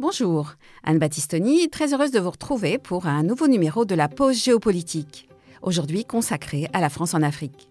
Bonjour, 0.00 0.54
Anne 0.82 0.98
Battistoni, 0.98 1.68
très 1.68 1.92
heureuse 1.92 2.10
de 2.10 2.18
vous 2.20 2.30
retrouver 2.30 2.78
pour 2.78 3.06
un 3.06 3.22
nouveau 3.22 3.48
numéro 3.48 3.84
de 3.84 3.94
la 3.94 4.08
pause 4.08 4.42
géopolitique, 4.42 5.28
aujourd'hui 5.60 6.06
consacré 6.06 6.70
à 6.72 6.80
la 6.80 6.88
France 6.88 7.12
en 7.12 7.20
Afrique. 7.20 7.68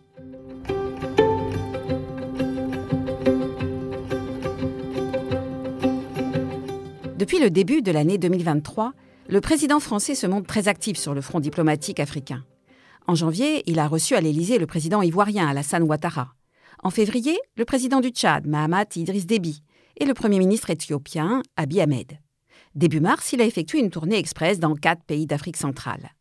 Depuis 7.18 7.40
le 7.40 7.50
début 7.50 7.82
de 7.82 7.92
l'année 7.92 8.20
2023, 8.20 8.94
le 9.28 9.42
président 9.42 9.80
français 9.80 10.14
se 10.14 10.28
montre 10.28 10.46
très 10.46 10.68
actif 10.68 11.00
sur 11.00 11.16
le 11.16 11.22
front 11.22 11.40
diplomatique 11.40 12.00
africain. 12.00 12.46
En 13.08 13.16
janvier, 13.16 13.64
il 13.66 13.80
a 13.80 13.88
reçu 13.88 14.14
à 14.14 14.22
l'Élysée 14.22 14.60
le 14.60 14.68
président 14.68 15.02
ivoirien 15.02 15.48
Alassane 15.48 15.82
Ouattara. 15.82 16.36
En 16.84 16.92
février, 16.92 17.40
le 17.58 17.66
président 17.66 18.02
du 18.02 18.10
Tchad, 18.10 18.46
Mahamat 18.46 18.86
Idriss 18.98 19.26
Déby, 19.26 19.64
et 20.00 20.06
le 20.06 20.14
Premier 20.14 20.40
ministre 20.40 20.70
éthiopien, 20.70 21.44
Abiy 21.58 21.82
Ahmed. 21.82 22.20
Début 22.76 23.00
mars, 23.00 23.34
il 23.34 23.42
a 23.42 23.46
effectué 23.46 23.80
une 23.80 23.90
tournée 23.90 24.18
express 24.18 24.60
dans 24.60 24.76
quatre 24.76 25.04
pays 25.04 25.26
d'Afrique 25.26 25.58
centrale. 25.58 26.12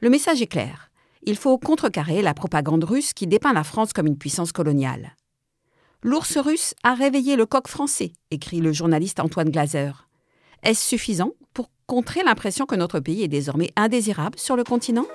Le 0.00 0.10
message 0.10 0.42
est 0.42 0.46
clair. 0.46 0.90
Il 1.22 1.36
faut 1.36 1.58
contrecarrer 1.58 2.22
la 2.22 2.34
propagande 2.34 2.84
russe 2.84 3.12
qui 3.12 3.26
dépeint 3.26 3.52
la 3.52 3.64
France 3.64 3.92
comme 3.92 4.06
une 4.06 4.18
puissance 4.18 4.52
coloniale. 4.52 5.16
L'ours 6.02 6.36
russe 6.36 6.74
a 6.82 6.94
réveillé 6.94 7.36
le 7.36 7.46
coq 7.46 7.66
français, 7.66 8.12
écrit 8.30 8.60
le 8.60 8.72
journaliste 8.72 9.20
Antoine 9.20 9.50
Glaser. 9.50 9.92
Est-ce 10.62 10.86
suffisant 10.86 11.32
pour 11.54 11.70
contrer 11.86 12.22
l'impression 12.22 12.66
que 12.66 12.74
notre 12.74 13.00
pays 13.00 13.22
est 13.22 13.28
désormais 13.28 13.70
indésirable 13.76 14.38
sur 14.38 14.56
le 14.56 14.64
continent? 14.64 15.06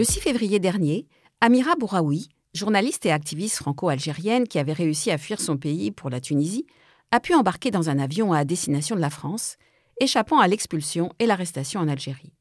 Le 0.00 0.06
6 0.06 0.20
février 0.20 0.60
dernier, 0.60 1.06
Amira 1.42 1.74
Bouraoui, 1.78 2.30
journaliste 2.54 3.04
et 3.04 3.12
activiste 3.12 3.56
franco-algérienne 3.56 4.48
qui 4.48 4.58
avait 4.58 4.72
réussi 4.72 5.10
à 5.10 5.18
fuir 5.18 5.38
son 5.38 5.58
pays 5.58 5.90
pour 5.90 6.08
la 6.08 6.22
Tunisie, 6.22 6.64
a 7.10 7.20
pu 7.20 7.34
embarquer 7.34 7.70
dans 7.70 7.90
un 7.90 7.98
avion 7.98 8.32
à 8.32 8.46
destination 8.46 8.96
de 8.96 9.02
la 9.02 9.10
France, 9.10 9.58
échappant 10.00 10.38
à 10.38 10.48
l'expulsion 10.48 11.12
et 11.18 11.26
l'arrestation 11.26 11.80
en 11.80 11.88
Algérie. 11.88 12.32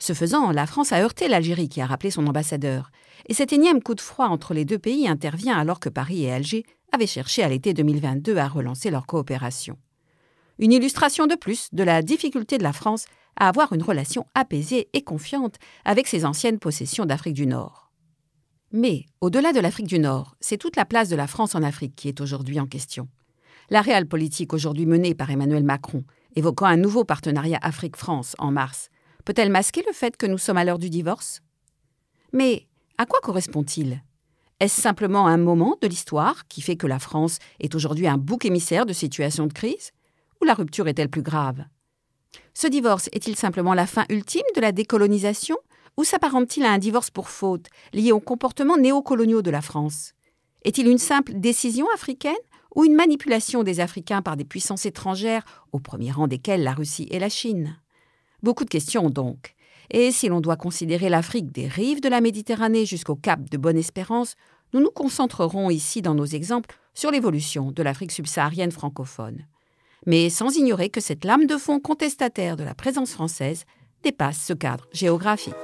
Ce 0.00 0.14
faisant, 0.14 0.50
la 0.50 0.66
France 0.66 0.92
a 0.92 1.00
heurté 1.00 1.28
l'Algérie 1.28 1.68
qui 1.68 1.80
a 1.80 1.86
rappelé 1.86 2.10
son 2.10 2.26
ambassadeur, 2.26 2.90
et 3.28 3.34
cet 3.34 3.52
énième 3.52 3.84
coup 3.84 3.94
de 3.94 4.00
froid 4.00 4.26
entre 4.26 4.52
les 4.52 4.64
deux 4.64 4.80
pays 4.80 5.06
intervient 5.06 5.56
alors 5.56 5.78
que 5.78 5.90
Paris 5.90 6.24
et 6.24 6.32
Alger 6.32 6.66
avaient 6.90 7.06
cherché 7.06 7.44
à 7.44 7.48
l'été 7.48 7.72
2022 7.72 8.36
à 8.36 8.48
relancer 8.48 8.90
leur 8.90 9.06
coopération. 9.06 9.78
Une 10.58 10.72
illustration 10.72 11.28
de 11.28 11.36
plus 11.36 11.68
de 11.70 11.84
la 11.84 12.02
difficulté 12.02 12.58
de 12.58 12.64
la 12.64 12.72
France 12.72 13.04
à 13.36 13.48
avoir 13.48 13.72
une 13.72 13.82
relation 13.82 14.26
apaisée 14.34 14.88
et 14.92 15.02
confiante 15.02 15.56
avec 15.84 16.06
ses 16.06 16.24
anciennes 16.24 16.58
possessions 16.58 17.06
d'Afrique 17.06 17.34
du 17.34 17.46
Nord. 17.46 17.90
Mais, 18.72 19.06
au-delà 19.20 19.52
de 19.52 19.60
l'Afrique 19.60 19.88
du 19.88 19.98
Nord, 19.98 20.36
c'est 20.40 20.58
toute 20.58 20.76
la 20.76 20.84
place 20.84 21.08
de 21.08 21.16
la 21.16 21.26
France 21.26 21.54
en 21.54 21.62
Afrique 21.62 21.96
qui 21.96 22.08
est 22.08 22.20
aujourd'hui 22.20 22.60
en 22.60 22.66
question. 22.66 23.08
La 23.68 23.80
réelle 23.80 24.06
politique 24.06 24.52
aujourd'hui 24.52 24.86
menée 24.86 25.14
par 25.14 25.30
Emmanuel 25.30 25.64
Macron, 25.64 26.04
évoquant 26.36 26.66
un 26.66 26.76
nouveau 26.76 27.04
partenariat 27.04 27.58
Afrique-France 27.62 28.36
en 28.38 28.52
mars, 28.52 28.90
peut-elle 29.24 29.50
masquer 29.50 29.82
le 29.86 29.92
fait 29.92 30.16
que 30.16 30.26
nous 30.26 30.38
sommes 30.38 30.56
à 30.56 30.64
l'heure 30.64 30.78
du 30.78 30.90
divorce? 30.90 31.40
Mais 32.32 32.68
à 32.98 33.06
quoi 33.06 33.20
correspond-il? 33.20 34.02
Est-ce 34.60 34.80
simplement 34.80 35.26
un 35.26 35.38
moment 35.38 35.76
de 35.80 35.88
l'histoire 35.88 36.46
qui 36.46 36.60
fait 36.60 36.76
que 36.76 36.86
la 36.86 36.98
France 36.98 37.38
est 37.60 37.74
aujourd'hui 37.74 38.06
un 38.06 38.18
bouc 38.18 38.44
émissaire 38.44 38.86
de 38.86 38.92
situations 38.92 39.46
de 39.46 39.52
crise? 39.52 39.90
Ou 40.40 40.44
la 40.44 40.54
rupture 40.54 40.86
est-elle 40.86 41.08
plus 41.08 41.22
grave? 41.22 41.64
Ce 42.60 42.66
divorce 42.66 43.08
est-il 43.12 43.36
simplement 43.36 43.72
la 43.72 43.86
fin 43.86 44.04
ultime 44.10 44.42
de 44.54 44.60
la 44.60 44.70
décolonisation 44.70 45.56
ou 45.96 46.04
s'apparente-t-il 46.04 46.66
à 46.66 46.70
un 46.70 46.76
divorce 46.76 47.10
pour 47.10 47.30
faute 47.30 47.68
lié 47.94 48.12
aux 48.12 48.20
comportements 48.20 48.76
néocoloniaux 48.76 49.40
de 49.40 49.50
la 49.50 49.62
France? 49.62 50.12
Est-il 50.64 50.86
une 50.86 50.98
simple 50.98 51.32
décision 51.36 51.86
africaine 51.94 52.34
ou 52.76 52.84
une 52.84 52.94
manipulation 52.94 53.62
des 53.62 53.80
Africains 53.80 54.20
par 54.20 54.36
des 54.36 54.44
puissances 54.44 54.84
étrangères, 54.84 55.42
au 55.72 55.78
premier 55.78 56.12
rang 56.12 56.28
desquelles 56.28 56.62
la 56.62 56.74
Russie 56.74 57.08
et 57.10 57.18
la 57.18 57.30
Chine? 57.30 57.78
Beaucoup 58.42 58.64
de 58.64 58.70
questions 58.70 59.08
donc. 59.08 59.54
Et 59.90 60.12
si 60.12 60.28
l'on 60.28 60.42
doit 60.42 60.56
considérer 60.56 61.08
l'Afrique 61.08 61.50
des 61.50 61.66
rives 61.66 62.02
de 62.02 62.10
la 62.10 62.20
Méditerranée 62.20 62.84
jusqu'au 62.84 63.16
cap 63.16 63.48
de 63.48 63.56
Bonne-Espérance, 63.56 64.34
nous 64.74 64.80
nous 64.80 64.90
concentrerons 64.90 65.70
ici 65.70 66.02
dans 66.02 66.14
nos 66.14 66.26
exemples 66.26 66.76
sur 66.92 67.10
l'évolution 67.10 67.72
de 67.72 67.82
l'Afrique 67.82 68.12
subsaharienne 68.12 68.70
francophone 68.70 69.46
mais 70.06 70.30
sans 70.30 70.56
ignorer 70.56 70.90
que 70.90 71.00
cette 71.00 71.24
lame 71.24 71.46
de 71.46 71.56
fond 71.56 71.80
contestataire 71.80 72.56
de 72.56 72.64
la 72.64 72.74
présence 72.74 73.12
française 73.12 73.64
dépasse 74.02 74.42
ce 74.42 74.52
cadre 74.52 74.86
géographique. 74.92 75.54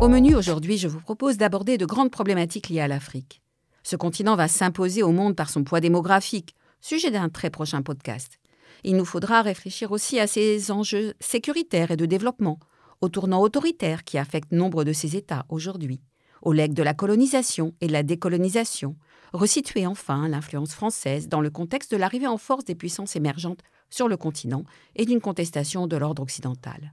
Au 0.00 0.08
menu 0.08 0.34
aujourd'hui, 0.34 0.78
je 0.78 0.88
vous 0.88 1.00
propose 1.00 1.36
d'aborder 1.36 1.76
de 1.76 1.84
grandes 1.84 2.10
problématiques 2.10 2.70
liées 2.70 2.80
à 2.80 2.88
l'Afrique. 2.88 3.42
Ce 3.82 3.96
continent 3.96 4.34
va 4.34 4.48
s'imposer 4.48 5.02
au 5.02 5.12
monde 5.12 5.36
par 5.36 5.50
son 5.50 5.62
poids 5.62 5.80
démographique, 5.80 6.54
sujet 6.80 7.10
d'un 7.10 7.28
très 7.28 7.50
prochain 7.50 7.82
podcast. 7.82 8.38
Il 8.82 8.96
nous 8.96 9.04
faudra 9.04 9.42
réfléchir 9.42 9.92
aussi 9.92 10.18
à 10.18 10.26
ses 10.26 10.70
enjeux 10.70 11.12
sécuritaires 11.20 11.90
et 11.90 11.96
de 11.96 12.06
développement, 12.06 12.58
au 13.00 13.08
tournant 13.08 13.40
autoritaire 13.40 14.04
qui 14.04 14.18
affecte 14.18 14.52
nombre 14.52 14.84
de 14.84 14.92
ces 14.92 15.16
États 15.16 15.46
aujourd'hui, 15.48 16.00
au 16.42 16.52
legs 16.52 16.74
de 16.74 16.82
la 16.82 16.94
colonisation 16.94 17.74
et 17.80 17.86
de 17.86 17.92
la 17.92 18.02
décolonisation, 18.02 18.96
resituer 19.32 19.86
enfin 19.86 20.28
l'influence 20.28 20.74
française 20.74 21.28
dans 21.28 21.40
le 21.40 21.50
contexte 21.50 21.92
de 21.92 21.96
l'arrivée 21.96 22.26
en 22.26 22.38
force 22.38 22.64
des 22.64 22.74
puissances 22.74 23.16
émergentes 23.16 23.62
sur 23.88 24.08
le 24.08 24.16
continent 24.16 24.64
et 24.96 25.04
d'une 25.04 25.20
contestation 25.20 25.86
de 25.86 25.96
l'ordre 25.96 26.22
occidental. 26.22 26.92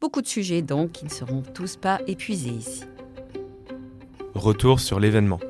Beaucoup 0.00 0.22
de 0.22 0.26
sujets 0.26 0.62
donc 0.62 0.92
qui 0.92 1.04
ne 1.04 1.10
seront 1.10 1.42
tous 1.42 1.76
pas 1.76 2.00
épuisés 2.06 2.50
ici. 2.50 2.84
Retour 4.34 4.80
sur 4.80 5.00
l'événement. 5.00 5.40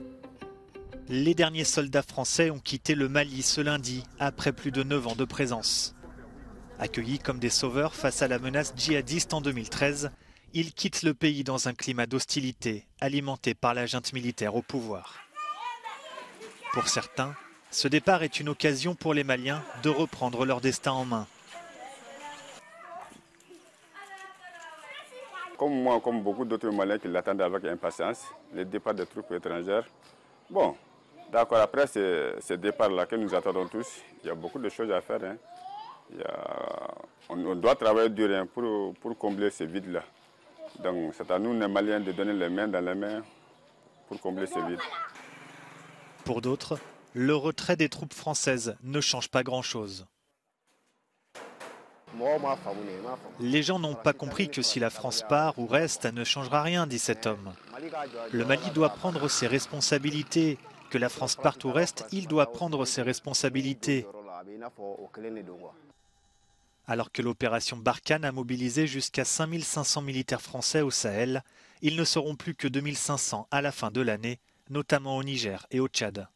Les 1.09 1.34
derniers 1.34 1.65
soldats 1.65 2.03
français 2.03 2.50
ont 2.50 2.59
quitté 2.59 2.95
le 2.95 3.09
Mali 3.09 3.43
ce 3.43 3.61
lundi, 3.61 4.05
après 4.19 4.53
plus 4.53 4.71
de 4.71 4.83
9 4.83 5.09
ans 5.09 5.16
de 5.16 5.25
présence. 5.25 5.96
Accueillis 6.78 7.19
comme 7.19 7.38
des 7.38 7.48
sauveurs 7.48 7.94
face 7.94 8.20
à 8.20 8.28
la 8.28 8.38
menace 8.38 8.75
djihadiste 8.76 9.32
en 9.32 9.41
2013, 9.41 10.10
ils 10.53 10.75
quittent 10.75 11.03
le 11.03 11.14
pays 11.14 11.42
dans 11.42 11.69
un 11.69 11.72
climat 11.72 12.04
d'hostilité 12.04 12.87
alimenté 13.00 13.54
par 13.54 13.72
la 13.72 13.87
junte 13.87 14.12
militaire 14.12 14.54
au 14.54 14.60
pouvoir. 14.60 15.15
Pour 16.75 16.88
certains, 16.88 17.34
ce 17.70 17.88
départ 17.88 18.22
est 18.22 18.41
une 18.41 18.50
occasion 18.50 18.94
pour 18.94 19.15
les 19.15 19.25
Maliens 19.25 19.62
de 19.82 19.88
reprendre 19.88 20.44
leur 20.44 20.60
destin 20.60 20.92
en 20.92 21.06
main. 21.06 21.26
Comme 25.56 25.82
moi, 25.82 25.98
comme 26.00 26.22
beaucoup 26.22 26.44
d'autres 26.44 26.69
Maliens 26.69 26.98
qui 26.98 27.09
l'attendent 27.09 27.41
avec 27.41 27.65
impatience, 27.65 28.22
le 28.54 28.66
départ 28.66 28.92
des 28.92 29.06
troupes 29.06 29.32
étrangères. 29.32 29.86
Bon, 30.50 30.76
d'accord, 31.32 31.59
après 31.59 31.86
ce, 31.86 32.53
départ-là 32.53 33.06
que 33.06 33.16
nous 33.16 33.34
attendons 33.34 33.66
tous, 33.66 34.03
il 34.22 34.26
y 34.26 34.31
a 34.31 34.34
beaucoup 34.34 34.59
de 34.59 34.69
choses 34.69 34.91
à 34.91 35.00
faire. 35.00 35.25
Hein 35.25 35.36
on, 37.28 37.55
doit 37.56 37.75
travailler 37.75 38.11
dur 38.11 38.31
hein, 38.34 38.47
pour, 38.53 38.94
pour 38.94 39.17
combler 39.19 39.50
ce 39.50 39.65
vide-là. 39.65 40.03
Donc 40.83 41.15
c'est 41.17 41.31
à 41.31 41.39
nous, 41.39 41.59
les 41.59 41.69
Maliens, 41.69 42.00
de 42.00 42.12
donner 42.12 42.33
les 42.33 42.49
mains 42.49 42.69
dans 42.69 42.84
les 42.84 42.94
mains 42.94 43.22
pour 44.09 44.21
combler 44.21 44.47
ce 44.47 44.59
vide. 44.66 44.81
Pour 46.25 46.41
d'autres, 46.41 46.78
le 47.15 47.34
retrait 47.34 47.77
des 47.77 47.89
troupes 47.89 48.15
françaises 48.15 48.77
ne 48.83 49.00
change 49.00 49.28
pas 49.28 49.43
grand-chose. 49.43 50.06
Les 53.41 53.62
gens 53.62 53.78
n'ont 53.78 53.95
pas 53.95 54.12
compris 54.12 54.49
que 54.49 54.62
si 54.62 54.81
la 54.81 54.91
France 54.91 55.22
part 55.28 55.59
ou 55.59 55.66
reste, 55.66 56.03
ça 56.03 56.12
ne 56.12 56.25
changera 56.25 56.62
rien, 56.62 56.87
dit 56.87 56.99
cet 56.99 57.27
homme. 57.27 57.53
Le 58.33 58.45
Mali 58.45 58.71
doit 58.71 58.91
prendre 58.91 59.28
ses 59.28 59.47
responsabilités. 59.47 60.59
Que 60.89 60.99
la 60.99 61.09
France 61.09 61.34
parte 61.34 61.65
ou 61.65 61.72
reste, 61.72 62.06
il 62.12 62.28
doit 62.28 62.53
prendre 62.53 62.84
ses 62.84 63.03
responsabilités 63.03 64.06
alors 66.86 67.10
que 67.12 67.22
l'opération 67.22 67.77
Barkhane 67.77 68.24
a 68.24 68.33
mobilisé 68.33 68.86
jusqu'à 68.86 69.24
5500 69.24 70.03
militaires 70.03 70.42
français 70.42 70.83
au 70.83 70.91
Sahel, 70.91 71.42
ils 71.83 71.97
ne 71.97 72.04
seront 72.04 72.36
plus 72.36 72.54
que 72.54 72.68
2500 72.68 73.48
à 73.50 73.60
la 73.62 73.72
fin 73.72 73.91
de 73.91 74.00
l'année, 74.00 74.38
notamment 74.71 75.16
au 75.16 75.24
Niger 75.24 75.66
et 75.71 75.80
au 75.80 75.88
Tchad. 75.88 76.28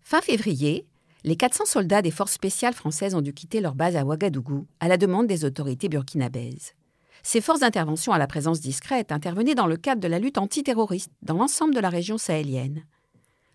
Fin 0.00 0.20
février, 0.20 0.86
les 1.24 1.36
400 1.36 1.66
soldats 1.66 2.02
des 2.02 2.10
forces 2.10 2.32
spéciales 2.32 2.74
françaises 2.74 3.14
ont 3.14 3.20
dû 3.20 3.32
quitter 3.32 3.60
leur 3.60 3.74
base 3.74 3.96
à 3.96 4.04
Ouagadougou 4.04 4.66
à 4.80 4.88
la 4.88 4.96
demande 4.96 5.28
des 5.28 5.44
autorités 5.44 5.88
burkinabèses. 5.88 6.74
Ces 7.22 7.40
forces 7.40 7.60
d'intervention 7.60 8.12
à 8.12 8.18
la 8.18 8.26
présence 8.26 8.60
discrète 8.60 9.12
intervenaient 9.12 9.54
dans 9.54 9.68
le 9.68 9.76
cadre 9.76 10.00
de 10.00 10.08
la 10.08 10.18
lutte 10.18 10.38
antiterroriste 10.38 11.12
dans 11.22 11.36
l'ensemble 11.36 11.74
de 11.74 11.80
la 11.80 11.88
région 11.88 12.18
sahélienne. 12.18 12.84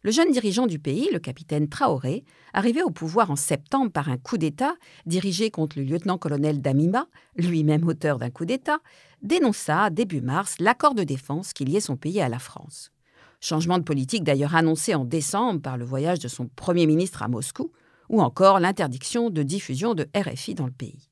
Le 0.08 0.14
jeune 0.14 0.32
dirigeant 0.32 0.68
du 0.68 0.80
pays, 0.80 1.10
le 1.12 1.20
capitaine 1.20 1.68
Traoré, 1.68 2.24
arrivé 2.54 2.82
au 2.82 2.92
pouvoir 2.92 3.30
en 3.30 3.36
septembre 3.36 3.92
par 3.92 4.08
un 4.08 4.18
coup 4.18 4.38
d'État 4.38 4.74
dirigé 5.06 5.52
contre 5.52 5.78
le 5.78 5.84
lieutenant-colonel 5.84 6.62
Damima, 6.62 7.08
lui-même 7.36 7.86
auteur 7.86 8.18
d'un 8.18 8.30
coup 8.30 8.46
d'État, 8.46 8.80
dénonça 9.22 9.90
début 9.90 10.22
mars 10.22 10.56
l'accord 10.62 10.96
de 10.96 11.04
défense 11.04 11.52
qui 11.52 11.66
liait 11.66 11.82
son 11.82 11.98
pays 11.98 12.22
à 12.22 12.30
la 12.30 12.40
France. 12.40 12.94
Changement 13.42 13.80
de 13.80 13.84
politique 13.84 14.24
d'ailleurs 14.24 14.56
annoncé 14.56 14.96
en 14.96 15.04
décembre 15.04 15.62
par 15.62 15.76
le 15.76 15.84
voyage 15.84 16.20
de 16.20 16.30
son 16.30 16.48
Premier 16.56 16.86
ministre 16.86 17.22
à 17.22 17.28
Moscou, 17.28 17.74
ou 18.08 18.22
encore 18.22 18.62
l'interdiction 18.62 19.30
de 19.30 19.44
diffusion 19.44 19.94
de 19.94 20.08
RFI 20.16 20.56
dans 20.56 20.68
le 20.68 20.72
pays. 20.72 21.10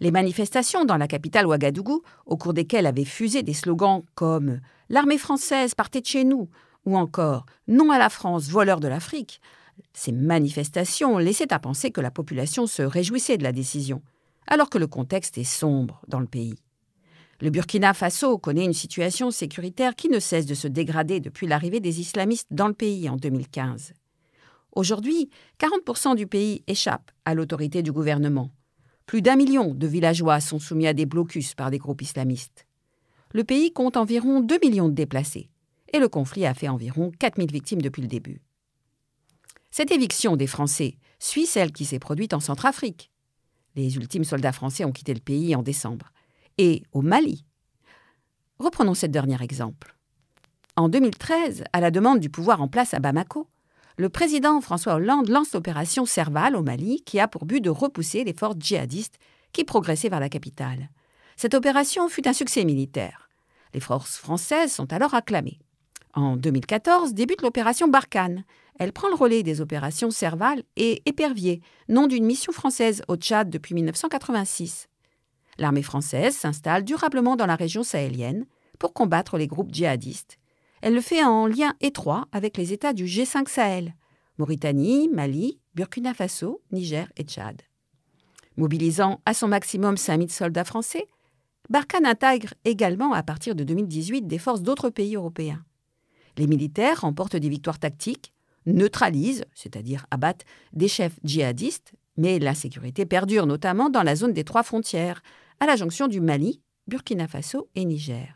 Les 0.00 0.10
manifestations 0.10 0.84
dans 0.84 0.98
la 0.98 1.08
capitale 1.08 1.46
Ouagadougou, 1.46 2.02
au 2.26 2.36
cours 2.36 2.52
desquelles 2.52 2.84
avaient 2.84 3.06
fusé 3.06 3.42
des 3.42 3.54
slogans 3.54 4.02
comme 4.14 4.60
L'armée 4.90 5.18
française 5.18 5.74
partait 5.74 6.02
de 6.02 6.06
chez 6.06 6.24
nous 6.24 6.50
ou 6.84 6.96
encore 6.96 7.46
Non 7.68 7.90
à 7.90 7.98
la 7.98 8.08
France, 8.08 8.48
voleur 8.48 8.80
de 8.80 8.88
l'Afrique, 8.88 9.40
ces 9.92 10.12
manifestations 10.12 11.18
laissaient 11.18 11.52
à 11.52 11.58
penser 11.58 11.90
que 11.90 12.00
la 12.00 12.10
population 12.10 12.66
se 12.66 12.82
réjouissait 12.82 13.38
de 13.38 13.42
la 13.42 13.52
décision, 13.52 14.02
alors 14.46 14.70
que 14.70 14.78
le 14.78 14.86
contexte 14.86 15.38
est 15.38 15.44
sombre 15.44 16.02
dans 16.08 16.20
le 16.20 16.26
pays. 16.26 16.56
Le 17.40 17.50
Burkina 17.50 17.94
Faso 17.94 18.36
connaît 18.36 18.66
une 18.66 18.74
situation 18.74 19.30
sécuritaire 19.30 19.94
qui 19.94 20.10
ne 20.10 20.20
cesse 20.20 20.44
de 20.44 20.54
se 20.54 20.68
dégrader 20.68 21.20
depuis 21.20 21.46
l'arrivée 21.46 21.80
des 21.80 22.00
islamistes 22.00 22.48
dans 22.50 22.68
le 22.68 22.74
pays 22.74 23.08
en 23.08 23.16
2015. 23.16 23.94
Aujourd'hui, 24.72 25.30
40% 25.58 26.16
du 26.16 26.26
pays 26.26 26.62
échappe 26.66 27.10
à 27.24 27.34
l'autorité 27.34 27.82
du 27.82 27.92
gouvernement. 27.92 28.50
Plus 29.06 29.22
d'un 29.22 29.36
million 29.36 29.74
de 29.74 29.86
villageois 29.86 30.40
sont 30.40 30.58
soumis 30.58 30.86
à 30.86 30.92
des 30.92 31.06
blocus 31.06 31.54
par 31.54 31.70
des 31.70 31.78
groupes 31.78 32.02
islamistes. 32.02 32.66
Le 33.32 33.42
pays 33.42 33.72
compte 33.72 33.96
environ 33.96 34.40
2 34.40 34.58
millions 34.62 34.88
de 34.88 34.94
déplacés, 34.94 35.49
et 35.92 35.98
le 35.98 36.08
conflit 36.08 36.46
a 36.46 36.54
fait 36.54 36.68
environ 36.68 37.12
4000 37.18 37.50
victimes 37.50 37.82
depuis 37.82 38.02
le 38.02 38.08
début. 38.08 38.40
Cette 39.70 39.92
éviction 39.92 40.36
des 40.36 40.46
Français 40.46 40.96
suit 41.18 41.46
celle 41.46 41.72
qui 41.72 41.84
s'est 41.84 41.98
produite 41.98 42.34
en 42.34 42.40
Centrafrique. 42.40 43.10
Les 43.76 43.96
ultimes 43.96 44.24
soldats 44.24 44.52
français 44.52 44.84
ont 44.84 44.92
quitté 44.92 45.14
le 45.14 45.20
pays 45.20 45.54
en 45.54 45.62
décembre. 45.62 46.10
Et 46.58 46.82
au 46.92 47.02
Mali. 47.02 47.44
Reprenons 48.58 48.94
ce 48.94 49.06
dernier 49.06 49.40
exemple. 49.42 49.96
En 50.76 50.88
2013, 50.88 51.64
à 51.72 51.80
la 51.80 51.90
demande 51.90 52.20
du 52.20 52.30
pouvoir 52.30 52.60
en 52.60 52.68
place 52.68 52.94
à 52.94 52.98
Bamako, 52.98 53.48
le 53.96 54.08
président 54.08 54.60
François 54.60 54.94
Hollande 54.94 55.28
lance 55.28 55.52
l'opération 55.52 56.04
Serval 56.04 56.56
au 56.56 56.62
Mali 56.62 57.02
qui 57.04 57.20
a 57.20 57.28
pour 57.28 57.44
but 57.44 57.60
de 57.60 57.70
repousser 57.70 58.24
les 58.24 58.32
forces 58.32 58.56
djihadistes 58.58 59.18
qui 59.52 59.64
progressaient 59.64 60.08
vers 60.08 60.20
la 60.20 60.28
capitale. 60.28 60.90
Cette 61.36 61.54
opération 61.54 62.08
fut 62.08 62.26
un 62.26 62.32
succès 62.32 62.64
militaire. 62.64 63.28
Les 63.72 63.80
forces 63.80 64.16
françaises 64.16 64.72
sont 64.72 64.92
alors 64.92 65.14
acclamées. 65.14 65.60
En 66.14 66.36
2014 66.36 67.14
débute 67.14 67.42
l'opération 67.42 67.88
Barkhane. 67.88 68.44
Elle 68.78 68.92
prend 68.92 69.08
le 69.08 69.14
relais 69.14 69.42
des 69.42 69.60
opérations 69.60 70.10
Serval 70.10 70.62
et 70.76 71.02
Épervier, 71.06 71.60
nom 71.88 72.06
d'une 72.06 72.24
mission 72.24 72.52
française 72.52 73.02
au 73.08 73.16
Tchad 73.16 73.50
depuis 73.50 73.74
1986. 73.74 74.88
L'armée 75.58 75.82
française 75.82 76.34
s'installe 76.34 76.84
durablement 76.84 77.36
dans 77.36 77.46
la 77.46 77.56
région 77.56 77.82
sahélienne 77.82 78.46
pour 78.78 78.94
combattre 78.94 79.36
les 79.36 79.46
groupes 79.46 79.72
djihadistes 79.72 80.40
elle 80.82 80.94
le 80.94 81.00
fait 81.00 81.22
en 81.22 81.46
lien 81.46 81.74
étroit 81.80 82.26
avec 82.32 82.56
les 82.56 82.72
États 82.72 82.92
du 82.92 83.04
G5 83.04 83.48
Sahel 83.48 83.94
Mauritanie, 84.38 85.08
Mali, 85.08 85.58
Burkina 85.74 86.14
Faso, 86.14 86.62
Niger 86.72 87.12
et 87.18 87.24
Tchad. 87.24 87.60
Mobilisant 88.56 89.20
à 89.26 89.34
son 89.34 89.48
maximum 89.48 89.98
5000 89.98 90.30
soldats 90.30 90.64
français, 90.64 91.06
Barkhane 91.68 92.06
intègre 92.06 92.54
également 92.64 93.12
à 93.12 93.22
partir 93.22 93.54
de 93.54 93.64
2018 93.64 94.26
des 94.26 94.38
forces 94.38 94.62
d'autres 94.62 94.88
pays 94.88 95.16
européens. 95.16 95.62
Les 96.36 96.46
militaires 96.46 97.02
remportent 97.02 97.36
des 97.36 97.48
victoires 97.48 97.78
tactiques, 97.78 98.32
neutralisent, 98.66 99.44
c'est-à-dire 99.54 100.06
abattent, 100.10 100.44
des 100.72 100.88
chefs 100.88 101.18
djihadistes, 101.24 101.92
mais 102.16 102.38
l'insécurité 102.38 103.06
perdure 103.06 103.46
notamment 103.46 103.90
dans 103.90 104.02
la 104.02 104.16
zone 104.16 104.32
des 104.32 104.44
trois 104.44 104.62
frontières, 104.62 105.22
à 105.60 105.66
la 105.66 105.76
jonction 105.76 106.08
du 106.08 106.20
Mali, 106.20 106.60
Burkina 106.86 107.28
Faso 107.28 107.68
et 107.74 107.84
Niger. 107.84 108.34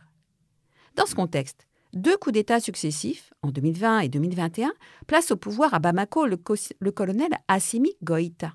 Dans 0.96 1.06
ce 1.06 1.14
contexte, 1.14 1.66
deux 1.92 2.16
coups 2.16 2.34
d'État 2.34 2.60
successifs, 2.60 3.32
en 3.42 3.50
2020 3.50 4.00
et 4.00 4.08
2021, 4.08 4.72
placent 5.06 5.30
au 5.30 5.36
pouvoir 5.36 5.74
à 5.74 5.78
Bamako 5.78 6.26
le, 6.26 6.90
colonel 6.90 7.30
Assimi 7.48 7.92
Goïta. 8.02 8.54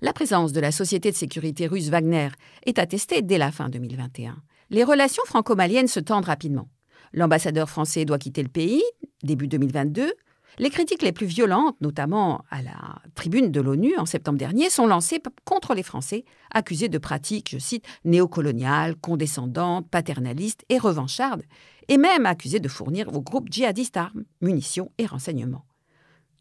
La 0.00 0.12
présence 0.12 0.52
de 0.52 0.60
la 0.60 0.70
société 0.70 1.10
de 1.10 1.16
sécurité 1.16 1.66
russe 1.66 1.88
Wagner 1.88 2.28
est 2.66 2.78
attestée 2.78 3.22
dès 3.22 3.38
la 3.38 3.50
fin 3.50 3.68
2021. 3.68 4.36
Les 4.70 4.84
relations 4.84 5.24
franco-maliennes 5.26 5.88
se 5.88 6.00
tendent 6.00 6.26
rapidement. 6.26 6.68
L'ambassadeur 7.12 7.68
français 7.68 8.04
doit 8.04 8.18
quitter 8.18 8.42
le 8.42 8.48
pays, 8.48 8.82
début 9.22 9.48
2022, 9.48 10.12
les 10.58 10.70
critiques 10.70 11.02
les 11.02 11.12
plus 11.12 11.26
violentes, 11.26 11.76
notamment 11.80 12.42
à 12.50 12.62
la 12.62 13.00
tribune 13.14 13.52
de 13.52 13.60
l'ONU 13.60 13.96
en 13.96 14.06
septembre 14.06 14.38
dernier, 14.38 14.70
sont 14.70 14.86
lancées 14.86 15.22
contre 15.44 15.74
les 15.74 15.82
Français, 15.82 16.24
accusés 16.52 16.88
de 16.88 16.98
pratiques, 16.98 17.50
je 17.50 17.58
cite, 17.58 17.84
néocoloniales, 18.04 18.96
condescendantes, 18.96 19.88
paternalistes 19.88 20.64
et 20.68 20.78
revanchardes, 20.78 21.44
et 21.88 21.96
même 21.96 22.26
accusés 22.26 22.60
de 22.60 22.68
fournir 22.68 23.14
aux 23.14 23.20
groupes 23.20 23.50
djihadistes 23.50 23.96
armes, 23.96 24.24
munitions 24.40 24.90
et 24.98 25.06
renseignements. 25.06 25.64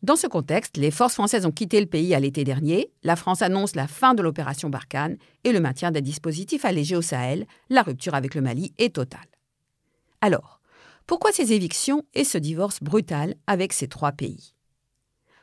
Dans 0.03 0.15
ce 0.15 0.27
contexte, 0.27 0.77
les 0.77 0.91
forces 0.91 1.15
françaises 1.15 1.45
ont 1.45 1.51
quitté 1.51 1.79
le 1.79 1.87
pays 1.87 2.13
à 2.13 2.19
l'été 2.19 2.43
dernier, 2.43 2.91
la 3.03 3.15
France 3.15 3.41
annonce 3.41 3.75
la 3.75 3.87
fin 3.87 4.13
de 4.13 4.21
l'opération 4.21 4.69
Barkhane 4.69 5.17
et 5.43 5.51
le 5.51 5.59
maintien 5.59 5.91
des 5.91 6.01
dispositifs 6.01 6.65
allégés 6.65 6.95
au 6.95 7.01
Sahel, 7.01 7.45
la 7.69 7.81
rupture 7.81 8.13
avec 8.13 8.35
le 8.35 8.41
Mali 8.41 8.73
est 8.77 8.95
totale. 8.95 9.27
Alors, 10.21 10.56
pourquoi 11.07 11.31
ces 11.31 11.53
évictions 11.53 12.03
et 12.13 12.25
ce 12.25 12.37
divorce 12.37 12.83
brutal 12.83 13.35
avec 13.47 13.71
ces 13.71 13.87
trois 13.87 14.11
pays? 14.11 14.53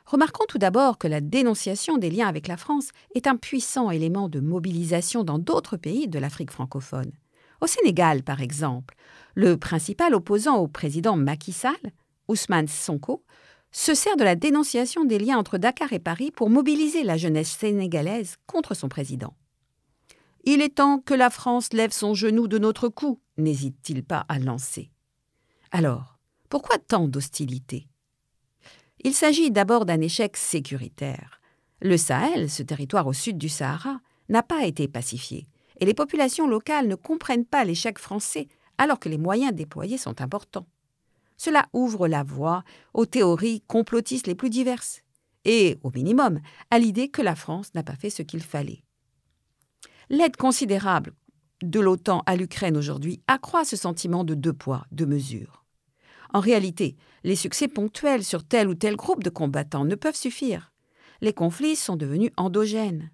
Remarquons 0.05 0.45
tout 0.47 0.59
d'abord 0.59 0.99
que 0.99 1.07
la 1.07 1.21
dénonciation 1.21 1.97
des 1.97 2.11
liens 2.11 2.27
avec 2.27 2.47
la 2.47 2.55
France 2.55 2.89
est 3.15 3.25
un 3.25 3.35
puissant 3.35 3.89
élément 3.89 4.29
de 4.29 4.39
mobilisation 4.39 5.23
dans 5.23 5.39
d'autres 5.39 5.75
pays 5.75 6.07
de 6.07 6.19
l'Afrique 6.19 6.51
francophone. 6.51 7.11
Au 7.61 7.67
Sénégal, 7.67 8.21
par 8.21 8.41
exemple, 8.41 8.93
le 9.33 9.57
principal 9.57 10.13
opposant 10.13 10.57
au 10.57 10.67
président 10.67 11.17
Macky 11.17 11.51
Sall, 11.51 11.73
Ousmane 12.27 12.67
Sonko, 12.67 13.23
se 13.71 13.95
sert 13.95 14.17
de 14.17 14.23
la 14.23 14.35
dénonciation 14.35 15.03
des 15.03 15.17
liens 15.17 15.39
entre 15.39 15.57
Dakar 15.57 15.93
et 15.93 15.99
Paris 15.99 16.29
pour 16.29 16.51
mobiliser 16.51 17.03
la 17.03 17.17
jeunesse 17.17 17.49
sénégalaise 17.49 18.35
contre 18.45 18.75
son 18.75 18.87
président. 18.87 19.33
Il 20.43 20.61
est 20.61 20.75
temps 20.75 20.99
que 20.99 21.15
la 21.15 21.31
France 21.31 21.73
lève 21.73 21.91
son 21.91 22.13
genou 22.13 22.47
de 22.47 22.59
notre 22.59 22.87
cou, 22.87 23.19
n'hésite-t-il 23.37 24.03
pas 24.03 24.25
à 24.29 24.37
lancer. 24.37 24.91
Alors, 25.77 26.17
pourquoi 26.47 26.77
tant 26.77 27.09
d'hostilité? 27.09 27.89
Il 29.03 29.13
s'agit 29.13 29.51
d'abord 29.51 29.83
d'un 29.83 29.99
échec 29.99 30.37
sécuritaire. 30.37 31.41
Le 31.81 31.97
Sahel, 31.97 32.49
ce 32.49 32.63
territoire 32.63 33.07
au 33.07 33.11
sud 33.11 33.37
du 33.37 33.49
Sahara, 33.49 33.99
n'a 34.29 34.41
pas 34.41 34.63
été 34.63 34.87
pacifié, 34.87 35.49
et 35.81 35.85
les 35.85 35.93
populations 35.93 36.47
locales 36.47 36.87
ne 36.87 36.95
comprennent 36.95 37.43
pas 37.43 37.65
l'échec 37.65 37.99
français 37.99 38.47
alors 38.77 39.01
que 39.01 39.09
les 39.09 39.17
moyens 39.17 39.53
déployés 39.53 39.97
sont 39.97 40.21
importants. 40.21 40.69
Cela 41.35 41.67
ouvre 41.73 42.07
la 42.07 42.23
voie 42.23 42.63
aux 42.93 43.05
théories 43.05 43.59
complotistes 43.67 44.27
les 44.27 44.35
plus 44.35 44.49
diverses, 44.49 45.01
et, 45.43 45.77
au 45.83 45.91
minimum, 45.91 46.39
à 46.71 46.79
l'idée 46.79 47.09
que 47.09 47.21
la 47.21 47.35
France 47.35 47.73
n'a 47.73 47.83
pas 47.83 47.97
fait 47.97 48.09
ce 48.09 48.21
qu'il 48.21 48.43
fallait. 48.43 48.81
L'aide 50.09 50.37
considérable 50.37 51.11
de 51.61 51.79
l'OTAN 51.79 52.21
à 52.25 52.35
l'Ukraine 52.35 52.77
aujourd'hui 52.77 53.21
accroît 53.27 53.65
ce 53.65 53.75
sentiment 53.75 54.23
de 54.23 54.35
deux 54.35 54.53
poids, 54.53 54.85
deux 54.91 55.05
mesures. 55.05 55.64
En 56.35 56.41
réalité, 56.41 56.97
les 57.23 57.37
succès 57.37 57.69
ponctuels 57.69 58.25
sur 58.25 58.43
tel 58.43 58.67
ou 58.67 58.75
tel 58.75 58.97
groupe 58.97 59.23
de 59.23 59.29
combattants 59.29 59.85
ne 59.85 59.95
peuvent 59.95 60.17
suffire. 60.17 60.73
Les 61.21 61.31
conflits 61.31 61.77
sont 61.77 61.95
devenus 61.95 62.31
endogènes. 62.35 63.09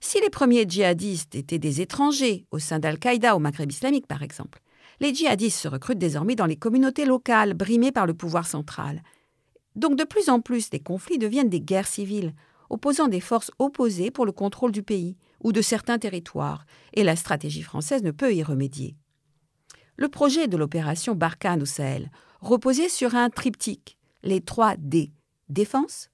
Si 0.00 0.20
les 0.20 0.30
premiers 0.30 0.68
djihadistes 0.68 1.36
étaient 1.36 1.60
des 1.60 1.80
étrangers 1.80 2.44
au 2.50 2.58
sein 2.58 2.80
d'Al-Qaïda 2.80 3.36
au 3.36 3.38
Maghreb 3.38 3.70
islamique, 3.70 4.08
par 4.08 4.24
exemple, 4.24 4.58
les 4.98 5.14
djihadistes 5.14 5.60
se 5.60 5.68
recrutent 5.68 6.00
désormais 6.00 6.34
dans 6.34 6.46
les 6.46 6.56
communautés 6.56 7.04
locales 7.04 7.54
brimées 7.54 7.92
par 7.92 8.04
le 8.04 8.14
pouvoir 8.14 8.48
central. 8.48 9.04
Donc 9.76 9.96
de 9.96 10.02
plus 10.02 10.28
en 10.28 10.40
plus, 10.40 10.72
les 10.72 10.80
conflits 10.80 11.18
deviennent 11.18 11.48
des 11.48 11.60
guerres 11.60 11.86
civiles, 11.86 12.34
opposant 12.68 13.06
des 13.06 13.20
forces 13.20 13.52
opposées 13.60 14.10
pour 14.10 14.26
le 14.26 14.32
contrôle 14.32 14.72
du 14.72 14.82
pays 14.82 15.16
ou 15.44 15.52
de 15.52 15.62
certains 15.62 16.00
territoires, 16.00 16.66
et 16.94 17.04
la 17.04 17.14
stratégie 17.14 17.62
française 17.62 18.02
ne 18.02 18.10
peut 18.10 18.34
y 18.34 18.42
remédier. 18.42 18.96
Le 19.98 20.08
projet 20.08 20.48
de 20.48 20.56
l'opération 20.56 21.14
Barkhane 21.14 21.62
au 21.62 21.64
Sahel 21.66 22.10
reposait 22.40 22.88
sur 22.88 23.14
un 23.14 23.30
triptyque, 23.30 23.98
les 24.22 24.40
trois 24.40 24.76
D 24.76 25.12
défense, 25.48 26.10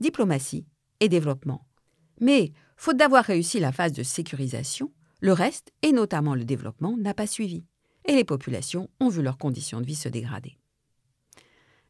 diplomatie 0.00 0.66
et 1.00 1.08
développement. 1.08 1.66
Mais, 2.20 2.52
faute 2.76 2.96
d'avoir 2.96 3.24
réussi 3.24 3.60
la 3.60 3.72
phase 3.72 3.92
de 3.92 4.02
sécurisation, 4.02 4.92
le 5.20 5.32
reste, 5.32 5.72
et 5.82 5.92
notamment 5.92 6.34
le 6.34 6.44
développement, 6.44 6.96
n'a 6.96 7.14
pas 7.14 7.26
suivi, 7.26 7.64
et 8.06 8.14
les 8.14 8.24
populations 8.24 8.88
ont 9.00 9.08
vu 9.08 9.22
leurs 9.22 9.38
conditions 9.38 9.80
de 9.80 9.86
vie 9.86 9.94
se 9.94 10.08
dégrader. 10.08 10.58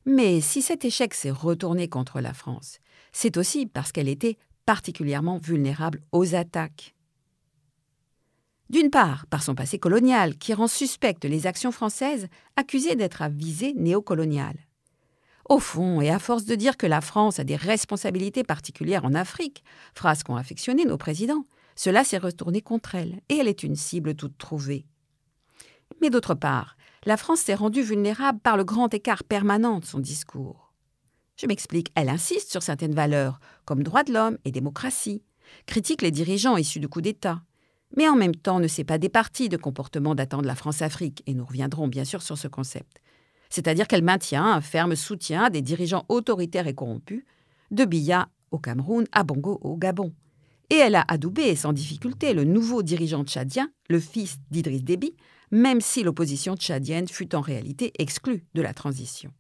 Mais 0.04 0.40
si 0.40 0.62
cet 0.62 0.84
échec 0.84 1.14
s'est 1.14 1.30
retourné 1.30 1.88
contre 1.88 2.20
la 2.20 2.34
France, 2.34 2.78
c'est 3.12 3.36
aussi 3.36 3.66
parce 3.66 3.92
qu'elle 3.92 4.08
était 4.08 4.36
particulièrement 4.66 5.38
vulnérable 5.38 6.02
aux 6.12 6.34
attaques. 6.34 6.94
D'une 8.72 8.88
part, 8.88 9.26
par 9.26 9.42
son 9.42 9.54
passé 9.54 9.78
colonial, 9.78 10.36
qui 10.38 10.54
rend 10.54 10.66
suspectes 10.66 11.26
les 11.26 11.46
actions 11.46 11.72
françaises 11.72 12.28
accusées 12.56 12.96
d'être 12.96 13.20
à 13.20 13.28
visée 13.28 13.74
néocoloniale. 13.74 14.56
Au 15.50 15.58
fond, 15.58 16.00
et 16.00 16.08
à 16.08 16.18
force 16.18 16.46
de 16.46 16.54
dire 16.54 16.78
que 16.78 16.86
la 16.86 17.02
France 17.02 17.38
a 17.38 17.44
des 17.44 17.56
responsabilités 17.56 18.44
particulières 18.44 19.04
en 19.04 19.12
Afrique, 19.12 19.62
phrase 19.94 20.22
qu'ont 20.22 20.36
affectionné 20.36 20.86
nos 20.86 20.96
présidents, 20.96 21.44
cela 21.76 22.02
s'est 22.02 22.16
retourné 22.16 22.62
contre 22.62 22.94
elle, 22.94 23.20
et 23.28 23.36
elle 23.36 23.48
est 23.48 23.62
une 23.62 23.76
cible 23.76 24.14
toute 24.14 24.38
trouvée. 24.38 24.86
Mais 26.00 26.08
d'autre 26.08 26.34
part, 26.34 26.78
la 27.04 27.18
France 27.18 27.40
s'est 27.40 27.54
rendue 27.54 27.82
vulnérable 27.82 28.40
par 28.40 28.56
le 28.56 28.64
grand 28.64 28.94
écart 28.94 29.24
permanent 29.24 29.80
de 29.80 29.84
son 29.84 29.98
discours. 29.98 30.72
Je 31.36 31.46
m'explique, 31.46 31.92
elle 31.94 32.08
insiste 32.08 32.50
sur 32.50 32.62
certaines 32.62 32.94
valeurs, 32.94 33.38
comme 33.66 33.82
droits 33.82 34.04
de 34.04 34.14
l'homme 34.14 34.38
et 34.46 34.50
démocratie, 34.50 35.22
critique 35.66 36.00
les 36.00 36.10
dirigeants 36.10 36.56
issus 36.56 36.80
de 36.80 36.86
coups 36.86 37.02
d'État, 37.02 37.42
mais 37.96 38.08
en 38.08 38.16
même 38.16 38.34
temps 38.34 38.60
ne 38.60 38.68
s'est 38.68 38.84
pas 38.84 38.98
départie 38.98 39.48
de 39.48 39.56
comportements 39.56 40.14
datant 40.14 40.42
de 40.42 40.46
la 40.46 40.54
France-Afrique, 40.54 41.22
et 41.26 41.34
nous 41.34 41.44
reviendrons 41.44 41.88
bien 41.88 42.04
sûr 42.04 42.22
sur 42.22 42.38
ce 42.38 42.48
concept. 42.48 43.00
C'est-à-dire 43.50 43.86
qu'elle 43.86 44.02
maintient 44.02 44.44
un 44.44 44.60
ferme 44.60 44.96
soutien 44.96 45.50
des 45.50 45.62
dirigeants 45.62 46.06
autoritaires 46.08 46.66
et 46.66 46.74
corrompus, 46.74 47.24
de 47.70 47.84
Biya 47.84 48.28
au 48.50 48.58
Cameroun 48.58 49.06
à 49.12 49.24
Bongo 49.24 49.58
au 49.62 49.76
Gabon. 49.76 50.12
Et 50.70 50.76
elle 50.76 50.94
a 50.94 51.04
adoubé 51.08 51.54
sans 51.54 51.72
difficulté 51.72 52.32
le 52.32 52.44
nouveau 52.44 52.82
dirigeant 52.82 53.24
tchadien, 53.24 53.70
le 53.88 54.00
fils 54.00 54.38
d'Idriss 54.50 54.84
Déby, 54.84 55.14
même 55.50 55.82
si 55.82 56.02
l'opposition 56.02 56.56
tchadienne 56.56 57.08
fut 57.08 57.34
en 57.34 57.40
réalité 57.42 57.92
exclue 57.98 58.44
de 58.54 58.62
la 58.62 58.72
transition. 58.72 59.30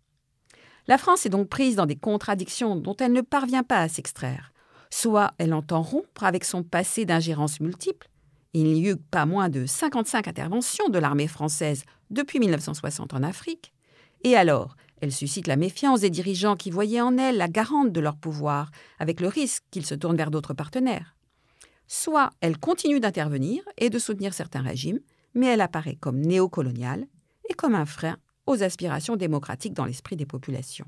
La 0.88 0.98
France 0.98 1.24
est 1.24 1.30
donc 1.30 1.48
prise 1.48 1.76
dans 1.76 1.86
des 1.86 1.96
contradictions 1.96 2.76
dont 2.76 2.96
elle 2.96 3.12
ne 3.12 3.20
parvient 3.20 3.62
pas 3.62 3.80
à 3.80 3.88
s'extraire. 3.88 4.52
Soit 4.90 5.32
elle 5.38 5.54
entend 5.54 5.80
rompre 5.80 6.24
avec 6.24 6.44
son 6.44 6.62
passé 6.62 7.06
d'ingérence 7.06 7.60
multiple, 7.60 8.10
il 8.54 8.64
n'y 8.64 8.88
eut 8.88 8.96
pas 8.96 9.26
moins 9.26 9.48
de 9.48 9.66
55 9.66 10.28
interventions 10.28 10.88
de 10.88 10.98
l'armée 10.98 11.28
française 11.28 11.84
depuis 12.10 12.38
1960 12.38 13.14
en 13.14 13.22
Afrique, 13.22 13.72
et 14.24 14.36
alors 14.36 14.76
elle 15.00 15.12
suscite 15.12 15.48
la 15.48 15.56
méfiance 15.56 16.02
des 16.02 16.10
dirigeants 16.10 16.54
qui 16.54 16.70
voyaient 16.70 17.00
en 17.00 17.18
elle 17.18 17.36
la 17.36 17.48
garante 17.48 17.90
de 17.90 18.00
leur 18.00 18.16
pouvoir, 18.16 18.70
avec 19.00 19.20
le 19.20 19.26
risque 19.26 19.64
qu'ils 19.72 19.86
se 19.86 19.96
tournent 19.96 20.16
vers 20.16 20.30
d'autres 20.30 20.54
partenaires. 20.54 21.16
Soit 21.88 22.30
elle 22.40 22.56
continue 22.56 23.00
d'intervenir 23.00 23.64
et 23.78 23.90
de 23.90 23.98
soutenir 23.98 24.32
certains 24.32 24.62
régimes, 24.62 25.00
mais 25.34 25.46
elle 25.46 25.60
apparaît 25.60 25.96
comme 25.96 26.20
néocoloniale 26.20 27.06
et 27.50 27.54
comme 27.54 27.74
un 27.74 27.84
frein 27.84 28.16
aux 28.46 28.62
aspirations 28.62 29.16
démocratiques 29.16 29.74
dans 29.74 29.84
l'esprit 29.84 30.16
des 30.16 30.26
populations. 30.26 30.86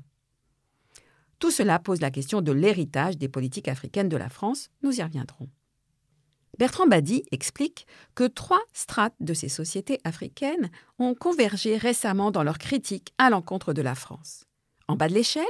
Tout 1.39 1.51
cela 1.51 1.79
pose 1.79 1.99
la 1.99 2.11
question 2.11 2.41
de 2.41 2.53
l'héritage 2.53 3.17
des 3.17 3.27
politiques 3.27 3.67
africaines 3.67 4.09
de 4.09 4.17
la 4.17 4.29
France, 4.29 4.69
nous 4.81 4.97
y 4.97 5.03
reviendrons. 5.03 5.49
Bertrand 6.57 6.87
Badi 6.87 7.23
explique 7.31 7.85
que 8.13 8.23
trois 8.25 8.61
strates 8.71 9.15
de 9.19 9.33
ces 9.33 9.49
sociétés 9.49 9.99
africaines 10.05 10.69
ont 10.99 11.13
convergé 11.13 11.75
récemment 11.75 12.31
dans 12.31 12.43
leur 12.43 12.57
critique 12.57 13.13
à 13.17 13.29
l'encontre 13.29 13.73
de 13.73 13.81
la 13.81 13.95
France. 13.95 14.45
En 14.87 14.95
bas 14.95 15.09
de 15.09 15.13
l'échelle, 15.13 15.43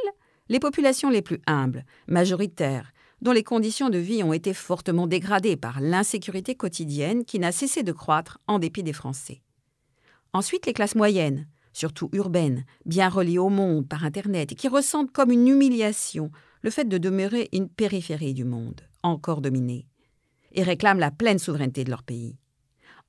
les 0.49 0.59
populations 0.59 1.09
les 1.09 1.21
plus 1.21 1.41
humbles, 1.45 1.85
majoritaires, 2.07 2.91
dont 3.21 3.31
les 3.31 3.43
conditions 3.43 3.89
de 3.89 3.97
vie 3.97 4.23
ont 4.23 4.33
été 4.33 4.53
fortement 4.53 5.07
dégradées 5.07 5.57
par 5.57 5.79
l'insécurité 5.79 6.55
quotidienne 6.55 7.23
qui 7.23 7.39
n'a 7.39 7.51
cessé 7.51 7.83
de 7.83 7.91
croître 7.91 8.39
en 8.47 8.59
dépit 8.59 8.83
des 8.83 8.93
Français. 8.93 9.41
Ensuite, 10.33 10.65
les 10.65 10.73
classes 10.73 10.95
moyennes, 10.95 11.47
surtout 11.71 12.09
urbaines, 12.13 12.65
bien 12.85 13.09
reliées 13.09 13.37
au 13.37 13.49
monde 13.49 13.87
par 13.87 14.05
Internet 14.05 14.51
et 14.51 14.55
qui 14.55 14.67
ressentent 14.67 15.11
comme 15.11 15.31
une 15.31 15.47
humiliation 15.47 16.31
le 16.61 16.71
fait 16.71 16.85
de 16.85 16.97
demeurer 16.97 17.49
une 17.53 17.69
périphérie 17.69 18.33
du 18.33 18.43
monde, 18.43 18.81
encore 19.03 19.41
dominée, 19.41 19.87
et 20.55 20.63
réclament 20.63 20.99
la 20.99 21.11
pleine 21.11 21.39
souveraineté 21.39 21.83
de 21.83 21.91
leur 21.91 22.03
pays. 22.03 22.35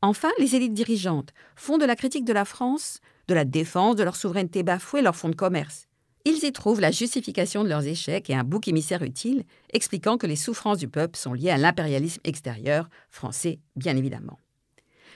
Enfin, 0.03 0.31
les 0.39 0.55
élites 0.55 0.75
dirigeantes 0.75 1.33
font 1.57 1.79
de 1.79 1.87
la 1.87 1.97
critique 1.97 2.27
de 2.27 2.35
la 2.35 2.45
France, 2.45 3.01
de 3.29 3.35
la 3.35 3.47
défense 3.47 3.97
de 3.97 4.05
leur 4.05 4.17
souveraineté 4.17 4.63
bafouée 4.63 5.01
leur 5.01 5.17
fonds 5.17 5.31
de 5.31 5.35
commerce, 5.35 5.87
ils 6.29 6.45
y 6.45 6.51
trouvent 6.51 6.81
la 6.81 6.91
justification 6.91 7.63
de 7.63 7.69
leurs 7.69 7.87
échecs 7.87 8.29
et 8.31 8.35
un 8.35 8.43
bouc 8.43 8.67
émissaire 8.67 9.03
utile, 9.05 9.45
expliquant 9.73 10.19
que 10.19 10.27
les 10.27 10.35
souffrances 10.35 10.79
du 10.79 10.89
peuple 10.89 11.17
sont 11.17 11.35
liées 11.35 11.51
à 11.51 11.57
l'impérialisme 11.57 12.21
extérieur, 12.25 12.91
français 13.11 13.61
bien 13.77 13.97
évidemment. 13.97 14.41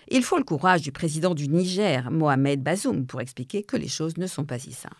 Il 0.07 0.23
faut 0.23 0.39
le 0.39 0.45
courage 0.45 0.83
du 0.83 0.93
président 0.93 1.35
du 1.35 1.49
Niger, 1.49 2.13
Mohamed 2.13 2.63
Bazoum, 2.63 3.07
pour 3.09 3.21
expliquer 3.21 3.65
que 3.65 3.77
les 3.77 3.89
choses 3.89 4.19
ne 4.19 4.29
sont 4.29 4.45
pas 4.45 4.61
si 4.61 4.73
simples. 4.73 4.95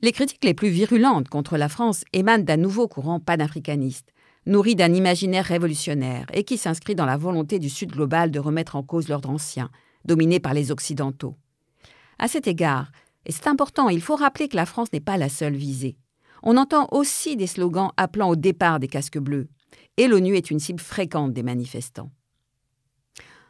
Les 0.00 0.12
critiques 0.12 0.44
les 0.44 0.54
plus 0.54 0.70
virulentes 0.70 1.28
contre 1.28 1.58
la 1.58 1.68
France 1.68 2.04
émanent 2.14 2.42
d'un 2.42 2.56
nouveau 2.56 2.88
courant 2.88 3.20
panafricaniste, 3.20 4.14
nourri 4.46 4.74
d'un 4.74 4.92
imaginaire 4.92 5.44
révolutionnaire 5.44 6.26
et 6.32 6.44
qui 6.44 6.56
s'inscrit 6.56 6.94
dans 6.94 7.06
la 7.06 7.16
volonté 7.16 7.58
du 7.58 7.68
Sud 7.68 7.92
global 7.92 8.30
de 8.30 8.38
remettre 8.38 8.76
en 8.76 8.82
cause 8.82 9.08
l'ordre 9.08 9.30
ancien, 9.30 9.70
dominé 10.04 10.40
par 10.40 10.54
les 10.54 10.70
Occidentaux. 10.70 11.36
À 12.18 12.28
cet 12.28 12.46
égard, 12.46 12.90
et 13.26 13.32
c'est 13.32 13.46
important, 13.46 13.88
il 13.88 14.00
faut 14.00 14.16
rappeler 14.16 14.48
que 14.48 14.56
la 14.56 14.66
France 14.66 14.92
n'est 14.92 15.00
pas 15.00 15.18
la 15.18 15.28
seule 15.28 15.56
visée. 15.56 15.96
On 16.42 16.56
entend 16.56 16.88
aussi 16.90 17.36
des 17.36 17.46
slogans 17.46 17.92
appelant 17.96 18.30
au 18.30 18.36
départ 18.36 18.80
des 18.80 18.88
casques 18.88 19.18
bleus, 19.18 19.48
et 19.96 20.08
l'ONU 20.08 20.36
est 20.36 20.50
une 20.50 20.60
cible 20.60 20.80
fréquente 20.80 21.32
des 21.32 21.42
manifestants. 21.42 22.10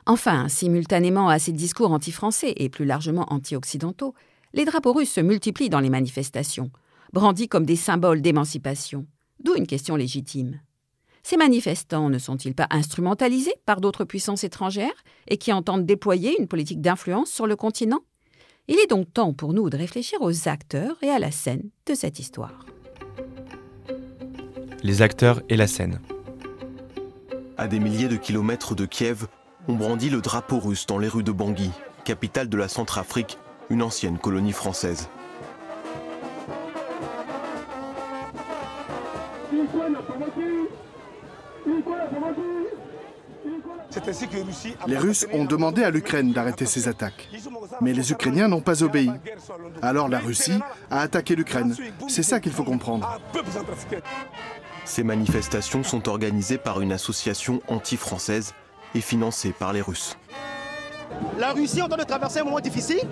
Enfin, 0.06 0.48
simultanément 0.48 1.28
à 1.28 1.38
ces 1.38 1.52
discours 1.52 1.92
anti-français 1.92 2.54
et 2.56 2.68
plus 2.68 2.84
largement 2.84 3.32
anti-occidentaux, 3.32 4.14
les 4.52 4.64
drapeaux 4.64 4.92
russes 4.92 5.12
se 5.12 5.20
multiplient 5.20 5.68
dans 5.68 5.78
les 5.78 5.90
manifestations, 5.90 6.70
brandis 7.12 7.48
comme 7.48 7.66
des 7.66 7.76
symboles 7.76 8.22
d'émancipation, 8.22 9.06
d'où 9.44 9.54
une 9.54 9.66
question 9.66 9.94
légitime. 9.94 10.60
Ces 11.22 11.36
manifestants 11.36 12.08
ne 12.08 12.18
sont-ils 12.18 12.54
pas 12.54 12.66
instrumentalisés 12.70 13.54
par 13.66 13.80
d'autres 13.80 14.04
puissances 14.04 14.44
étrangères 14.44 15.04
et 15.28 15.36
qui 15.36 15.52
entendent 15.52 15.86
déployer 15.86 16.34
une 16.38 16.48
politique 16.48 16.80
d'influence 16.80 17.30
sur 17.30 17.46
le 17.46 17.56
continent? 17.56 18.00
Il 18.68 18.78
est 18.78 18.88
donc 18.88 19.12
temps 19.12 19.32
pour 19.32 19.52
nous 19.52 19.68
de 19.68 19.76
réfléchir 19.76 20.20
aux 20.22 20.48
acteurs 20.48 20.96
et 21.02 21.10
à 21.10 21.18
la 21.18 21.30
scène 21.30 21.70
de 21.86 21.94
cette 21.94 22.18
histoire. 22.18 22.66
Les 24.82 25.02
acteurs 25.02 25.42
et 25.48 25.56
la 25.56 25.66
scène. 25.66 26.00
À 27.58 27.68
des 27.68 27.80
milliers 27.80 28.08
de 28.08 28.16
kilomètres 28.16 28.74
de 28.74 28.86
Kiev, 28.86 29.26
on 29.68 29.74
brandit 29.74 30.08
le 30.08 30.22
drapeau 30.22 30.58
russe 30.58 30.86
dans 30.86 30.98
les 30.98 31.08
rues 31.08 31.22
de 31.22 31.32
Bangui, 31.32 31.70
capitale 32.04 32.48
de 32.48 32.56
la 32.56 32.68
Centrafrique, 32.68 33.38
une 33.68 33.82
ancienne 33.82 34.18
colonie 34.18 34.52
française. 34.52 35.10
Les 44.86 44.98
Russes 44.98 45.26
ont 45.32 45.44
demandé 45.44 45.82
à 45.82 45.90
l'Ukraine 45.90 46.32
d'arrêter 46.32 46.66
ses 46.66 46.88
attaques. 46.88 47.28
Mais 47.80 47.92
les 47.92 48.12
Ukrainiens 48.12 48.48
n'ont 48.48 48.60
pas 48.60 48.82
obéi. 48.82 49.10
Alors 49.82 50.08
la 50.08 50.18
Russie 50.18 50.60
a 50.90 51.00
attaqué 51.00 51.34
l'Ukraine. 51.34 51.74
C'est 52.08 52.22
ça 52.22 52.40
qu'il 52.40 52.52
faut 52.52 52.64
comprendre. 52.64 53.18
Ces 54.84 55.02
manifestations 55.02 55.82
sont 55.82 56.08
organisées 56.08 56.58
par 56.58 56.80
une 56.80 56.92
association 56.92 57.60
anti-française 57.68 58.54
et 58.94 59.00
financée 59.00 59.52
par 59.56 59.72
les 59.72 59.82
Russes. 59.82 60.16
La 61.38 61.52
Russie 61.52 61.78
est 61.78 61.82
en 61.82 61.88
train 61.88 61.98
de 61.98 62.04
traverser 62.04 62.40
un 62.40 62.44
moment 62.44 62.60
difficile 62.60 63.02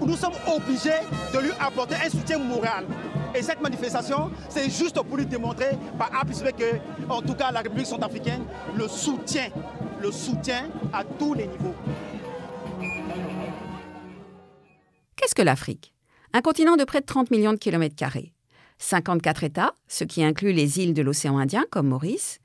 où 0.00 0.06
nous 0.06 0.16
sommes 0.16 0.34
obligés 0.46 1.00
de 1.32 1.38
lui 1.38 1.50
apporter 1.60 1.94
un 1.94 2.10
soutien 2.10 2.38
moral. 2.38 2.86
Et 3.34 3.42
cette 3.42 3.60
manifestation, 3.60 4.30
c'est 4.48 4.70
juste 4.70 5.00
pour 5.02 5.16
lui 5.16 5.26
démontrer 5.26 5.76
par 5.98 6.10
A 6.14 6.24
que, 6.24 6.78
en 7.08 7.20
tout 7.22 7.34
cas, 7.34 7.50
la 7.52 7.60
République 7.60 7.86
centrafricaine 7.86 8.42
le 8.76 8.88
soutient, 8.88 9.50
le 10.00 10.10
soutient 10.10 10.68
à 10.92 11.04
tous 11.04 11.34
les 11.34 11.46
niveaux. 11.46 11.74
Qu'est-ce 15.16 15.34
que 15.34 15.42
l'Afrique? 15.42 15.92
Un 16.32 16.40
continent 16.40 16.76
de 16.76 16.84
près 16.84 17.00
de 17.00 17.06
30 17.06 17.30
millions 17.30 17.52
de 17.52 17.58
kilomètres 17.58 17.96
carrés. 17.96 18.32
54 18.78 19.44
États, 19.44 19.74
ce 19.88 20.04
qui 20.04 20.22
inclut 20.22 20.52
les 20.52 20.78
îles 20.78 20.94
de 20.94 21.02
l'océan 21.02 21.38
Indien 21.38 21.64
comme 21.70 21.88
Maurice, 21.88 22.38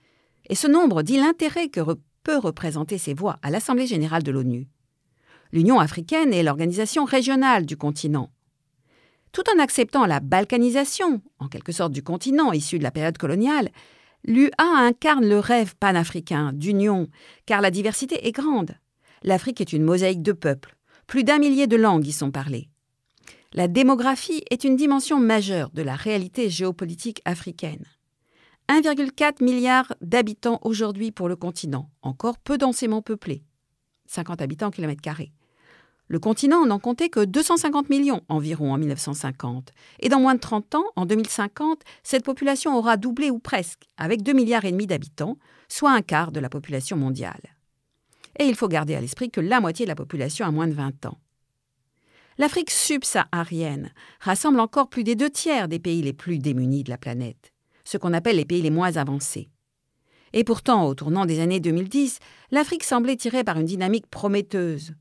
et 0.49 0.55
ce 0.55 0.67
nombre 0.67 1.03
dit 1.03 1.17
l'intérêt 1.17 1.69
que 1.69 1.81
peut 2.23 2.37
représenter 2.37 2.97
ces 2.97 3.13
voix 3.13 3.37
à 3.41 3.51
l'Assemblée 3.51 3.87
générale 3.87 4.23
de 4.23 4.31
l'ONU. 4.31 4.67
L'Union 5.51 5.79
africaine 5.79 6.33
est 6.33 6.43
l'organisation 6.43 7.05
régionale 7.05 7.65
du 7.65 7.77
continent. 7.77 8.31
Tout 9.33 9.43
en 9.53 9.59
acceptant 9.59 10.05
la 10.05 10.19
balkanisation, 10.19 11.21
en 11.39 11.47
quelque 11.47 11.71
sorte 11.71 11.91
du 11.91 12.03
continent 12.03 12.53
issu 12.53 12.77
de 12.77 12.83
la 12.83 12.91
période 12.91 13.17
coloniale, 13.17 13.69
l'UA 14.25 14.51
incarne 14.59 15.27
le 15.27 15.39
rêve 15.39 15.75
panafricain 15.75 16.53
d'union, 16.53 17.07
car 17.47 17.59
la 17.59 17.71
diversité 17.71 18.27
est 18.27 18.31
grande. 18.31 18.75
L'Afrique 19.23 19.59
est 19.59 19.73
une 19.73 19.83
mosaïque 19.83 20.21
de 20.21 20.33
peuples, 20.33 20.75
plus 21.07 21.23
d'un 21.23 21.39
millier 21.39 21.65
de 21.65 21.75
langues 21.75 22.05
y 22.05 22.11
sont 22.11 22.29
parlées. 22.29 22.69
La 23.53 23.67
démographie 23.67 24.43
est 24.51 24.63
une 24.63 24.75
dimension 24.75 25.19
majeure 25.19 25.71
de 25.71 25.81
la 25.81 25.95
réalité 25.95 26.51
géopolitique 26.51 27.21
africaine. 27.25 27.85
1,4 28.69 29.43
milliard 29.43 29.93
d'habitants 30.01 30.59
aujourd'hui 30.61 31.11
pour 31.11 31.27
le 31.27 31.35
continent, 31.35 31.89
encore 32.03 32.37
peu 32.37 32.59
densément 32.59 33.01
peuplé. 33.01 33.43
50 34.05 34.43
habitants 34.43 34.69
kilomètre. 34.69 35.01
Le 36.07 36.19
continent 36.19 36.65
n'en 36.65 36.79
comptait 36.79 37.09
que 37.09 37.23
250 37.23 37.89
millions 37.89 38.21
environ 38.29 38.73
en 38.73 38.77
1950. 38.77 39.71
Et 39.99 40.09
dans 40.09 40.19
moins 40.19 40.35
de 40.35 40.39
30 40.39 40.75
ans, 40.75 40.85
en 40.95 41.05
2050, 41.05 41.81
cette 42.03 42.25
population 42.25 42.77
aura 42.77 42.97
doublé 42.97 43.31
ou 43.31 43.39
presque, 43.39 43.83
avec 43.97 44.21
2 44.21 44.33
milliards 44.33 44.63
d'habitants, 44.63 45.37
soit 45.69 45.91
un 45.91 46.01
quart 46.01 46.31
de 46.31 46.39
la 46.39 46.49
population 46.49 46.97
mondiale 46.97 47.53
et 48.39 48.45
il 48.45 48.55
faut 48.55 48.67
garder 48.67 48.95
à 48.95 49.01
l'esprit 49.01 49.29
que 49.29 49.41
la 49.41 49.59
moitié 49.59 49.85
de 49.85 49.89
la 49.89 49.95
population 49.95 50.45
a 50.45 50.51
moins 50.51 50.67
de 50.67 50.73
20 50.73 51.05
ans. 51.05 51.17
L'Afrique 52.37 52.71
subsaharienne 52.71 53.91
rassemble 54.19 54.59
encore 54.59 54.89
plus 54.89 55.03
des 55.03 55.15
deux 55.15 55.29
tiers 55.29 55.67
des 55.67 55.79
pays 55.79 56.01
les 56.01 56.13
plus 56.13 56.39
démunis 56.39 56.83
de 56.83 56.89
la 56.89 56.97
planète, 56.97 57.53
ce 57.83 57.97
qu'on 57.97 58.13
appelle 58.13 58.37
les 58.37 58.45
pays 58.45 58.61
les 58.61 58.71
moins 58.71 58.97
avancés. 58.97 59.49
Et 60.35 60.43
pourtant, 60.43 60.87
au 60.87 60.95
tournant 60.95 61.27
des 61.27 61.39
années 61.39 61.59
2010, 61.59 62.17
l'Afrique 62.49 62.83
semblait 62.83 63.17
tirée 63.17 63.43
par 63.43 63.59
une 63.59 63.67
dynamique 63.67 64.07
prometteuse. 64.07 64.95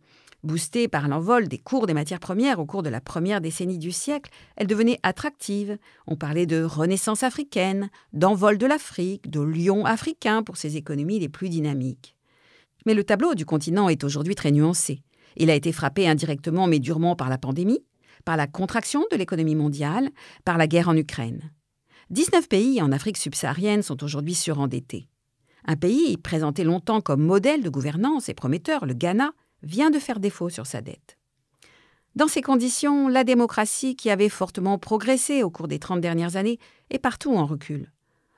Boostée 0.45 0.89
par 0.89 1.07
l'envol 1.07 1.47
des 1.47 1.59
cours 1.59 1.87
des 1.87 1.95
matières 1.95 2.19
premières 2.19 2.59
au 2.59 2.67
cours 2.67 2.83
de 2.83 2.89
la 2.89 3.01
première 3.01 3.41
décennie 3.41 3.79
du 3.79 3.93
siècle, 3.93 4.31
elle 4.57 4.67
devenait 4.67 4.99
attractive. 5.05 5.79
On 6.09 6.17
parlait 6.17 6.47
de 6.47 6.65
renaissance 6.65 7.23
africaine, 7.23 7.91
d'envol 8.13 8.59
de 8.59 8.67
l'Afrique, 8.67 9.31
de 9.31 9.41
lion 9.41 9.85
africain 9.85 10.43
pour 10.43 10.57
ses 10.57 10.77
économies 10.77 11.21
les 11.21 11.29
plus 11.29 11.49
dynamiques. 11.49 12.17
Mais 12.87 12.95
le 12.95 13.05
tableau 13.05 13.37
du 13.37 13.47
continent 13.47 13.89
est 13.89 14.03
aujourd'hui 14.03 14.35
très 14.35 14.51
nuancé. 14.51 15.05
Il 15.37 15.49
a 15.49 15.55
été 15.55 15.71
frappé 15.71 16.09
indirectement 16.09 16.67
mais 16.67 16.81
durement 16.81 17.15
par 17.15 17.29
la 17.29 17.39
pandémie, 17.39 17.85
par 18.25 18.37
la 18.37 18.49
contraction 18.49 19.05
de 19.13 19.17
l'économie 19.17 19.55
mondiale, 19.55 20.11
par 20.45 20.59
la 20.59 20.67
guerre 20.67 20.89
en 20.89 20.97
Ukraine. 20.97 21.53
19 22.11 22.49
pays 22.49 22.83
en 22.83 22.91
Afrique 22.91 23.17
subsaharienne 23.17 23.83
sont 23.83 24.03
aujourd'hui 24.03 24.35
surendettés. 24.35 25.09
Un 25.65 25.77
pays 25.77 26.17
présenté 26.17 26.65
longtemps 26.65 27.01
comme 27.01 27.23
modèle 27.23 27.63
de 27.63 27.71
gouvernance 27.71 28.29
et 28.29 28.35
prometteur, 28.35 28.85
le 28.85 28.95
Ghana, 28.95 29.33
vient 29.63 29.91
de 29.91 29.99
faire 29.99 30.21
défaut 30.21 30.51
sur 30.51 30.67
sa 30.67 30.81
dette. 30.81 31.19
Dans 32.15 32.29
ces 32.29 32.43
conditions, 32.43 33.09
la 33.09 33.25
démocratie, 33.25 33.97
qui 33.97 34.11
avait 34.11 34.29
fortement 34.29 34.79
progressé 34.79 35.43
au 35.43 35.51
cours 35.51 35.69
des 35.69 35.79
30 35.79 36.01
dernières 36.01 36.37
années, 36.37 36.59
est 36.91 36.99
partout 36.99 37.35
en 37.35 37.47
recul. 37.47 37.91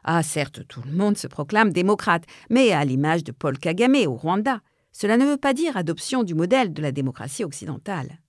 Ah, 0.04 0.22
certes, 0.22 0.66
tout 0.68 0.82
le 0.84 0.92
monde 0.92 1.16
se 1.16 1.26
proclame 1.26 1.72
démocrate, 1.72 2.24
mais 2.50 2.70
à 2.70 2.84
l'image 2.84 3.24
de 3.24 3.32
Paul 3.32 3.58
Kagame 3.58 4.06
au 4.06 4.14
Rwanda, 4.14 4.60
cela 4.92 5.16
ne 5.16 5.24
veut 5.24 5.38
pas 5.38 5.54
dire 5.54 5.76
adoption 5.76 6.22
du 6.22 6.34
modèle 6.34 6.72
de 6.72 6.82
la 6.82 6.92
démocratie 6.92 7.42
occidentale. 7.42 8.20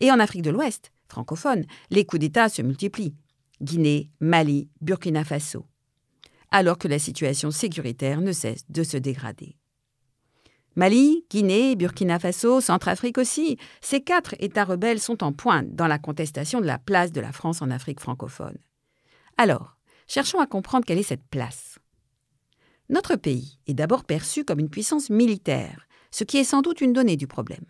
Et 0.00 0.10
en 0.10 0.18
Afrique 0.18 0.42
de 0.42 0.50
l'Ouest, 0.50 0.92
francophone, 1.08 1.64
les 1.90 2.04
coups 2.04 2.20
d'État 2.20 2.48
se 2.48 2.60
multiplient. 2.60 3.16
Guinée, 3.62 4.10
Mali, 4.20 4.68
Burkina 4.80 5.24
Faso. 5.24 5.66
Alors 6.50 6.78
que 6.78 6.88
la 6.88 6.98
situation 6.98 7.50
sécuritaire 7.50 8.20
ne 8.20 8.32
cesse 8.32 8.64
de 8.68 8.82
se 8.82 8.96
dégrader. 8.96 9.56
Mali, 10.78 11.24
Guinée, 11.28 11.74
Burkina 11.74 12.20
Faso, 12.20 12.60
Centrafrique 12.60 13.18
aussi, 13.18 13.58
ces 13.80 14.00
quatre 14.00 14.36
États 14.38 14.62
rebelles 14.64 15.00
sont 15.00 15.24
en 15.24 15.32
pointe 15.32 15.74
dans 15.74 15.88
la 15.88 15.98
contestation 15.98 16.60
de 16.60 16.66
la 16.66 16.78
place 16.78 17.10
de 17.10 17.20
la 17.20 17.32
France 17.32 17.62
en 17.62 17.70
Afrique 17.72 17.98
francophone. 17.98 18.56
Alors, 19.38 19.76
cherchons 20.06 20.38
à 20.38 20.46
comprendre 20.46 20.84
quelle 20.86 21.00
est 21.00 21.02
cette 21.02 21.26
place. 21.30 21.80
Notre 22.90 23.16
pays 23.16 23.58
est 23.66 23.74
d'abord 23.74 24.04
perçu 24.04 24.44
comme 24.44 24.60
une 24.60 24.70
puissance 24.70 25.10
militaire, 25.10 25.88
ce 26.12 26.22
qui 26.22 26.38
est 26.38 26.44
sans 26.44 26.62
doute 26.62 26.80
une 26.80 26.92
donnée 26.92 27.16
du 27.16 27.26
problème. 27.26 27.66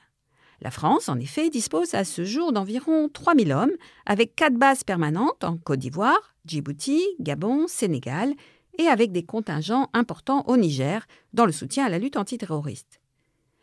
La 0.61 0.71
France, 0.71 1.09
en 1.09 1.19
effet, 1.19 1.49
dispose 1.49 1.95
à 1.95 2.05
ce 2.05 2.27
jour 2.27 2.53
d'environ 2.53 3.09
3000 3.09 3.53
hommes, 3.53 3.77
avec 4.05 4.37
quatre 4.37 4.59
bases 4.59 4.85
permanentes 4.85 5.45
en 5.45 5.57
Côte 5.57 5.79
d'Ivoire, 5.79 6.35
Djibouti, 6.45 7.03
Gabon, 7.21 7.69
Sénégal, 7.69 8.35
et 8.79 8.87
avec 8.87 9.13
des 9.13 9.25
contingents 9.25 9.91
importants 9.93 10.45
au 10.47 10.57
Niger, 10.57 11.07
dans 11.33 11.47
le 11.47 11.53
soutien 11.53 11.85
à 11.85 11.89
la 11.89 11.99
lutte 11.99 12.17
antiterroriste. 12.17 12.98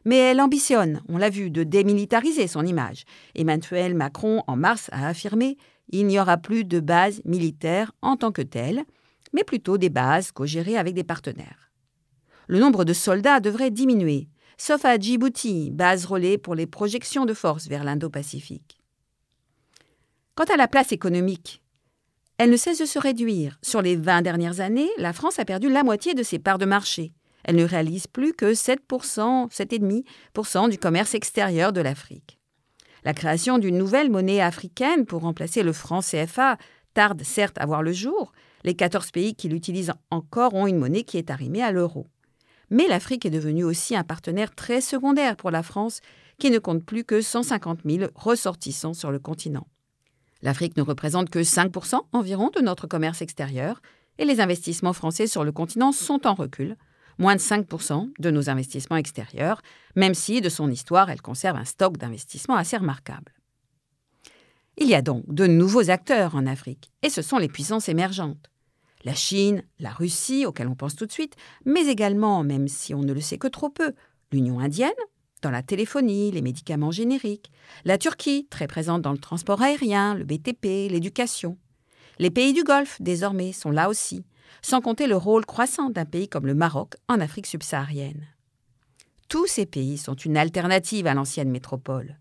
Mais 0.06 0.18
elle 0.18 0.40
ambitionne, 0.40 1.02
on 1.10 1.18
l'a 1.18 1.30
vu, 1.30 1.50
de 1.50 1.64
démilitariser 1.64 2.48
son 2.48 2.66
image. 2.66 3.04
Emmanuel 3.34 3.96
Macron, 3.96 4.44
en 4.48 4.56
mars, 4.56 4.90
a 4.92 5.08
affirmé 5.08 5.58
il 5.90 6.08
n'y 6.08 6.20
aura 6.20 6.38
plus 6.38 6.64
de 6.64 6.80
bases 6.80 7.22
militaires 7.26 7.92
en 8.02 8.18
tant 8.18 8.32
que 8.32 8.42
telles, 8.42 8.84
mais 9.34 9.44
plutôt 9.44 9.78
des 9.78 9.90
bases 9.90 10.32
co-gérées 10.32 10.78
avec 10.78 10.94
des 10.94 11.04
partenaires. 11.04 11.72
Le 12.48 12.60
nombre 12.60 12.86
de 12.86 12.94
soldats 12.94 13.40
devrait 13.40 13.72
diminuer, 13.72 14.28
sauf 14.58 14.86
à 14.86 14.98
Djibouti, 14.98 15.72
base 15.72 16.06
relais 16.06 16.38
pour 16.38 16.56
les 16.56 16.68
projections 16.68 17.26
de 17.26 17.34
force 17.34 17.68
vers 17.68 17.84
l'Indo-Pacifique. 17.84 18.80
Quant 20.36 20.46
à 20.46 20.58
la 20.58 20.68
place 20.68 20.92
économique, 20.92 21.62
elle 22.38 22.50
ne 22.50 22.58
cesse 22.58 22.80
de 22.80 22.86
se 22.86 23.00
réduire. 23.00 23.58
Sur 23.62 23.82
les 23.82 23.96
20 23.96 24.22
dernières 24.22 24.60
années, 24.60 24.90
la 24.98 25.14
France 25.14 25.40
a 25.40 25.46
perdu 25.46 25.70
la 25.70 25.84
moitié 25.84 26.14
de 26.14 26.24
ses 26.24 26.40
parts 26.40 26.58
de 26.58 26.66
marché. 26.66 27.14
Elle 27.46 27.58
ne 27.58 27.64
réalise 27.64 28.08
plus 28.08 28.34
que 28.34 28.54
7%, 28.54 29.50
7,5% 29.52 30.70
du 30.70 30.80
commerce 30.80 31.14
extérieur 31.14 31.72
de 31.74 31.82
l'Afrique. 31.82 32.40
La 33.04 33.14
création 33.14 33.60
d'une 33.60 33.78
nouvelle 33.78 34.10
monnaie 34.10 34.42
africaine 34.42 35.06
pour 35.06 35.22
remplacer 35.22 35.62
le 35.62 35.72
franc 35.72 36.02
CFA 36.02 36.58
tarde 36.96 37.22
certes 37.24 37.58
à 37.60 37.68
voir 37.68 37.84
le 37.84 37.94
jour. 37.94 38.32
Les 38.64 38.74
14 38.74 39.12
pays 39.12 39.36
qui 39.36 39.48
l'utilisent 39.48 39.94
encore 40.10 40.56
ont 40.56 40.66
une 40.66 40.80
monnaie 40.80 41.04
qui 41.04 41.20
est 41.20 41.30
arrimée 41.30 41.62
à 41.62 41.72
l'euro. 41.72 42.08
Mais 42.72 42.88
l'Afrique 42.88 43.28
est 43.28 43.30
devenue 43.30 43.64
aussi 43.64 43.96
un 43.96 44.04
partenaire 44.04 44.56
très 44.56 44.82
secondaire 44.82 45.36
pour 45.36 45.52
la 45.52 45.62
France, 45.62 46.02
qui 46.40 46.50
ne 46.50 46.58
compte 46.58 46.84
plus 46.84 47.04
que 47.04 47.22
150 47.22 47.82
000 47.86 48.10
ressortissants 48.16 48.96
sur 48.96 49.12
le 49.12 49.20
continent. 49.20 49.68
L'Afrique 50.42 50.77
ne 50.77 50.81
représente 50.81 51.29
que 51.29 51.44
5 51.44 51.72
environ 52.12 52.50
de 52.55 52.62
notre 52.62 52.88
commerce 52.88 53.22
extérieur, 53.22 53.84
et 54.18 54.25
les 54.25 54.40
investissements 54.40 54.94
français 54.94 55.27
sur 55.27 55.44
le 55.44 55.51
continent 55.51 55.92
sont 55.92 56.25
en 56.25 56.34
recul, 56.34 56.75
moins 57.18 57.36
de 57.36 57.42
5% 57.42 58.12
de 58.20 58.32
nos 58.32 58.50
investissements 58.50 58.98
extérieurs, 58.98 59.62
même 59.96 60.14
si, 60.14 60.42
de 60.42 60.50
son 60.50 60.70
histoire, 60.70 61.10
elle 61.10 61.22
conserve 61.22 61.58
un 61.58 61.66
stock 61.66 61.98
d'investissements 61.98 62.56
assez 62.56 62.78
remarquable. 62.78 63.34
Il 64.78 64.88
y 64.88 64.96
a 64.96 65.01
donc 65.01 65.24
de 65.34 65.48
nouveaux 65.48 65.90
acteurs 65.90 66.36
en 66.36 66.46
Afrique, 66.46 66.92
et 67.01 67.10
ce 67.10 67.22
sont 67.22 67.38
les 67.38 67.48
puissances 67.48 67.90
émergentes 67.90 68.50
la 69.06 69.14
Chine, 69.14 69.64
la 69.80 69.92
Russie, 69.92 70.46
auxquelles 70.46 70.68
on 70.68 70.75
pense 70.75 70.96
tout 70.96 71.06
de 71.06 71.12
suite, 71.12 71.36
mais 71.64 71.86
également, 71.86 72.44
même 72.44 72.68
si 72.68 72.94
on 72.94 73.01
ne 73.01 73.14
le 73.14 73.22
sait 73.22 73.38
que 73.38 73.48
trop 73.48 73.70
peu, 73.70 73.94
l'Union 74.32 74.60
indienne, 74.60 74.92
dans 75.44 75.51
la 75.51 75.62
téléphonie, 75.62 76.32
les 76.32 76.42
médicaments 76.42 76.92
génériques, 76.92 77.51
la 77.86 78.00
Turquie, 78.00 78.48
très 78.50 78.66
présente 78.66 79.04
dans 79.04 79.12
le 79.12 79.20
transport 79.20 79.62
aérien, 79.62 80.16
le 80.16 80.25
BTP, 80.25 80.90
l'éducation. 80.90 81.58
Les 82.18 82.32
pays 82.32 82.54
du 82.54 82.64
Golfe, 82.64 83.00
désormais, 83.00 83.54
sont 83.54 83.70
là 83.70 83.90
aussi, 83.90 84.25
sans 84.62 84.81
compter 84.81 85.08
le 85.08 85.16
rôle 85.16 85.46
croissant 85.46 85.90
d'un 85.90 86.05
pays 86.05 86.27
comme 86.27 86.46
le 86.46 86.55
Maroc 86.55 86.96
en 87.08 87.20
Afrique 87.20 87.48
subsaharienne. 87.48 88.27
Tous 89.29 89.48
ces 89.48 89.66
pays 89.66 89.98
sont 89.98 90.16
une 90.16 90.38
alternative 90.38 91.08
à 91.08 91.14
l'ancienne 91.14 91.50
métropole. 91.50 92.18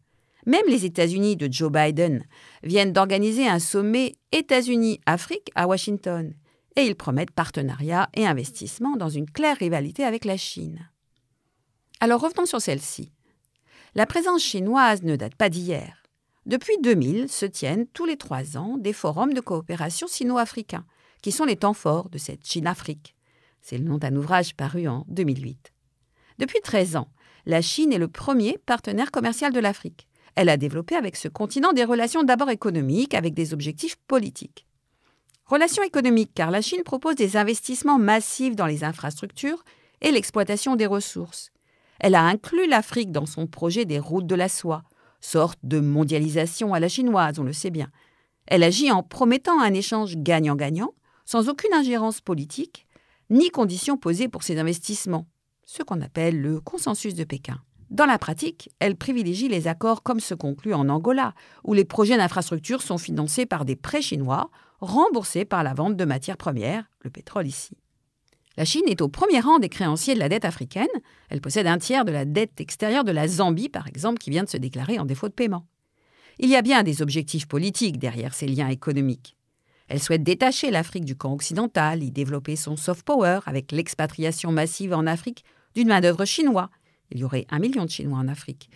Même 0.46 0.66
les 0.68 0.84
États-Unis 0.84 1.36
de 1.36 1.50
Joe 1.50 1.70
Biden 1.70 2.24
viennent 2.62 2.92
d'organiser 2.92 3.48
un 3.48 3.58
sommet 3.58 4.14
États-Unis-Afrique 4.32 5.50
à 5.54 5.66
Washington 5.66 6.34
et 6.76 6.82
ils 6.82 6.96
promettent 6.96 7.30
partenariat 7.30 8.08
et 8.14 8.26
investissement 8.26 8.96
dans 8.96 9.08
une 9.08 9.30
claire 9.30 9.56
rivalité 9.56 10.04
avec 10.04 10.24
la 10.24 10.36
Chine. 10.36 10.88
Alors 12.00 12.20
revenons 12.20 12.46
sur 12.46 12.60
celle-ci. 12.60 13.12
La 13.94 14.06
présence 14.06 14.42
chinoise 14.42 15.02
ne 15.02 15.16
date 15.16 15.36
pas 15.36 15.48
d'hier. 15.48 16.02
Depuis 16.46 16.76
2000 16.82 17.30
se 17.30 17.46
tiennent 17.46 17.86
tous 17.86 18.04
les 18.04 18.16
trois 18.16 18.58
ans 18.58 18.76
des 18.76 18.92
forums 18.92 19.32
de 19.32 19.40
coopération 19.40 20.06
sino-africains, 20.06 20.84
qui 21.24 21.32
sont 21.32 21.46
les 21.46 21.56
temps 21.56 21.72
forts 21.72 22.10
de 22.10 22.18
cette 22.18 22.46
Chine-Afrique. 22.46 23.16
C'est 23.62 23.78
le 23.78 23.84
nom 23.84 23.96
d'un 23.96 24.14
ouvrage 24.14 24.54
paru 24.54 24.88
en 24.88 25.06
2008. 25.08 25.72
Depuis 26.38 26.60
13 26.62 26.96
ans, 26.96 27.08
la 27.46 27.62
Chine 27.62 27.94
est 27.94 27.98
le 27.98 28.08
premier 28.08 28.58
partenaire 28.66 29.10
commercial 29.10 29.50
de 29.50 29.58
l'Afrique. 29.58 30.06
Elle 30.34 30.50
a 30.50 30.58
développé 30.58 30.96
avec 30.96 31.16
ce 31.16 31.28
continent 31.28 31.72
des 31.72 31.84
relations 31.84 32.24
d'abord 32.24 32.50
économiques 32.50 33.14
avec 33.14 33.32
des 33.32 33.54
objectifs 33.54 33.96
politiques. 34.06 34.66
Relations 35.46 35.82
économiques, 35.82 36.32
car 36.34 36.50
la 36.50 36.60
Chine 36.60 36.82
propose 36.84 37.14
des 37.14 37.38
investissements 37.38 37.98
massifs 37.98 38.54
dans 38.54 38.66
les 38.66 38.84
infrastructures 38.84 39.64
et 40.02 40.10
l'exploitation 40.10 40.76
des 40.76 40.84
ressources. 40.84 41.52
Elle 42.00 42.16
a 42.16 42.22
inclus 42.22 42.68
l'Afrique 42.68 43.12
dans 43.12 43.24
son 43.24 43.46
projet 43.46 43.86
des 43.86 43.98
routes 43.98 44.26
de 44.26 44.34
la 44.34 44.50
soie, 44.50 44.82
sorte 45.22 45.58
de 45.62 45.80
mondialisation 45.80 46.74
à 46.74 46.80
la 46.80 46.88
chinoise, 46.90 47.38
on 47.38 47.44
le 47.44 47.54
sait 47.54 47.70
bien. 47.70 47.90
Elle 48.46 48.62
agit 48.62 48.92
en 48.92 49.02
promettant 49.02 49.58
un 49.58 49.72
échange 49.72 50.18
gagnant-gagnant, 50.18 50.92
sans 51.24 51.48
aucune 51.48 51.72
ingérence 51.72 52.20
politique, 52.20 52.86
ni 53.30 53.50
conditions 53.50 53.96
posées 53.96 54.28
pour 54.28 54.42
ces 54.42 54.58
investissements, 54.58 55.26
ce 55.64 55.82
qu'on 55.82 56.00
appelle 56.00 56.40
le 56.40 56.60
consensus 56.60 57.14
de 57.14 57.24
Pékin. 57.24 57.60
Dans 57.90 58.06
la 58.06 58.18
pratique, 58.18 58.70
elle 58.80 58.96
privilégie 58.96 59.48
les 59.48 59.68
accords 59.68 60.02
comme 60.02 60.20
ceux 60.20 60.36
conclus 60.36 60.74
en 60.74 60.88
Angola, 60.88 61.34
où 61.62 61.74
les 61.74 61.84
projets 61.84 62.16
d'infrastructure 62.16 62.82
sont 62.82 62.98
financés 62.98 63.46
par 63.46 63.64
des 63.64 63.76
prêts 63.76 64.02
chinois 64.02 64.50
remboursés 64.80 65.44
par 65.44 65.62
la 65.62 65.74
vente 65.74 65.96
de 65.96 66.04
matières 66.04 66.36
premières, 66.36 66.90
le 67.00 67.10
pétrole 67.10 67.46
ici. 67.46 67.76
La 68.56 68.64
Chine 68.64 68.84
est 68.86 69.00
au 69.00 69.08
premier 69.08 69.40
rang 69.40 69.58
des 69.58 69.68
créanciers 69.68 70.14
de 70.14 70.20
la 70.20 70.28
dette 70.28 70.44
africaine. 70.44 70.86
Elle 71.28 71.40
possède 71.40 71.66
un 71.66 71.78
tiers 71.78 72.04
de 72.04 72.12
la 72.12 72.24
dette 72.24 72.60
extérieure 72.60 73.04
de 73.04 73.10
la 73.10 73.26
Zambie, 73.26 73.68
par 73.68 73.88
exemple, 73.88 74.18
qui 74.18 74.30
vient 74.30 74.44
de 74.44 74.48
se 74.48 74.56
déclarer 74.56 74.98
en 74.98 75.04
défaut 75.04 75.28
de 75.28 75.34
paiement. 75.34 75.66
Il 76.38 76.48
y 76.48 76.56
a 76.56 76.62
bien 76.62 76.82
des 76.82 77.02
objectifs 77.02 77.46
politiques 77.46 77.98
derrière 77.98 78.34
ces 78.34 78.46
liens 78.46 78.68
économiques. 78.68 79.36
Elle 79.88 80.02
souhaite 80.02 80.22
détacher 80.22 80.70
l'Afrique 80.70 81.04
du 81.04 81.16
camp 81.16 81.32
occidental, 81.32 82.02
y 82.02 82.10
développer 82.10 82.56
son 82.56 82.76
soft 82.76 83.04
power 83.04 83.40
avec 83.46 83.70
l'expatriation 83.72 84.50
massive 84.50 84.94
en 84.94 85.06
Afrique 85.06 85.44
d'une 85.74 85.88
main-d'œuvre 85.88 86.24
chinoise. 86.24 86.68
Il 87.10 87.20
y 87.20 87.24
aurait 87.24 87.46
un 87.50 87.58
million 87.58 87.84
de 87.84 87.90
Chinois 87.90 88.18
en 88.18 88.28
Afrique. 88.28 88.70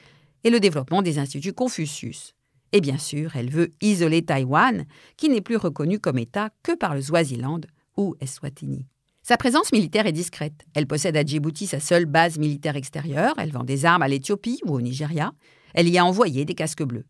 Et 0.45 0.51
le 0.51 0.61
développement 0.61 1.03
des 1.03 1.19
instituts 1.19 1.53
Confucius. 1.53 2.35
Et 2.73 2.81
bien 2.81 2.99
sûr, 2.99 3.35
elle 3.37 3.51
veut 3.51 3.71
isoler 3.81 4.23
Taïwan, 4.23 4.85
qui 5.17 5.29
n'est 5.29 5.41
plus 5.41 5.57
reconnu 5.57 5.99
comme 5.99 6.19
État 6.19 6.51
que 6.63 6.77
par 6.77 6.95
le 6.95 7.03
Swaziland 7.03 7.63
ou 7.97 8.15
Eswatini. 8.21 8.87
Sa 9.23 9.37
présence 9.37 9.73
militaire 9.73 10.07
est 10.07 10.13
discrète. 10.13 10.65
Elle 10.75 10.87
possède 10.87 11.17
à 11.17 11.25
Djibouti 11.25 11.67
sa 11.67 11.81
seule 11.81 12.07
base 12.07 12.39
militaire 12.39 12.77
extérieure, 12.77 13.35
elle 13.39 13.53
vend 13.53 13.65
des 13.65 13.85
armes 13.85 14.03
à 14.03 14.09
l'Éthiopie 14.09 14.61
ou 14.65 14.75
au 14.75 14.81
Nigeria, 14.81 15.33
elle 15.75 15.89
y 15.89 15.99
a 15.99 16.05
envoyé 16.05 16.45
des 16.45 16.55
casques 16.55 16.83
bleus. 16.83 17.05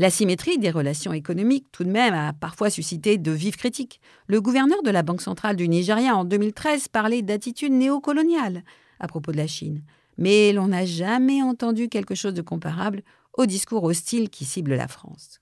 L'asymétrie 0.00 0.58
des 0.58 0.70
relations 0.70 1.12
économiques, 1.12 1.66
tout 1.72 1.82
de 1.82 1.90
même, 1.90 2.14
a 2.14 2.32
parfois 2.32 2.70
suscité 2.70 3.18
de 3.18 3.32
vives 3.32 3.56
critiques. 3.56 4.00
Le 4.28 4.40
gouverneur 4.40 4.80
de 4.84 4.90
la 4.90 5.02
Banque 5.02 5.22
centrale 5.22 5.56
du 5.56 5.68
Nigeria 5.68 6.16
en 6.16 6.24
2013 6.24 6.86
parlait 6.86 7.22
d'attitude 7.22 7.72
néocoloniale 7.72 8.62
à 9.00 9.08
propos 9.08 9.32
de 9.32 9.36
la 9.36 9.48
Chine. 9.48 9.82
Mais 10.16 10.52
l'on 10.52 10.68
n'a 10.68 10.86
jamais 10.86 11.42
entendu 11.42 11.88
quelque 11.88 12.14
chose 12.14 12.34
de 12.34 12.42
comparable 12.42 13.02
au 13.36 13.46
discours 13.46 13.82
hostile 13.82 14.30
qui 14.30 14.44
cible 14.44 14.76
la 14.76 14.86
France. 14.86 15.40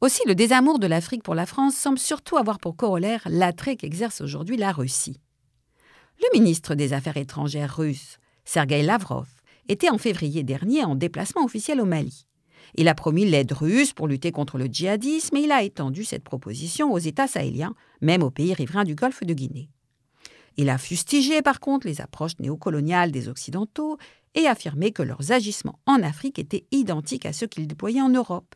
Aussi, 0.00 0.22
le 0.26 0.34
désamour 0.34 0.78
de 0.78 0.86
l'Afrique 0.86 1.22
pour 1.22 1.34
la 1.34 1.46
France 1.46 1.76
semble 1.76 1.98
surtout 1.98 2.38
avoir 2.38 2.58
pour 2.58 2.74
corollaire 2.74 3.22
l'attrait 3.26 3.76
qu'exerce 3.76 4.22
aujourd'hui 4.22 4.56
la 4.56 4.72
Russie. 4.72 5.20
Le 6.20 6.38
ministre 6.38 6.74
des 6.74 6.94
Affaires 6.94 7.18
étrangères 7.18 7.76
russe, 7.76 8.16
Sergei 8.46 8.82
Lavrov, 8.82 9.28
était 9.68 9.90
en 9.90 9.98
février 9.98 10.42
dernier 10.42 10.84
en 10.84 10.94
déplacement 10.94 11.44
officiel 11.44 11.80
au 11.82 11.84
Mali. 11.84 12.26
Il 12.74 12.88
a 12.88 12.94
promis 12.94 13.26
l'aide 13.26 13.52
russe 13.52 13.92
pour 13.92 14.08
lutter 14.08 14.32
contre 14.32 14.56
le 14.56 14.66
djihadisme 14.66 15.36
et 15.36 15.42
il 15.42 15.52
a 15.52 15.62
étendu 15.62 16.04
cette 16.04 16.24
proposition 16.24 16.92
aux 16.92 16.98
États 16.98 17.28
sahéliens, 17.28 17.74
même 18.00 18.22
aux 18.22 18.30
pays 18.30 18.54
riverains 18.54 18.84
du 18.84 18.94
golfe 18.94 19.22
de 19.22 19.34
Guinée. 19.34 19.68
Il 20.56 20.68
a 20.68 20.78
fustigé 20.78 21.42
par 21.42 21.60
contre 21.60 21.86
les 21.86 22.00
approches 22.00 22.38
néocoloniales 22.38 23.12
des 23.12 23.28
Occidentaux 23.28 23.98
et 24.34 24.46
affirmé 24.46 24.92
que 24.92 25.02
leurs 25.02 25.32
agissements 25.32 25.78
en 25.86 26.02
Afrique 26.02 26.38
étaient 26.38 26.66
identiques 26.70 27.26
à 27.26 27.32
ceux 27.32 27.46
qu'ils 27.46 27.66
déployaient 27.66 28.00
en 28.00 28.08
Europe. 28.08 28.54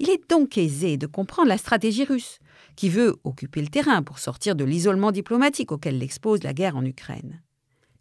Il 0.00 0.10
est 0.10 0.30
donc 0.30 0.56
aisé 0.56 0.96
de 0.96 1.06
comprendre 1.06 1.48
la 1.48 1.58
stratégie 1.58 2.04
russe, 2.04 2.38
qui 2.76 2.88
veut 2.88 3.16
occuper 3.24 3.60
le 3.60 3.68
terrain 3.68 4.02
pour 4.02 4.20
sortir 4.20 4.54
de 4.54 4.64
l'isolement 4.64 5.10
diplomatique 5.10 5.72
auquel 5.72 5.98
l'expose 5.98 6.44
la 6.44 6.54
guerre 6.54 6.76
en 6.76 6.84
Ukraine. 6.84 7.42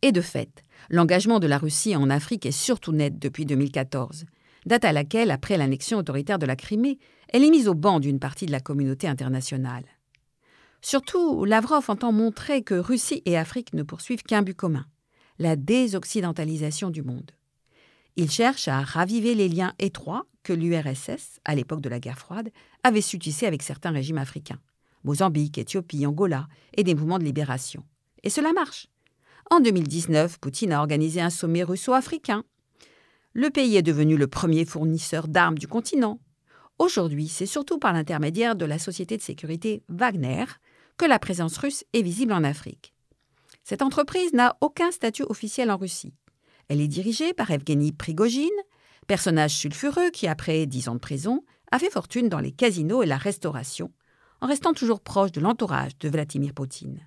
Et 0.04 0.12
de 0.12 0.22
fait, 0.22 0.64
l'engagement 0.90 1.40
de 1.40 1.48
la 1.48 1.58
Russie 1.58 1.96
en 1.96 2.12
Afrique 2.12 2.46
est 2.46 2.52
surtout 2.52 2.92
net 2.92 3.18
depuis 3.18 3.46
2014, 3.46 4.26
date 4.68 4.86
à 4.86 4.94
laquelle, 4.94 5.32
après 5.32 5.58
l'annexion 5.58 5.98
autoritaire 5.98 6.40
de 6.40 6.46
la 6.46 6.56
Crimée, 6.56 7.00
elle 7.30 7.44
est 7.44 7.50
mise 7.50 7.68
au 7.68 7.74
banc 7.74 8.00
d'une 8.00 8.20
partie 8.20 8.46
de 8.46 8.52
la 8.52 8.60
communauté 8.60 9.08
internationale. 9.08 9.86
Surtout, 10.82 11.46
Lavrov 11.46 11.90
entend 11.90 12.12
montrer 12.12 12.62
que 12.62 12.76
Russie 12.76 13.24
et 13.26 13.38
Afrique 13.38 13.74
ne 13.74 13.84
poursuivent 13.84 14.24
qu'un 14.24 14.44
but 14.44 14.56
commun 14.56 14.86
la 15.40 15.56
désoccidentalisation 15.56 16.90
du 16.90 17.04
monde. 17.04 17.32
Il 18.16 18.32
cherche 18.32 18.68
à 18.68 18.82
raviver 18.82 19.36
les 19.36 19.50
liens 19.50 19.74
étroits 19.80 20.26
que 20.44 20.54
l'URSS, 20.54 21.40
à 21.46 21.54
l'époque 21.54 21.82
de 21.82 21.90
la 21.90 22.00
guerre 22.00 22.18
froide, 22.18 22.52
avait 22.84 23.02
su 23.02 23.20
tisser 23.20 23.46
avec 23.46 23.62
certains 23.62 23.92
régimes 23.92 24.18
africains, 24.18 24.60
Mozambique, 25.04 25.58
Éthiopie, 25.58 26.06
Angola, 26.06 26.48
et 26.76 26.84
des 26.84 26.96
mouvements 26.96 27.20
de 27.20 27.24
libération. 27.24 27.84
Et 28.24 28.30
cela 28.30 28.54
marche. 28.54 28.88
En 29.52 29.60
2019, 29.60 30.40
Poutine 30.40 30.74
a 30.74 30.80
organisé 30.80 31.22
un 31.22 31.30
sommet 31.30 31.64
russo-africain. 31.64 32.44
Le 33.34 33.50
pays 33.50 33.78
est 33.78 33.84
devenu 33.84 34.18
le 34.18 34.28
premier 34.28 34.66
fournisseur 34.66 35.28
d'armes 35.28 35.58
du 35.58 35.68
continent. 35.68 36.20
Aujourd'hui, 36.80 37.28
c'est 37.28 37.46
surtout 37.46 37.80
par 37.80 37.94
l'intermédiaire 37.94 38.56
de 38.56 38.66
la 38.66 38.80
société 38.80 39.18
de 39.18 39.22
sécurité 39.22 39.84
Wagner 39.90 40.46
que 40.98 41.06
la 41.06 41.20
présence 41.20 41.58
russe 41.58 41.84
est 41.94 42.02
visible 42.02 42.34
en 42.34 42.44
Afrique. 42.44 42.94
Cette 43.64 43.82
entreprise 43.82 44.34
n'a 44.34 44.56
aucun 44.62 44.92
statut 44.92 45.24
officiel 45.24 45.72
en 45.72 45.78
Russie. 45.78 46.14
Elle 46.70 46.82
est 46.82 46.88
dirigée 46.88 47.34
par 47.34 47.52
Evgeny 47.52 47.92
Prigogine, 47.92 48.50
personnage 49.08 49.56
sulfureux 49.56 50.10
qui, 50.12 50.28
après 50.28 50.66
dix 50.66 50.88
ans 50.88 50.96
de 50.96 51.00
prison, 51.00 51.44
a 51.72 51.80
fait 51.80 51.90
fortune 51.90 52.30
dans 52.30 52.40
les 52.40 52.52
casinos 52.52 53.04
et 53.04 53.08
la 53.08 53.18
restauration, 53.18 53.92
en 54.42 54.48
restant 54.48 54.74
toujours 54.74 55.02
proche 55.02 55.32
de 55.32 55.42
l'entourage 55.42 55.98
de 56.00 56.10
Vladimir 56.10 56.54
Poutine. 56.54 57.02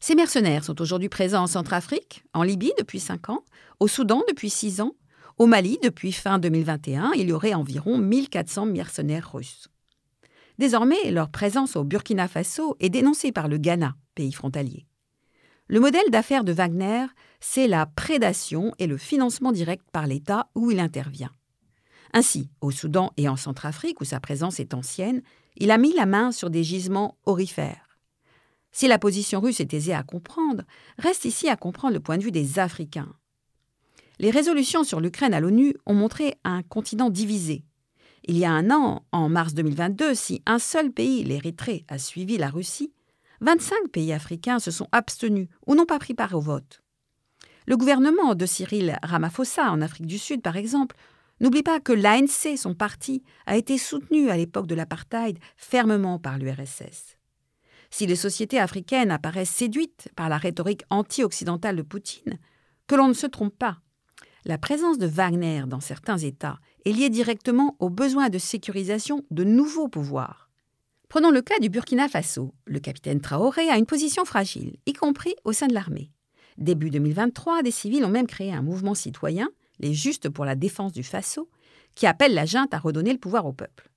Ces 0.00 0.14
mercenaires 0.14 0.64
sont 0.64 0.80
aujourd'hui 0.80 1.08
présents 1.08 1.44
en 1.44 1.46
Centrafrique, 1.46 2.24
en 2.34 2.42
Libye 2.42 2.72
depuis 2.78 3.00
cinq 3.00 3.30
ans, 3.30 3.44
au 3.80 3.88
Soudan 3.88 4.22
depuis 4.28 4.50
six 4.50 4.80
ans, 4.80 4.94
au 5.36 5.46
Mali 5.46 5.78
depuis 5.82 6.12
fin 6.12 6.38
2021, 6.38 7.12
il 7.16 7.28
y 7.28 7.32
aurait 7.32 7.54
environ 7.54 7.98
1400 7.98 8.66
mercenaires 8.66 9.32
russes. 9.32 9.68
Désormais, 10.58 11.10
leur 11.10 11.30
présence 11.30 11.74
au 11.74 11.82
Burkina 11.82 12.28
Faso 12.28 12.76
est 12.78 12.90
dénoncée 12.90 13.32
par 13.32 13.48
le 13.48 13.58
Ghana, 13.58 13.96
pays 14.14 14.32
frontalier. 14.32 14.86
Le 15.66 15.80
modèle 15.80 16.10
d'affaires 16.10 16.44
de 16.44 16.52
Wagner, 16.52 17.06
c'est 17.40 17.66
la 17.66 17.86
prédation 17.86 18.72
et 18.78 18.86
le 18.86 18.96
financement 18.96 19.50
direct 19.50 19.84
par 19.90 20.06
l'État 20.06 20.48
où 20.54 20.70
il 20.70 20.78
intervient. 20.78 21.32
Ainsi, 22.12 22.48
au 22.60 22.70
Soudan 22.70 23.12
et 23.16 23.28
en 23.28 23.36
Centrafrique, 23.36 24.00
où 24.00 24.04
sa 24.04 24.20
présence 24.20 24.60
est 24.60 24.74
ancienne, 24.74 25.22
il 25.56 25.72
a 25.72 25.78
mis 25.78 25.92
la 25.94 26.06
main 26.06 26.30
sur 26.30 26.50
des 26.50 26.62
gisements 26.62 27.16
orifères. 27.26 27.98
Si 28.70 28.86
la 28.86 28.98
position 28.98 29.40
russe 29.40 29.60
est 29.60 29.74
aisée 29.74 29.94
à 29.94 30.02
comprendre, 30.02 30.62
reste 30.98 31.24
ici 31.24 31.48
à 31.48 31.56
comprendre 31.56 31.94
le 31.94 32.00
point 32.00 32.18
de 32.18 32.24
vue 32.24 32.32
des 32.32 32.58
Africains. 32.58 33.12
Les 34.18 34.30
résolutions 34.30 34.84
sur 34.84 35.00
l'Ukraine 35.00 35.34
à 35.34 35.40
l'ONU 35.40 35.74
ont 35.86 35.94
montré 35.94 36.36
un 36.44 36.62
continent 36.62 37.10
divisé. 37.10 37.64
Il 38.24 38.38
y 38.38 38.44
a 38.44 38.52
un 38.52 38.70
an, 38.70 39.04
en 39.12 39.28
mars 39.28 39.54
2022, 39.54 40.14
si 40.14 40.42
un 40.46 40.58
seul 40.58 40.92
pays, 40.92 41.24
l'Érythrée, 41.24 41.84
a 41.88 41.98
suivi 41.98 42.38
la 42.38 42.48
Russie, 42.48 42.92
25 43.40 43.88
pays 43.92 44.12
africains 44.12 44.58
se 44.58 44.70
sont 44.70 44.88
abstenus 44.92 45.48
ou 45.66 45.74
n'ont 45.74 45.84
pas 45.84 45.98
pris 45.98 46.14
part 46.14 46.34
au 46.34 46.40
vote. 46.40 46.80
Le 47.66 47.76
gouvernement 47.76 48.34
de 48.34 48.46
Cyril 48.46 48.98
Ramaphosa 49.02 49.70
en 49.70 49.80
Afrique 49.82 50.06
du 50.06 50.18
Sud, 50.18 50.42
par 50.42 50.56
exemple, 50.56 50.96
n'oublie 51.40 51.62
pas 51.62 51.80
que 51.80 51.92
l'ANC, 51.92 52.56
son 52.56 52.74
parti, 52.74 53.22
a 53.46 53.56
été 53.56 53.78
soutenu 53.78 54.30
à 54.30 54.36
l'époque 54.36 54.66
de 54.66 54.74
l'apartheid 54.74 55.38
fermement 55.56 56.18
par 56.18 56.38
l'URSS. 56.38 57.18
Si 57.90 58.06
les 58.06 58.16
sociétés 58.16 58.58
africaines 58.58 59.10
apparaissent 59.10 59.50
séduites 59.50 60.08
par 60.16 60.28
la 60.28 60.38
rhétorique 60.38 60.84
anti-occidentale 60.90 61.76
de 61.76 61.82
Poutine, 61.82 62.38
que 62.86 62.94
l'on 62.94 63.08
ne 63.08 63.12
se 63.12 63.26
trompe 63.26 63.56
pas. 63.58 63.80
La 64.46 64.58
présence 64.58 64.98
de 64.98 65.06
Wagner 65.06 65.62
dans 65.66 65.80
certains 65.80 66.18
États 66.18 66.58
est 66.84 66.92
liée 66.92 67.08
directement 67.08 67.76
aux 67.78 67.88
besoins 67.88 68.28
de 68.28 68.36
sécurisation 68.36 69.24
de 69.30 69.42
nouveaux 69.42 69.88
pouvoirs. 69.88 70.50
Prenons 71.08 71.30
le 71.30 71.40
cas 71.40 71.58
du 71.60 71.70
Burkina 71.70 72.08
Faso. 72.08 72.52
Le 72.66 72.78
capitaine 72.78 73.22
Traoré 73.22 73.70
a 73.70 73.78
une 73.78 73.86
position 73.86 74.26
fragile, 74.26 74.76
y 74.84 74.92
compris 74.92 75.34
au 75.44 75.54
sein 75.54 75.66
de 75.66 75.72
l'armée. 75.72 76.10
Début 76.58 76.90
2023, 76.90 77.62
des 77.62 77.70
civils 77.70 78.04
ont 78.04 78.10
même 78.10 78.26
créé 78.26 78.52
un 78.52 78.60
mouvement 78.60 78.94
citoyen, 78.94 79.48
les 79.80 79.94
Justes 79.94 80.28
pour 80.28 80.44
la 80.44 80.56
défense 80.56 80.92
du 80.92 81.04
Faso, 81.04 81.48
qui 81.94 82.06
appelle 82.06 82.34
la 82.34 82.44
junte 82.44 82.74
à 82.74 82.78
redonner 82.78 83.14
le 83.14 83.18
pouvoir 83.18 83.46
au 83.46 83.54
peuple. 83.54 83.88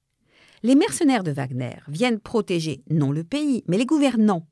Les 0.63 0.75
mercenaires 0.75 1.23
de 1.23 1.31
Wagner 1.31 1.75
viennent 1.89 2.21
protéger 2.21 2.83
non 2.89 3.11
le 3.11 3.25
pays, 3.25 3.65
mais 3.67 3.77
les 3.77 3.85
gouvernants. 3.85 4.47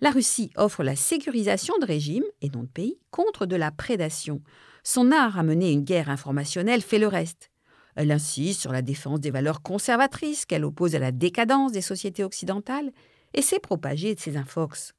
La 0.00 0.12
Russie 0.12 0.52
offre 0.56 0.84
la 0.84 0.94
sécurisation 0.94 1.74
de 1.80 1.86
régimes, 1.86 2.24
et 2.42 2.48
non 2.48 2.62
de 2.62 2.68
pays, 2.68 3.00
contre 3.10 3.44
de 3.44 3.56
la 3.56 3.72
prédation. 3.72 4.40
Son 4.84 5.12
art 5.12 5.38
à 5.38 5.42
mener 5.42 5.70
une 5.70 5.84
guerre 5.84 6.10
informationnelle 6.10 6.82
fait 6.82 6.98
le 6.98 7.06
reste. 7.06 7.50
Elle 7.94 8.10
insiste 8.10 8.60
sur 8.60 8.72
la 8.72 8.82
défense 8.82 9.20
des 9.20 9.30
valeurs 9.30 9.62
conservatrices 9.62 10.44
qu'elle 10.44 10.64
oppose 10.64 10.94
à 10.94 10.98
la 10.98 11.12
décadence 11.12 11.72
des 11.72 11.82
sociétés 11.82 12.24
occidentales 12.24 12.90
et 13.34 13.42
s'est 13.42 13.60
propagée 13.60 14.14
de 14.14 14.20
ses 14.20 14.36
infox. 14.36 14.92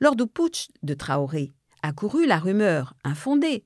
Lors 0.00 0.16
du 0.16 0.26
putsch 0.26 0.68
de 0.82 0.94
Traoré, 0.94 1.52
a 1.82 1.92
couru 1.92 2.26
la 2.26 2.38
rumeur, 2.38 2.94
infondée, 3.04 3.64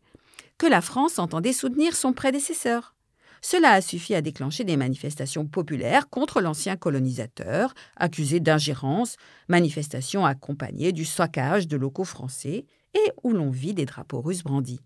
que 0.59 0.67
la 0.67 0.81
France 0.81 1.19
entendait 1.19 1.53
soutenir 1.53 1.97
son 1.97 2.13
prédécesseur. 2.13 2.95
Cela 3.43 3.73
a 3.73 3.81
suffi 3.81 4.15
à 4.15 4.21
déclencher 4.21 4.65
des 4.65 4.77
manifestations 4.77 5.47
populaires 5.47 6.11
contre 6.11 6.43
l'ancien 6.43 6.77
colonisateur, 6.77 7.75
accusé 7.97 8.39
d'ingérence, 8.39 9.17
manifestations 9.49 10.27
accompagnées 10.27 10.93
du 10.93 11.07
saccage 11.07 11.67
de 11.67 11.79
locaux 11.79 12.05
français 12.05 12.67
et 12.95 13.13
où 13.25 13.33
l'on 13.33 13.51
vit 13.51 13.73
des 13.73 13.87
drapeaux 13.87 14.21
russes 14.21 14.45
brandis. 14.45 14.81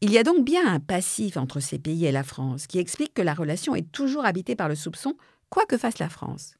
Il 0.00 0.12
y 0.12 0.18
a 0.18 0.22
donc 0.22 0.44
bien 0.44 0.64
un 0.64 0.78
passif 0.78 1.36
entre 1.36 1.58
ces 1.58 1.80
pays 1.80 2.06
et 2.06 2.12
la 2.12 2.22
France 2.22 2.68
qui 2.68 2.78
explique 2.78 3.14
que 3.14 3.22
la 3.22 3.34
relation 3.34 3.74
est 3.74 3.90
toujours 3.90 4.24
habitée 4.24 4.54
par 4.54 4.68
le 4.68 4.76
soupçon, 4.76 5.14
quoi 5.50 5.66
que 5.66 5.76
fasse 5.76 5.98
la 5.98 6.08
France. 6.08 6.54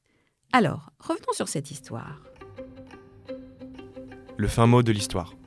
Alors, 0.52 0.90
revenons 0.98 1.32
sur 1.32 1.46
cette 1.46 1.70
histoire. 1.70 2.20
Le 4.36 4.48
fin 4.48 4.66
mot 4.66 4.82
de 4.82 4.90
l'histoire. 4.90 5.37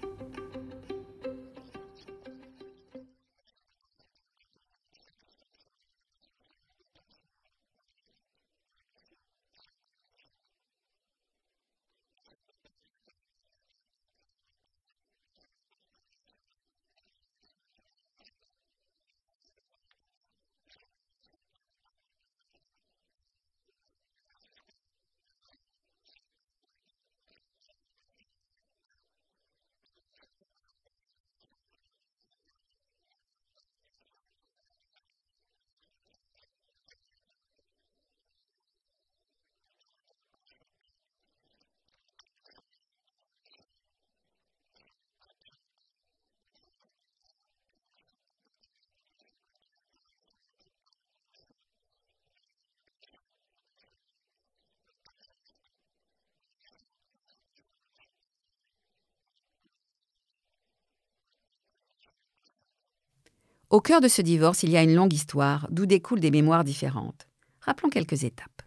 Au 63.71 63.79
cœur 63.79 64.01
de 64.01 64.09
ce 64.09 64.21
divorce, 64.21 64.63
il 64.63 64.69
y 64.69 64.75
a 64.75 64.83
une 64.83 64.95
longue 64.95 65.13
histoire, 65.13 65.65
d'où 65.71 65.85
découlent 65.85 66.19
des 66.19 66.29
mémoires 66.29 66.65
différentes. 66.65 67.25
Rappelons 67.61 67.87
quelques 67.87 68.25
étapes. 68.25 68.63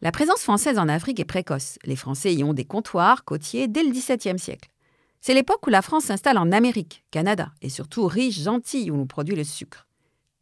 La 0.00 0.10
présence 0.10 0.40
française 0.40 0.80
en 0.80 0.88
Afrique 0.88 1.20
est 1.20 1.24
précoce. 1.24 1.78
Les 1.84 1.94
Français 1.94 2.34
y 2.34 2.42
ont 2.42 2.52
des 2.52 2.64
comptoirs 2.64 3.24
côtiers 3.24 3.68
dès 3.68 3.84
le 3.84 3.92
XVIIe 3.92 4.36
siècle. 4.36 4.68
C'est 5.20 5.32
l'époque 5.32 5.64
où 5.64 5.70
la 5.70 5.80
France 5.80 6.06
s'installe 6.06 6.38
en 6.38 6.50
Amérique, 6.50 7.04
Canada, 7.12 7.52
et 7.62 7.68
surtout 7.68 8.08
riche, 8.08 8.40
gentille, 8.40 8.90
où 8.90 8.96
l'on 8.96 9.06
produit 9.06 9.36
le 9.36 9.44
sucre. 9.44 9.86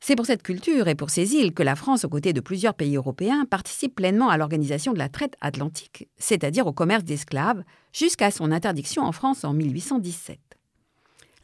C'est 0.00 0.16
pour 0.16 0.24
cette 0.24 0.42
culture 0.42 0.88
et 0.88 0.94
pour 0.94 1.11
ces 1.11 1.35
îles 1.35 1.52
que 1.52 1.62
la 1.62 1.76
France, 1.76 2.07
aux 2.07 2.09
côtés 2.09 2.33
de 2.33 2.40
plusieurs 2.40 2.72
pays 2.72 2.96
européens, 2.96 3.44
participe 3.44 3.96
pleinement 3.96 4.31
à 4.31 4.38
l'organisation 4.38 4.94
de 4.94 4.98
la 4.98 5.11
traite 5.11 5.37
atlantique, 5.42 6.09
c'est-à-dire 6.16 6.66
au 6.66 6.72
commerce 6.72 7.04
d'esclaves, 7.04 7.62
jusqu'à 7.92 8.31
son 8.31 8.50
interdiction 8.50 9.02
en 9.02 9.12
France 9.12 9.44
en 9.44 9.52
1817. 9.52 10.38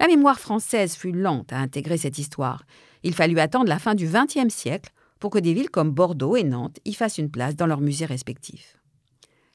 La 0.01 0.07
mémoire 0.07 0.41
française 0.41 0.97
fut 0.97 1.13
lente 1.13 1.53
à 1.53 1.59
intégrer 1.59 1.99
cette 1.99 2.19
histoire. 2.19 2.65
Il 3.03 3.15
fallut 3.15 3.39
attendre 3.39 3.69
la 3.69 3.79
fin 3.79 3.95
du 3.95 4.07
XXe 4.07 4.53
siècle 4.53 4.93
pour 5.21 5.31
que 5.31 5.39
des 5.39 5.55
villes 5.55 5.71
comme 5.71 5.91
Bordeaux 5.91 6.37
et 6.37 6.45
Nantes 6.45 6.79
y 6.85 6.95
fassent 6.95 7.19
une 7.19 7.31
place 7.31 7.57
dans 7.57 7.67
leurs 7.67 7.81
musées 7.81 8.07
respectifs. 8.07 8.77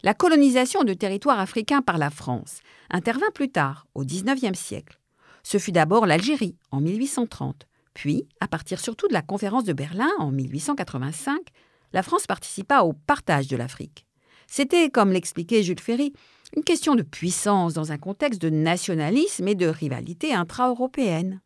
La 0.01 0.13
colonisation 0.13 0.83
de 0.83 0.93
territoires 0.93 1.39
africains 1.39 1.81
par 1.81 1.97
la 1.97 2.09
France 2.09 2.61
intervint 2.89 3.31
plus 3.33 3.51
tard, 3.51 3.85
au 3.95 4.05
XIXe 4.05 4.57
siècle. 4.57 4.97
Ce 5.43 5.57
fut 5.57 5.73
d'abord 5.73 6.05
l'Algérie, 6.05 6.55
en 6.71 6.79
1830, 6.79 7.67
puis, 7.93 8.27
à 8.39 8.47
partir 8.47 8.79
surtout 8.79 9.07
de 9.09 9.13
la 9.13 9.21
conférence 9.21 9.65
de 9.65 9.73
Berlin, 9.73 10.09
en 10.19 10.31
1885, 10.31 11.37
la 11.91 12.01
France 12.01 12.27
participa 12.27 12.81
au 12.81 12.93
partage 12.93 13.47
de 13.47 13.57
l'Afrique. 13.57 14.05
C'était, 14.47 14.89
comme 14.89 15.11
l'expliquait 15.11 15.63
Jules 15.63 15.79
Ferry, 15.79 16.13
une 16.55 16.63
question 16.63 16.95
de 16.95 17.03
puissance 17.03 17.73
dans 17.73 17.91
un 17.91 17.97
contexte 17.97 18.41
de 18.41 18.49
nationalisme 18.49 19.47
et 19.47 19.55
de 19.55 19.67
rivalité 19.67 20.33
intra-européenne. 20.33 21.41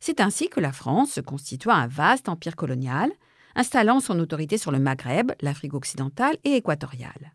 C'est 0.00 0.20
ainsi 0.20 0.48
que 0.48 0.60
la 0.60 0.72
France 0.72 1.12
se 1.12 1.20
constitua 1.20 1.74
un 1.74 1.86
vaste 1.86 2.28
empire 2.28 2.56
colonial, 2.56 3.10
installant 3.54 4.00
son 4.00 4.18
autorité 4.20 4.56
sur 4.56 4.70
le 4.70 4.78
Maghreb, 4.78 5.32
l'Afrique 5.40 5.74
occidentale 5.74 6.36
et 6.44 6.54
équatoriale. 6.54 7.34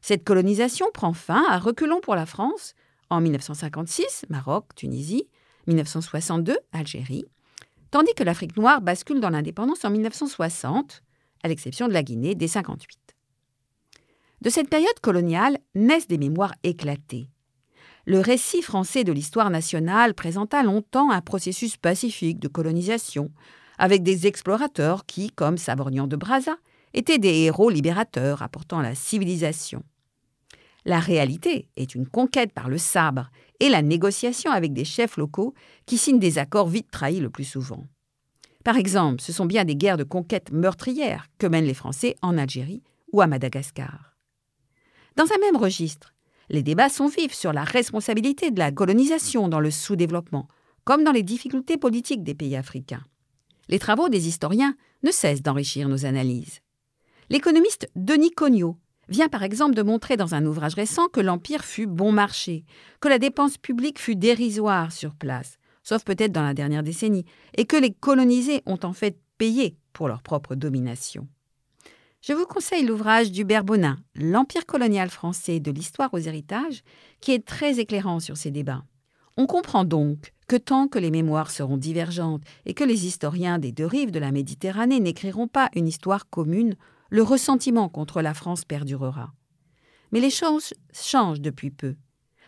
Cette 0.00 0.24
colonisation 0.24 0.86
prend 0.92 1.12
fin 1.12 1.44
à 1.48 1.58
reculons 1.58 2.00
pour 2.00 2.14
la 2.14 2.26
France 2.26 2.74
en 3.08 3.20
1956, 3.20 4.26
Maroc, 4.28 4.74
Tunisie, 4.74 5.28
1962, 5.68 6.58
Algérie, 6.72 7.24
tandis 7.90 8.14
que 8.14 8.24
l'Afrique 8.24 8.56
noire 8.56 8.80
bascule 8.80 9.20
dans 9.20 9.30
l'indépendance 9.30 9.84
en 9.84 9.90
1960, 9.90 11.02
à 11.42 11.48
l'exception 11.48 11.88
de 11.88 11.92
la 11.92 12.02
Guinée 12.02 12.34
dès 12.34 12.46
1958. 12.46 13.15
De 14.46 14.50
cette 14.50 14.70
période 14.70 15.00
coloniale 15.02 15.58
naissent 15.74 16.06
des 16.06 16.18
mémoires 16.18 16.54
éclatées. 16.62 17.26
Le 18.04 18.20
récit 18.20 18.62
français 18.62 19.02
de 19.02 19.10
l'histoire 19.10 19.50
nationale 19.50 20.14
présenta 20.14 20.62
longtemps 20.62 21.10
un 21.10 21.20
processus 21.20 21.76
pacifique 21.76 22.38
de 22.38 22.46
colonisation, 22.46 23.32
avec 23.76 24.04
des 24.04 24.28
explorateurs 24.28 25.04
qui, 25.04 25.32
comme 25.32 25.58
Savorgnan 25.58 26.06
de 26.06 26.14
Brazza, 26.14 26.58
étaient 26.94 27.18
des 27.18 27.40
héros 27.40 27.70
libérateurs 27.70 28.40
apportant 28.40 28.80
la 28.80 28.94
civilisation. 28.94 29.82
La 30.84 31.00
réalité 31.00 31.68
est 31.74 31.96
une 31.96 32.06
conquête 32.06 32.52
par 32.52 32.68
le 32.68 32.78
sabre 32.78 33.32
et 33.58 33.68
la 33.68 33.82
négociation 33.82 34.52
avec 34.52 34.72
des 34.72 34.84
chefs 34.84 35.16
locaux 35.16 35.54
qui 35.86 35.98
signent 35.98 36.20
des 36.20 36.38
accords 36.38 36.68
vite 36.68 36.92
trahis 36.92 37.18
le 37.18 37.30
plus 37.30 37.42
souvent. 37.42 37.88
Par 38.62 38.76
exemple, 38.76 39.20
ce 39.22 39.32
sont 39.32 39.46
bien 39.46 39.64
des 39.64 39.74
guerres 39.74 39.96
de 39.96 40.04
conquête 40.04 40.52
meurtrières 40.52 41.26
que 41.38 41.48
mènent 41.48 41.64
les 41.64 41.74
Français 41.74 42.14
en 42.22 42.38
Algérie 42.38 42.84
ou 43.12 43.20
à 43.20 43.26
Madagascar. 43.26 44.05
Dans 45.16 45.24
un 45.32 45.38
même 45.38 45.56
registre, 45.56 46.12
les 46.50 46.62
débats 46.62 46.90
sont 46.90 47.08
vifs 47.08 47.32
sur 47.32 47.54
la 47.54 47.64
responsabilité 47.64 48.50
de 48.50 48.58
la 48.58 48.70
colonisation 48.70 49.48
dans 49.48 49.60
le 49.60 49.70
sous-développement, 49.70 50.46
comme 50.84 51.04
dans 51.04 51.12
les 51.12 51.22
difficultés 51.22 51.78
politiques 51.78 52.22
des 52.22 52.34
pays 52.34 52.54
africains. 52.54 53.02
Les 53.68 53.78
travaux 53.78 54.10
des 54.10 54.28
historiens 54.28 54.76
ne 55.02 55.10
cessent 55.10 55.42
d'enrichir 55.42 55.88
nos 55.88 56.04
analyses. 56.04 56.60
L'économiste 57.30 57.88
Denis 57.96 58.30
Cognot 58.30 58.76
vient 59.08 59.28
par 59.28 59.42
exemple 59.42 59.74
de 59.74 59.82
montrer 59.82 60.18
dans 60.18 60.34
un 60.34 60.44
ouvrage 60.44 60.74
récent 60.74 61.08
que 61.08 61.20
l'Empire 61.20 61.64
fut 61.64 61.86
bon 61.86 62.12
marché, 62.12 62.64
que 63.00 63.08
la 63.08 63.18
dépense 63.18 63.56
publique 63.56 63.98
fut 63.98 64.16
dérisoire 64.16 64.92
sur 64.92 65.14
place, 65.14 65.56
sauf 65.82 66.04
peut-être 66.04 66.32
dans 66.32 66.42
la 66.42 66.54
dernière 66.54 66.82
décennie, 66.82 67.24
et 67.56 67.64
que 67.64 67.76
les 67.76 67.92
colonisés 67.92 68.62
ont 68.66 68.78
en 68.82 68.92
fait 68.92 69.18
payé 69.38 69.78
pour 69.92 70.08
leur 70.08 70.22
propre 70.22 70.54
domination. 70.54 71.26
Je 72.26 72.32
vous 72.32 72.44
conseille 72.44 72.84
l'ouvrage 72.84 73.30
d'Hubert 73.30 73.62
Bonin, 73.62 73.98
L'Empire 74.16 74.66
colonial 74.66 75.10
français 75.10 75.60
de 75.60 75.70
l'histoire 75.70 76.12
aux 76.12 76.18
héritages, 76.18 76.82
qui 77.20 77.30
est 77.30 77.46
très 77.46 77.78
éclairant 77.78 78.18
sur 78.18 78.36
ces 78.36 78.50
débats. 78.50 78.82
On 79.36 79.46
comprend 79.46 79.84
donc 79.84 80.32
que 80.48 80.56
tant 80.56 80.88
que 80.88 80.98
les 80.98 81.12
mémoires 81.12 81.52
seront 81.52 81.76
divergentes 81.76 82.42
et 82.64 82.74
que 82.74 82.82
les 82.82 83.06
historiens 83.06 83.60
des 83.60 83.70
deux 83.70 83.86
rives 83.86 84.10
de 84.10 84.18
la 84.18 84.32
Méditerranée 84.32 84.98
n'écriront 84.98 85.46
pas 85.46 85.70
une 85.76 85.86
histoire 85.86 86.28
commune, 86.28 86.74
le 87.10 87.22
ressentiment 87.22 87.88
contre 87.88 88.20
la 88.22 88.34
France 88.34 88.64
perdurera. 88.64 89.32
Mais 90.10 90.18
les 90.18 90.30
choses 90.30 90.74
changent 90.92 91.40
depuis 91.40 91.70
peu. 91.70 91.94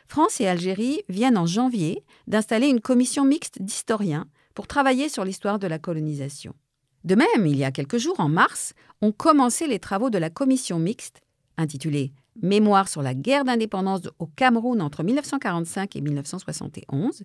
France 0.08 0.40
et 0.40 0.48
Algérie 0.48 1.02
viennent 1.08 1.38
en 1.38 1.46
janvier 1.46 2.02
d'installer 2.26 2.66
une 2.66 2.80
commission 2.80 3.24
mixte 3.24 3.62
d'historiens 3.62 4.26
pour 4.56 4.66
travailler 4.66 5.08
sur 5.08 5.24
l'histoire 5.24 5.60
de 5.60 5.68
la 5.68 5.78
colonisation. 5.78 6.56
De 7.04 7.14
même, 7.14 7.46
il 7.46 7.56
y 7.56 7.64
a 7.64 7.70
quelques 7.70 7.98
jours, 7.98 8.20
en 8.20 8.28
mars, 8.28 8.74
ont 9.00 9.12
commencé 9.12 9.66
les 9.66 9.78
travaux 9.78 10.10
de 10.10 10.18
la 10.18 10.30
commission 10.30 10.78
mixte, 10.78 11.20
intitulée 11.56 12.12
Mémoire 12.40 12.88
sur 12.88 13.02
la 13.02 13.14
guerre 13.14 13.44
d'indépendance 13.44 14.02
au 14.20 14.26
Cameroun 14.26 14.80
entre 14.80 15.02
1945 15.02 15.96
et 15.96 16.00
1971, 16.00 17.24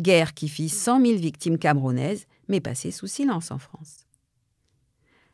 guerre 0.00 0.34
qui 0.34 0.48
fit 0.48 0.68
100 0.68 1.06
000 1.06 1.18
victimes 1.18 1.58
camerounaises, 1.58 2.26
mais 2.48 2.60
passée 2.60 2.90
sous 2.90 3.06
silence 3.06 3.52
en 3.52 3.58
France. 3.58 4.06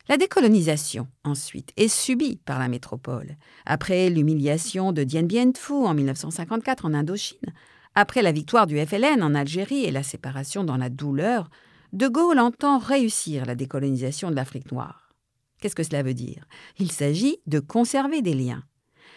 La 0.09 0.19
décolonisation, 0.19 1.09
ensuite, 1.25 1.73
est 1.77 1.89
subie 1.89 2.37
par 2.45 2.59
la 2.59 2.69
métropole. 2.69 3.37
Après 3.65 4.11
l'humiliation 4.11 4.93
de 4.93 5.03
Dien 5.03 5.23
Bien 5.23 5.51
Phu 5.57 5.73
en 5.73 5.95
1954 5.95 6.85
en 6.85 6.95
Indochine, 6.95 7.55
après 7.95 8.21
la 8.21 8.33
victoire 8.33 8.67
du 8.67 8.79
FLN 8.79 9.23
en 9.23 9.35
Algérie 9.35 9.85
et 9.85 9.91
la 9.91 10.03
séparation 10.03 10.63
dans 10.63 10.77
la 10.77 10.91
douleur, 10.91 11.49
De 11.93 12.09
Gaulle 12.09 12.39
entend 12.39 12.79
réussir 12.79 13.47
la 13.47 13.55
décolonisation 13.55 14.31
de 14.31 14.37
l'Afrique 14.37 14.73
noire. 14.73 15.15
Qu'est-ce 15.61 15.75
que 15.75 15.83
cela 15.83 16.03
veut 16.03 16.15
dire? 16.15 16.47
Il 16.79 16.93
s'agit 16.93 17.39
de 17.47 17.61
conserver 17.61 18.23
des 18.23 18.35
liens. 18.35 18.63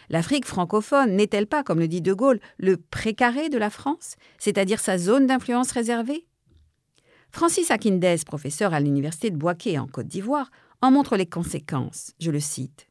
L'Afrique 0.08 0.46
francophone 0.46 1.14
n'est-elle 1.14 1.46
pas, 1.46 1.62
comme 1.62 1.78
le 1.78 1.88
dit 1.88 2.00
De 2.00 2.12
Gaulle, 2.12 2.40
le 2.58 2.76
précaré 2.76 3.48
de 3.48 3.58
la 3.58 3.70
France, 3.70 4.16
c'est-à-dire 4.38 4.80
sa 4.80 4.98
zone 4.98 5.26
d'influence 5.26 5.70
réservée? 5.72 6.26
Francis 7.30 7.70
Akindès, 7.70 8.24
professeur 8.26 8.74
à 8.74 8.80
l'université 8.80 9.30
de 9.30 9.36
Boaké 9.36 9.78
en 9.78 9.86
Côte 9.86 10.08
d'Ivoire, 10.08 10.50
en 10.82 10.90
montre 10.90 11.16
les 11.16 11.26
conséquences. 11.26 12.12
Je 12.18 12.30
le 12.30 12.40
cite. 12.40 12.88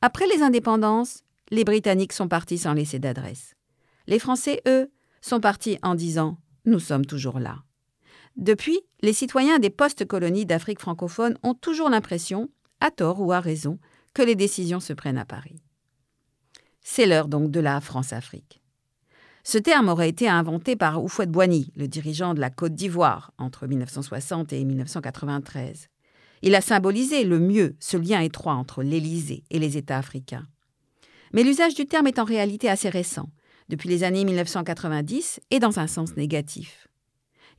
Après 0.00 0.26
les 0.26 0.42
indépendances, 0.42 1.22
les 1.50 1.64
Britanniques 1.64 2.12
sont 2.12 2.28
partis 2.28 2.58
sans 2.58 2.72
laisser 2.72 2.98
d'adresse. 2.98 3.54
Les 4.06 4.18
Français, 4.18 4.62
eux, 4.66 4.90
sont 5.20 5.40
partis 5.40 5.78
en 5.82 5.94
disant 5.94 6.38
Nous 6.64 6.78
sommes 6.78 7.04
toujours 7.04 7.40
là. 7.40 7.62
Depuis, 8.38 8.80
les 9.02 9.12
citoyens 9.12 9.58
des 9.58 9.68
post-colonies 9.68 10.46
d'Afrique 10.46 10.78
francophone 10.78 11.36
ont 11.42 11.54
toujours 11.54 11.90
l'impression 11.90 12.48
à 12.80 12.92
tort 12.92 13.20
ou 13.20 13.32
à 13.32 13.40
raison, 13.40 13.80
que 14.14 14.22
les 14.22 14.36
décisions 14.36 14.78
se 14.78 14.92
prennent 14.92 15.18
à 15.18 15.24
Paris. 15.24 15.60
C'est 16.80 17.06
l'heure 17.06 17.26
donc 17.26 17.50
de 17.50 17.58
la 17.58 17.80
France-Afrique. 17.80 18.62
Ce 19.42 19.58
terme 19.58 19.88
aurait 19.88 20.08
été 20.08 20.28
inventé 20.28 20.76
par 20.76 21.02
Houphouët-Boigny, 21.02 21.72
le 21.74 21.88
dirigeant 21.88 22.32
de 22.32 22.40
la 22.40 22.50
Côte 22.50 22.74
d'Ivoire, 22.74 23.32
entre 23.38 23.66
1960 23.66 24.52
et 24.52 24.64
1993. 24.64 25.88
Il 26.42 26.54
a 26.54 26.60
symbolisé 26.60 27.24
le 27.24 27.40
mieux 27.40 27.74
ce 27.80 27.96
lien 27.96 28.20
étroit 28.20 28.54
entre 28.54 28.84
l'Élysée 28.84 29.42
et 29.50 29.58
les 29.58 29.76
États 29.76 29.98
africains. 29.98 30.46
Mais 31.32 31.42
l'usage 31.42 31.74
du 31.74 31.86
terme 31.86 32.06
est 32.06 32.20
en 32.20 32.24
réalité 32.24 32.68
assez 32.68 32.88
récent, 32.88 33.30
depuis 33.68 33.88
les 33.88 34.04
années 34.04 34.24
1990 34.24 35.40
et 35.50 35.58
dans 35.58 35.80
un 35.80 35.88
sens 35.88 36.16
négatif. 36.16 36.88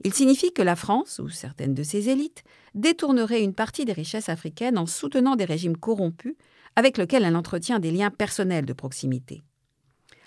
Il 0.04 0.14
signifie 0.14 0.54
que 0.54 0.62
la 0.62 0.76
France, 0.76 1.20
ou 1.20 1.30
certaines 1.30 1.74
de 1.74 1.84
ses 1.84 2.10
élites, 2.10 2.44
détournerait 2.74 3.44
une 3.44 3.54
partie 3.54 3.86
des 3.86 3.94
richesses 3.94 4.30
africaines 4.30 4.78
en 4.78 4.86
soutenant 4.86 5.36
des 5.36 5.46
régimes 5.46 5.78
corrompus 5.78 6.36
avec 6.76 6.98
lesquels 6.98 7.24
elle 7.24 7.36
entretient 7.36 7.80
des 7.80 7.92
liens 7.92 8.12
personnels 8.12 8.66
de 8.66 8.74
proximité. 8.74 9.44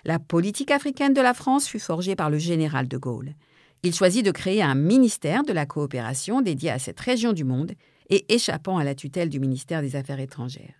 La 0.05 0.19
politique 0.19 0.71
africaine 0.71 1.15
de 1.15 1.21
la 1.21 1.33
France 1.33 1.69
fut 1.69 1.79
forgée 1.79 2.17
par 2.17 2.29
le 2.29 2.39
général 2.39 2.89
de 2.89 2.99
Gaulle. 2.99 3.35
Il 3.83 3.95
choisit 3.95 4.25
de 4.25 4.31
créer 4.31 4.63
un 4.63 4.75
ministère 4.75 5.45
de 5.45 5.53
la 5.53 5.65
coopération 5.65 6.41
dédié 6.41 6.71
à 6.71 6.79
cette 6.79 7.01
région 7.01 7.33
du 7.33 7.45
monde 7.45 7.73
et 8.11 8.33
échappant 8.33 8.79
à 8.79 8.85
la 8.85 8.95
tutelle 8.95 9.29
du 9.29 9.41
ministère 9.41 9.81
des 9.81 9.97
Affaires 9.97 10.21
étrangères. 10.21 10.75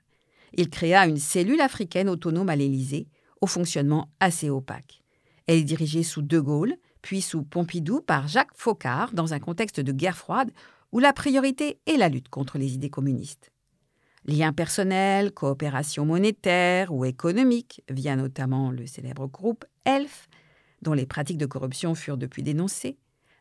Il 0.55 0.69
créa 0.69 1.07
une 1.07 1.17
cellule 1.17 1.61
africaine 1.61 2.09
autonome 2.09 2.51
à 2.51 2.57
l'Élysée, 2.57 3.07
au 3.41 3.47
fonctionnement 3.47 4.11
assez 4.21 4.51
opaque. 4.51 5.03
Elle 5.47 5.59
est 5.59 5.65
dirigée 5.65 6.03
sous 6.03 6.23
De 6.23 6.39
Gaulle, 6.39 6.77
puis 7.03 7.21
sous 7.21 7.43
Pompidou 7.43 8.01
par 8.01 8.29
Jacques 8.29 8.55
Faucard 8.55 9.13
dans 9.13 9.35
un 9.35 9.41
contexte 9.41 9.81
de 9.81 9.93
guerre 9.93 10.17
froide 10.17 10.51
où 10.93 10.99
la 10.99 11.13
priorité 11.13 11.81
est 11.87 11.97
la 11.97 12.09
lutte 12.09 12.29
contre 12.29 12.59
les 12.59 12.75
idées 12.75 12.91
communistes. 12.91 13.51
Liens 14.25 14.53
personnels, 14.53 15.33
coopération 15.33 16.07
monétaire 16.07 16.95
ou 16.95 17.05
économique, 17.05 17.83
via 17.91 18.15
notamment 18.15 18.71
le 18.71 18.87
célèbre 18.87 19.27
groupe 19.27 19.65
ELF, 19.85 20.29
dont 20.81 20.93
les 20.93 21.07
pratiques 21.07 21.39
de 21.39 21.47
corruption 21.47 21.95
furent 21.95 22.17
depuis 22.17 22.43
dénoncées, 22.43 22.99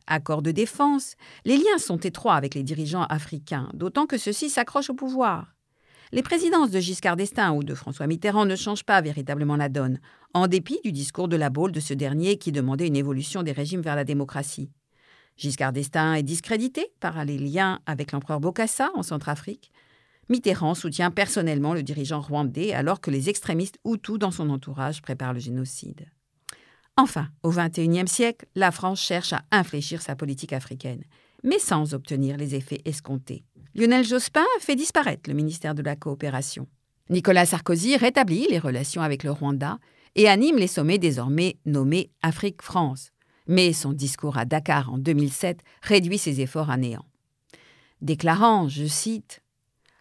accords 0.07 0.41
de 0.41 0.51
défense, 0.51 1.15
les 1.45 1.57
liens 1.57 1.77
sont 1.77 1.97
étroits 1.97 2.35
avec 2.35 2.55
les 2.55 2.63
dirigeants 2.63 3.05
africains, 3.05 3.69
d'autant 3.73 4.07
que 4.07 4.17
ceux-ci 4.17 4.49
s'accrochent 4.49 4.89
au 4.89 4.95
pouvoir. 4.95 5.53
Les 6.13 6.23
présidences 6.23 6.71
de 6.71 6.79
Giscard 6.81 7.15
d'Estaing 7.15 7.53
ou 7.53 7.63
de 7.63 7.73
François 7.73 8.05
Mitterrand 8.05 8.45
ne 8.45 8.57
changent 8.57 8.83
pas 8.83 8.99
véritablement 8.99 9.55
la 9.55 9.69
donne, 9.69 9.99
en 10.33 10.47
dépit 10.47 10.79
du 10.83 10.91
discours 10.91 11.29
de 11.29 11.37
la 11.37 11.49
Baule 11.49 11.71
de 11.71 11.79
ce 11.79 11.93
dernier 11.93 12.37
qui 12.37 12.51
demandait 12.51 12.87
une 12.87 12.97
évolution 12.97 13.43
des 13.43 13.53
régimes 13.53 13.79
vers 13.79 13.95
la 13.95 14.03
démocratie. 14.03 14.69
Giscard 15.37 15.71
d'Estaing 15.71 16.15
est 16.15 16.23
discrédité 16.23 16.91
par 16.99 17.23
les 17.23 17.37
liens 17.37 17.79
avec 17.85 18.11
l'empereur 18.11 18.41
Bokassa 18.41 18.91
en 18.93 19.03
Centrafrique. 19.03 19.71
Mitterrand 20.27 20.75
soutient 20.75 21.11
personnellement 21.11 21.73
le 21.73 21.81
dirigeant 21.81 22.19
rwandais 22.19 22.73
alors 22.73 22.99
que 22.99 23.09
les 23.09 23.29
extrémistes 23.29 23.79
Hutus 23.85 24.19
dans 24.19 24.31
son 24.31 24.49
entourage 24.49 25.01
préparent 25.01 25.33
le 25.33 25.39
génocide. 25.39 26.07
Enfin, 26.97 27.29
au 27.41 27.51
XXIe 27.51 28.07
siècle, 28.07 28.47
la 28.55 28.71
France 28.71 29.01
cherche 29.01 29.31
à 29.31 29.43
infléchir 29.51 30.01
sa 30.01 30.17
politique 30.17 30.51
africaine, 30.51 31.03
mais 31.41 31.57
sans 31.57 31.93
obtenir 31.93 32.35
les 32.35 32.53
effets 32.53 32.81
escomptés. 32.83 33.45
Lionel 33.73 34.03
Jospin 34.03 34.45
fait 34.59 34.75
disparaître 34.75 35.29
le 35.29 35.35
ministère 35.35 35.73
de 35.73 35.81
la 35.81 35.95
Coopération. 35.95 36.67
Nicolas 37.09 37.45
Sarkozy 37.45 37.95
rétablit 37.95 38.45
les 38.49 38.59
relations 38.59 39.01
avec 39.01 39.23
le 39.23 39.31
Rwanda 39.31 39.79
et 40.15 40.27
anime 40.27 40.57
les 40.57 40.67
sommets 40.67 40.97
désormais 40.97 41.57
nommés 41.65 42.11
Afrique-France. 42.21 43.11
Mais 43.47 43.71
son 43.71 43.93
discours 43.93 44.37
à 44.37 44.43
Dakar 44.43 44.91
en 44.91 44.97
2007 44.97 45.61
réduit 45.81 46.17
ses 46.17 46.41
efforts 46.41 46.69
à 46.69 46.75
néant. 46.75 47.05
Déclarant, 48.01 48.67
je 48.67 48.85
cite, 48.85 49.41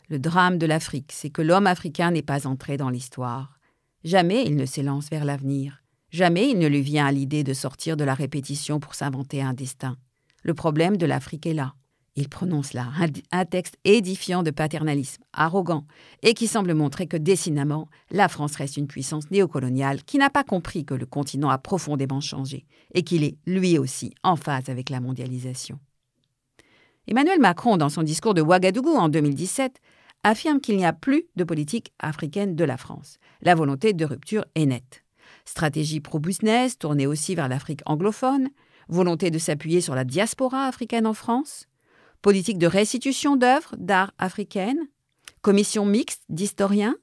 Le 0.08 0.18
drame 0.18 0.58
de 0.58 0.66
l'Afrique, 0.66 1.12
c'est 1.12 1.30
que 1.30 1.42
l'homme 1.42 1.68
africain 1.68 2.10
n'est 2.10 2.22
pas 2.22 2.48
entré 2.48 2.76
dans 2.76 2.90
l'histoire. 2.90 3.60
Jamais 4.02 4.44
il 4.46 4.56
ne 4.56 4.66
s'élance 4.66 5.10
vers 5.10 5.24
l'avenir. 5.24 5.84
Jamais 6.10 6.50
il 6.50 6.58
ne 6.58 6.66
lui 6.66 6.82
vient 6.82 7.06
à 7.06 7.12
l'idée 7.12 7.44
de 7.44 7.54
sortir 7.54 7.96
de 7.96 8.02
la 8.02 8.14
répétition 8.14 8.80
pour 8.80 8.96
s'inventer 8.96 9.42
un 9.42 9.54
destin. 9.54 9.96
Le 10.42 10.54
problème 10.54 10.96
de 10.96 11.06
l'Afrique 11.06 11.46
est 11.46 11.54
là. 11.54 11.74
Il 12.20 12.28
prononce 12.28 12.74
là 12.74 12.86
un, 13.32 13.44
texte 13.46 13.78
édifiant 13.84 14.42
de 14.42 14.50
paternalisme, 14.50 15.22
arrogant, 15.32 15.86
et 16.22 16.34
qui 16.34 16.48
semble 16.48 16.74
montrer 16.74 17.06
que 17.06 17.16
décidément, 17.16 17.88
la 18.10 18.28
France 18.28 18.56
reste 18.56 18.76
une 18.76 18.88
puissance 18.88 19.30
néocoloniale 19.30 20.04
qui 20.04 20.18
n'a 20.18 20.28
pas 20.28 20.44
compris 20.44 20.84
que 20.84 20.92
le 20.92 21.06
continent 21.06 21.48
a 21.48 21.56
profondément 21.56 22.20
changé 22.20 22.66
et 22.92 23.04
qu'il 23.04 23.24
est, 23.24 23.38
lui 23.46 23.78
aussi, 23.78 24.12
en 24.22 24.36
phase 24.36 24.68
avec 24.68 24.90
la 24.90 25.00
mondialisation. 25.00 25.78
Emmanuel 27.06 27.40
Macron, 27.40 27.78
dans 27.78 27.88
son 27.88 28.02
discours 28.02 28.34
de 28.34 28.42
Ouagadougou 28.42 28.96
en 28.96 29.08
2017, 29.08 29.80
affirme 30.22 30.60
qu'il 30.60 30.76
n'y 30.76 30.84
a 30.84 30.92
plus 30.92 31.24
de 31.36 31.44
politique 31.44 31.94
africaine 32.00 32.54
de 32.54 32.64
la 32.64 32.76
France. 32.76 33.16
La 33.40 33.54
volonté 33.54 33.94
de 33.94 34.04
rupture 34.04 34.44
est 34.56 34.66
nette. 34.66 35.04
Stratégie 35.46 36.00
pro-business 36.00 36.78
tournée 36.78 37.06
aussi 37.06 37.34
vers 37.34 37.48
l'Afrique 37.48 37.80
anglophone, 37.86 38.50
volonté 38.88 39.30
de 39.30 39.38
s'appuyer 39.38 39.80
sur 39.80 39.94
la 39.94 40.04
diaspora 40.04 40.66
africaine 40.66 41.06
en 41.06 41.14
France, 41.14 41.66
politique 42.22 42.58
de 42.58 42.66
restitution 42.66 43.36
d'œuvres 43.36 43.74
d'art 43.78 44.12
africaines, 44.18 44.88
commission 45.42 45.86
mixte 45.86 46.22
d'historiens, 46.28 46.96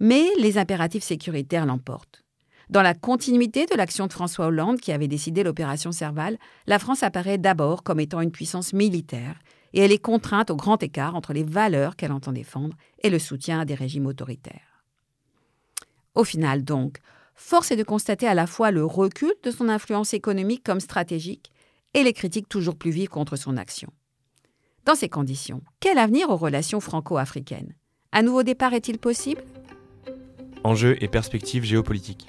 mais 0.00 0.26
les 0.38 0.58
impératifs 0.58 1.04
sécuritaires 1.04 1.66
l'emportent. 1.66 2.22
Dans 2.70 2.82
la 2.82 2.94
continuité 2.94 3.66
de 3.66 3.74
l'action 3.74 4.06
de 4.06 4.12
François 4.12 4.46
Hollande 4.46 4.80
qui 4.80 4.92
avait 4.92 5.08
décidé 5.08 5.42
l'opération 5.42 5.92
Serval, 5.92 6.38
la 6.66 6.78
France 6.78 7.02
apparaît 7.02 7.38
d'abord 7.38 7.82
comme 7.82 8.00
étant 8.00 8.20
une 8.20 8.30
puissance 8.30 8.72
militaire 8.72 9.38
et 9.74 9.80
elle 9.80 9.92
est 9.92 9.98
contrainte 9.98 10.50
au 10.50 10.56
grand 10.56 10.82
écart 10.82 11.14
entre 11.14 11.32
les 11.32 11.44
valeurs 11.44 11.96
qu'elle 11.96 12.12
entend 12.12 12.32
défendre 12.32 12.76
et 13.02 13.10
le 13.10 13.18
soutien 13.18 13.60
à 13.60 13.64
des 13.64 13.74
régimes 13.74 14.06
autoritaires. 14.06 14.84
Au 16.14 16.24
final 16.24 16.64
donc, 16.64 16.98
force 17.34 17.70
est 17.70 17.76
de 17.76 17.82
constater 17.82 18.26
à 18.26 18.34
la 18.34 18.46
fois 18.46 18.70
le 18.70 18.84
recul 18.84 19.32
de 19.42 19.50
son 19.50 19.68
influence 19.68 20.14
économique 20.14 20.64
comme 20.64 20.80
stratégique 20.80 21.52
et 21.94 22.02
les 22.02 22.12
critiques 22.12 22.48
toujours 22.48 22.76
plus 22.76 22.90
vives 22.90 23.08
contre 23.08 23.36
son 23.36 23.56
action. 23.56 23.90
Dans 24.84 24.96
ces 24.96 25.08
conditions, 25.08 25.62
quel 25.78 25.96
avenir 25.96 26.30
aux 26.30 26.36
relations 26.36 26.80
franco-africaines? 26.80 27.74
Un 28.12 28.22
nouveau 28.22 28.42
départ 28.42 28.74
est-il 28.74 28.98
possible? 28.98 29.42
Enjeux 30.64 30.96
et 31.00 31.06
perspectives 31.06 31.62
géopolitiques. 31.62 32.26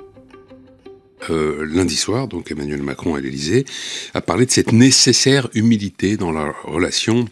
Euh, 1.32 1.66
lundi 1.66 1.96
soir, 1.96 2.28
donc 2.28 2.52
Emmanuel 2.52 2.84
Macron 2.84 3.16
à 3.16 3.22
l'Élysée, 3.22 3.66
a 4.14 4.22
parlé 4.22 4.46
de 4.46 4.52
cette 4.52 4.72
nécessaire 4.72 5.50
humilité 5.56 6.16
dans 6.16 6.32
la 6.32 6.52
relation 6.64 7.26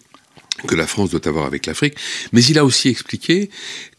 que 0.68 0.76
la 0.76 0.88
France 0.88 1.10
doit 1.10 1.28
avoir 1.28 1.46
avec 1.46 1.66
l'Afrique, 1.66 1.96
mais 2.32 2.44
il 2.44 2.58
a 2.58 2.66
aussi 2.66 2.90
expliqué 2.90 3.50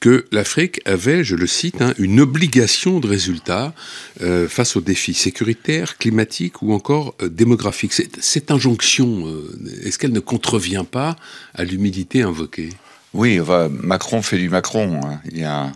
que 0.01 0.27
l'Afrique 0.33 0.81
avait, 0.85 1.25
je 1.25 1.37
le 1.37 1.47
cite, 1.47 1.81
hein, 1.81 1.95
une 1.99 2.21
obligation 2.21 3.01
de 3.01 3.07
résultat 3.07 3.75
euh, 4.21 4.49
face 4.49 4.77
aux 4.77 4.81
défis 4.81 5.15
sécuritaires, 5.15 5.99
climatiques 5.99 6.63
ou 6.63 6.73
encore 6.73 7.15
euh, 7.23 7.29
démographiques. 7.29 7.93
Cette, 7.93 8.51
injonction, 8.51 9.27
euh, 9.27 9.59
est-ce 9.85 9.99
qu'elle 9.99 10.13
ne 10.13 10.21
contrevient 10.21 10.85
pas 10.91 11.17
à 11.55 11.65
l'humilité 11.65 12.23
invoquée? 12.23 12.71
Oui, 13.15 13.39
Macron 13.71 14.23
fait 14.23 14.39
du 14.39 14.49
Macron. 14.49 15.01
Hein. 15.05 15.21
Il 15.31 15.39
y 15.39 15.45
a 15.45 15.71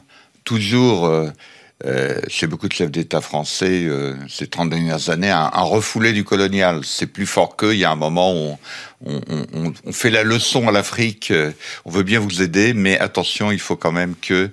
toujours 0.44 1.31
euh, 1.85 2.19
chez 2.29 2.47
beaucoup 2.47 2.69
de 2.69 2.73
chefs 2.73 2.91
d'État 2.91 3.21
français 3.21 3.85
euh, 3.85 4.15
ces 4.31 4.47
30 4.47 4.71
dernières 4.71 5.11
années, 5.11 5.31
un, 5.31 5.51
refoulé 5.51 6.15
du 6.15 6.25
colonial. 6.25 6.81
C'est 6.85 7.07
plus 7.07 7.27
fort 7.27 7.55
qu'eux. 7.55 7.75
Il 7.75 7.79
y 7.79 7.85
a 7.85 7.91
un 7.91 7.97
moment 7.97 8.33
où 8.33 8.59
on, 9.05 9.21
on, 9.29 9.75
on, 9.85 9.93
fait 9.93 10.09
la 10.09 10.25
leçon 10.25 10.69
à 10.69 10.73
l'Afrique. 10.73 11.31
Euh, 11.31 11.53
on 11.85 11.91
veut 11.91 12.03
bien 12.03 12.19
vous 12.19 12.41
aider, 12.41 12.73
mais 12.73 12.99
attention, 12.99 13.53
il 13.53 13.59
faut 13.59 13.77
quand 13.77 13.93
même 13.93 14.15
que 14.15 14.49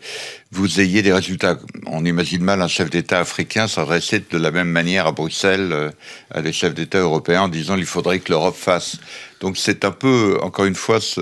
vous 0.52 0.82
ayez 0.82 1.02
des 1.02 1.14
résultats. 1.14 1.58
On 1.86 2.04
imagine 2.04 2.44
mal 2.44 2.62
un 2.62 2.68
chef 2.68 2.90
d'État 2.90 3.22
africain 3.22 3.70
s'adresser 3.70 4.22
de 4.30 4.38
la 4.38 4.52
même 4.52 4.70
manière 4.70 5.08
à 5.08 5.14
Bruxelles 5.14 5.94
à 6.30 6.42
des 6.42 6.52
chefs 6.52 6.74
d'État 6.74 7.00
européens 7.00 7.44
en 7.44 7.48
disant 7.48 7.76
qu'il 7.76 7.86
faudrait 7.86 8.20
que 8.20 8.34
l'Europe 8.34 8.58
fasse. 8.58 8.98
Donc 9.40 9.58
c'est 9.58 9.86
un 9.86 9.92
peu, 9.92 10.38
encore 10.42 10.66
une 10.66 10.76
fois, 10.76 11.00
ce, 11.02 11.22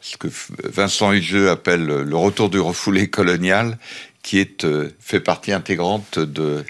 ce 0.00 0.16
que 0.16 0.28
Vincent 0.62 1.12
Hugeux 1.12 1.50
appelle 1.50 1.86
le 1.86 2.16
retour 2.16 2.50
du 2.50 2.60
refoulé 2.60 3.08
colonial 3.08 3.78
qui 4.28 4.38
est, 4.40 4.64
euh, 4.64 4.90
fait 5.00 5.20
partie 5.20 5.52
intégrante 5.52 6.18
de, 6.18 6.62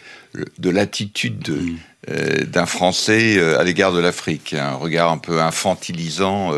de 0.58 0.70
l'attitude 0.70 1.48
mm. 1.48 1.76
euh, 2.08 2.44
d'un 2.44 2.66
Français 2.66 3.36
euh, 3.36 3.58
à 3.58 3.64
l'égard 3.64 3.92
de 3.92 3.98
l'Afrique, 3.98 4.54
un 4.54 4.74
regard 4.74 5.10
un 5.10 5.18
peu 5.18 5.40
infantilisant 5.42 6.52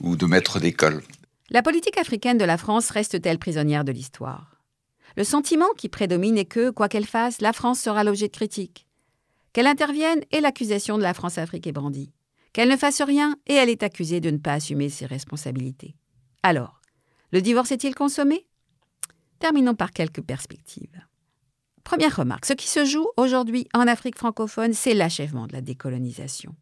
ou 0.00 0.16
de 0.16 0.26
maître 0.26 0.58
d'école. 0.58 1.04
La 1.50 1.62
politique 1.62 1.98
africaine 1.98 2.36
de 2.36 2.44
la 2.44 2.58
France 2.58 2.90
reste-t-elle 2.90 3.38
prisonnière 3.38 3.84
de 3.84 3.92
l'histoire? 3.92 4.60
Le 5.16 5.22
sentiment 5.22 5.72
qui 5.76 5.88
prédomine 5.88 6.36
est 6.36 6.46
que, 6.46 6.70
quoi 6.70 6.88
qu'elle 6.88 7.06
fasse, 7.06 7.40
la 7.40 7.52
France 7.52 7.78
sera 7.78 8.02
l'objet 8.02 8.26
de 8.26 8.32
critiques. 8.32 8.88
Qu'elle 9.52 9.68
intervienne 9.68 10.24
et 10.32 10.40
l'accusation 10.40 10.98
de 10.98 11.04
la 11.04 11.14
France-Afrique 11.14 11.68
est 11.68 11.72
brandie. 11.72 12.10
Qu'elle 12.52 12.70
ne 12.70 12.76
fasse 12.76 13.02
rien 13.02 13.36
et 13.46 13.54
elle 13.54 13.70
est 13.70 13.84
accusée 13.84 14.20
de 14.20 14.32
ne 14.32 14.38
pas 14.38 14.54
assumer 14.54 14.88
ses 14.88 15.06
responsabilités. 15.06 15.94
Alors, 16.42 16.80
le 17.30 17.40
divorce 17.40 17.70
est-il 17.70 17.94
consommé? 17.94 18.46
Terminons 19.38 19.74
par 19.74 19.92
quelques 19.92 20.22
perspectives. 20.22 21.00
Première 21.82 22.16
remarque, 22.16 22.46
ce 22.46 22.54
qui 22.54 22.68
se 22.68 22.84
joue 22.84 23.06
aujourd'hui 23.16 23.68
en 23.74 23.86
Afrique 23.86 24.16
francophone, 24.16 24.72
c'est 24.72 24.94
l'achèvement 24.94 25.46
de 25.46 25.52
la 25.52 25.60
décolonisation. 25.60 26.54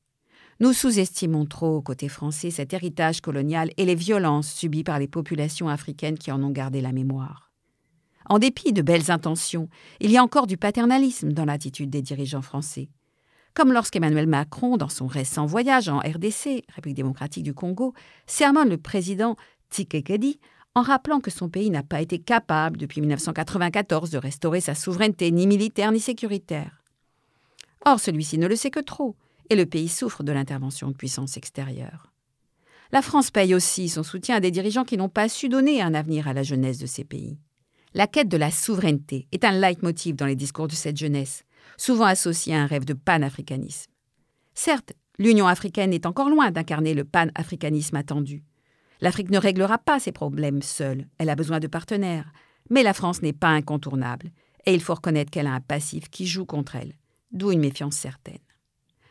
Nous 0.60 0.72
sous-estimons 0.72 1.46
trop, 1.46 1.80
côté 1.80 2.08
français, 2.08 2.50
cet 2.50 2.72
héritage 2.72 3.20
colonial 3.20 3.70
et 3.76 3.84
les 3.84 3.94
violences 3.94 4.52
subies 4.52 4.84
par 4.84 4.98
les 4.98 5.08
populations 5.08 5.68
africaines 5.68 6.18
qui 6.18 6.32
en 6.32 6.42
ont 6.42 6.50
gardé 6.50 6.80
la 6.80 6.92
mémoire. 6.92 7.52
En 8.28 8.38
dépit 8.38 8.72
de 8.72 8.82
belles 8.82 9.10
intentions, 9.10 9.68
il 10.00 10.10
y 10.10 10.16
a 10.16 10.22
encore 10.22 10.46
du 10.46 10.56
paternalisme 10.56 11.32
dans 11.32 11.44
l'attitude 11.44 11.90
des 11.90 12.02
dirigeants 12.02 12.42
français. 12.42 12.88
Comme 13.54 13.72
lorsqu'Emmanuel 13.72 14.26
Macron, 14.26 14.76
dans 14.76 14.88
son 14.88 15.06
récent 15.06 15.46
voyage 15.46 15.88
en 15.88 15.98
RDC, 15.98 16.64
République 16.74 16.96
démocratique 16.96 17.42
du 17.42 17.54
Congo, 17.54 17.92
sermonne 18.26 18.70
le 18.70 18.78
président 18.78 19.36
Tshisekedi 19.70 20.40
en 20.74 20.82
rappelant 20.82 21.20
que 21.20 21.30
son 21.30 21.48
pays 21.48 21.70
n'a 21.70 21.82
pas 21.82 22.00
été 22.00 22.18
capable 22.18 22.78
depuis 22.78 23.00
1994 23.00 24.10
de 24.10 24.18
restaurer 24.18 24.60
sa 24.60 24.74
souveraineté 24.74 25.30
ni 25.30 25.46
militaire 25.46 25.92
ni 25.92 26.00
sécuritaire. 26.00 26.82
Or, 27.84 28.00
celui-ci 28.00 28.38
ne 28.38 28.46
le 28.46 28.56
sait 28.56 28.70
que 28.70 28.80
trop, 28.80 29.16
et 29.50 29.56
le 29.56 29.66
pays 29.66 29.88
souffre 29.88 30.22
de 30.22 30.32
l'intervention 30.32 30.88
de 30.88 30.96
puissances 30.96 31.36
extérieures. 31.36 32.12
La 32.90 33.02
France 33.02 33.30
paye 33.30 33.54
aussi 33.54 33.88
son 33.88 34.02
soutien 34.02 34.36
à 34.36 34.40
des 34.40 34.50
dirigeants 34.50 34.84
qui 34.84 34.96
n'ont 34.96 35.08
pas 35.08 35.28
su 35.28 35.48
donner 35.48 35.82
un 35.82 35.94
avenir 35.94 36.28
à 36.28 36.34
la 36.34 36.42
jeunesse 36.42 36.78
de 36.78 36.86
ces 36.86 37.04
pays. 37.04 37.38
La 37.94 38.06
quête 38.06 38.28
de 38.28 38.36
la 38.36 38.50
souveraineté 38.50 39.28
est 39.32 39.44
un 39.44 39.52
leitmotiv 39.52 40.16
dans 40.16 40.26
les 40.26 40.36
discours 40.36 40.68
de 40.68 40.74
cette 40.74 40.96
jeunesse, 40.96 41.44
souvent 41.76 42.06
associé 42.06 42.54
à 42.54 42.62
un 42.62 42.66
rêve 42.66 42.84
de 42.84 42.94
panafricanisme. 42.94 43.90
Certes, 44.54 44.92
l'Union 45.18 45.46
africaine 45.46 45.92
est 45.92 46.06
encore 46.06 46.30
loin 46.30 46.50
d'incarner 46.50 46.94
le 46.94 47.04
panafricanisme 47.04 47.96
attendu, 47.96 48.44
L'Afrique 49.02 49.30
ne 49.30 49.38
réglera 49.38 49.78
pas 49.78 49.98
ses 49.98 50.12
problèmes 50.12 50.62
seule, 50.62 51.08
elle 51.18 51.28
a 51.28 51.34
besoin 51.34 51.58
de 51.58 51.66
partenaires. 51.66 52.32
Mais 52.70 52.84
la 52.84 52.94
France 52.94 53.20
n'est 53.20 53.32
pas 53.32 53.48
incontournable, 53.48 54.30
et 54.64 54.74
il 54.74 54.80
faut 54.80 54.94
reconnaître 54.94 55.32
qu'elle 55.32 55.48
a 55.48 55.54
un 55.54 55.60
passif 55.60 56.08
qui 56.08 56.24
joue 56.24 56.46
contre 56.46 56.76
elle, 56.76 56.94
d'où 57.32 57.50
une 57.50 57.58
méfiance 57.58 57.96
certaine. 57.96 58.38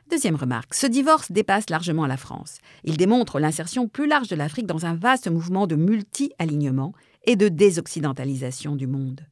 Deuxième 0.09 0.37
remarque, 0.37 0.73
ce 0.73 0.87
divorce 0.87 1.29
dépasse 1.33 1.69
largement 1.69 2.07
la 2.07 2.15
France. 2.15 2.59
Il 2.85 2.95
démontre 2.95 3.37
l'insertion 3.37 3.89
plus 3.89 4.07
large 4.07 4.29
de 4.29 4.35
l'Afrique 4.37 4.65
dans 4.65 4.85
un 4.85 4.95
vaste 4.95 5.29
mouvement 5.29 5.67
de 5.67 5.75
multi-alignement 5.75 6.93
et 7.25 7.35
de 7.35 7.49
désoccidentalisation 7.49 8.77
du 8.77 8.87
monde. 8.87 9.25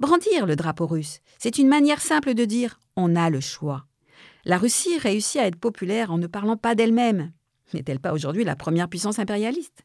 Brandir 0.00 0.44
le 0.44 0.54
drapeau 0.54 0.86
russe, 0.86 1.20
c'est 1.38 1.56
une 1.56 1.68
manière 1.68 2.02
simple 2.02 2.34
de 2.34 2.44
dire 2.44 2.78
on 2.96 3.16
a 3.16 3.30
le 3.30 3.40
choix. 3.40 3.86
La 4.44 4.58
Russie 4.58 4.98
réussit 4.98 5.40
à 5.40 5.46
être 5.46 5.56
populaire 5.56 6.10
en 6.10 6.18
ne 6.18 6.26
parlant 6.26 6.58
pas 6.58 6.74
d'elle-même. 6.74 7.32
N'est-elle 7.72 8.00
pas 8.00 8.12
aujourd'hui 8.12 8.44
la 8.44 8.54
première 8.54 8.88
puissance 8.88 9.18
impérialiste? 9.18 9.82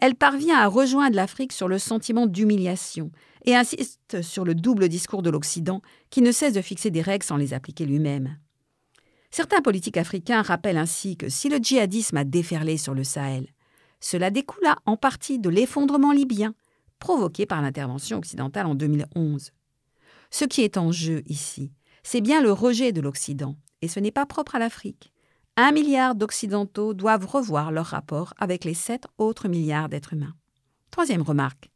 Elle 0.00 0.14
parvient 0.14 0.58
à 0.58 0.66
rejoindre 0.66 1.16
l'Afrique 1.16 1.52
sur 1.52 1.68
le 1.68 1.78
sentiment 1.78 2.26
d'humiliation 2.26 3.10
et 3.44 3.54
insiste 3.54 4.22
sur 4.22 4.44
le 4.44 4.54
double 4.54 4.88
discours 4.88 5.22
de 5.22 5.30
l'Occident 5.30 5.82
qui 6.10 6.22
ne 6.22 6.32
cesse 6.32 6.54
de 6.54 6.62
fixer 6.62 6.90
des 6.90 7.02
règles 7.02 7.24
sans 7.24 7.36
les 7.36 7.54
appliquer 7.54 7.86
lui-même. 7.86 8.38
Certains 9.30 9.60
politiques 9.60 9.96
africains 9.96 10.42
rappellent 10.42 10.76
ainsi 10.76 11.16
que 11.16 11.28
si 11.28 11.48
le 11.48 11.58
djihadisme 11.58 12.16
a 12.16 12.24
déferlé 12.24 12.76
sur 12.76 12.94
le 12.94 13.04
Sahel, 13.04 13.46
cela 14.00 14.30
découla 14.30 14.76
en 14.86 14.96
partie 14.96 15.38
de 15.38 15.48
l'effondrement 15.48 16.12
libyen 16.12 16.54
provoqué 16.98 17.46
par 17.46 17.62
l'intervention 17.62 18.18
occidentale 18.18 18.66
en 18.66 18.74
2011. 18.74 19.52
Ce 20.30 20.44
qui 20.44 20.62
est 20.62 20.76
en 20.76 20.90
jeu 20.92 21.22
ici, 21.26 21.72
c'est 22.02 22.20
bien 22.20 22.40
le 22.42 22.52
rejet 22.52 22.92
de 22.92 23.00
l'Occident, 23.00 23.56
et 23.82 23.88
ce 23.88 24.00
n'est 24.00 24.10
pas 24.10 24.26
propre 24.26 24.54
à 24.54 24.58
l'Afrique. 24.58 25.12
Un 25.56 25.72
milliard 25.72 26.14
d'Occidentaux 26.14 26.94
doivent 26.94 27.26
revoir 27.26 27.70
leur 27.70 27.86
rapport 27.86 28.34
avec 28.38 28.64
les 28.64 28.74
sept 28.74 29.06
autres 29.18 29.48
milliards 29.48 29.88
d'êtres 29.88 30.14
humains. 30.14 30.34
Troisième 30.90 31.22
remarque. 31.22 31.70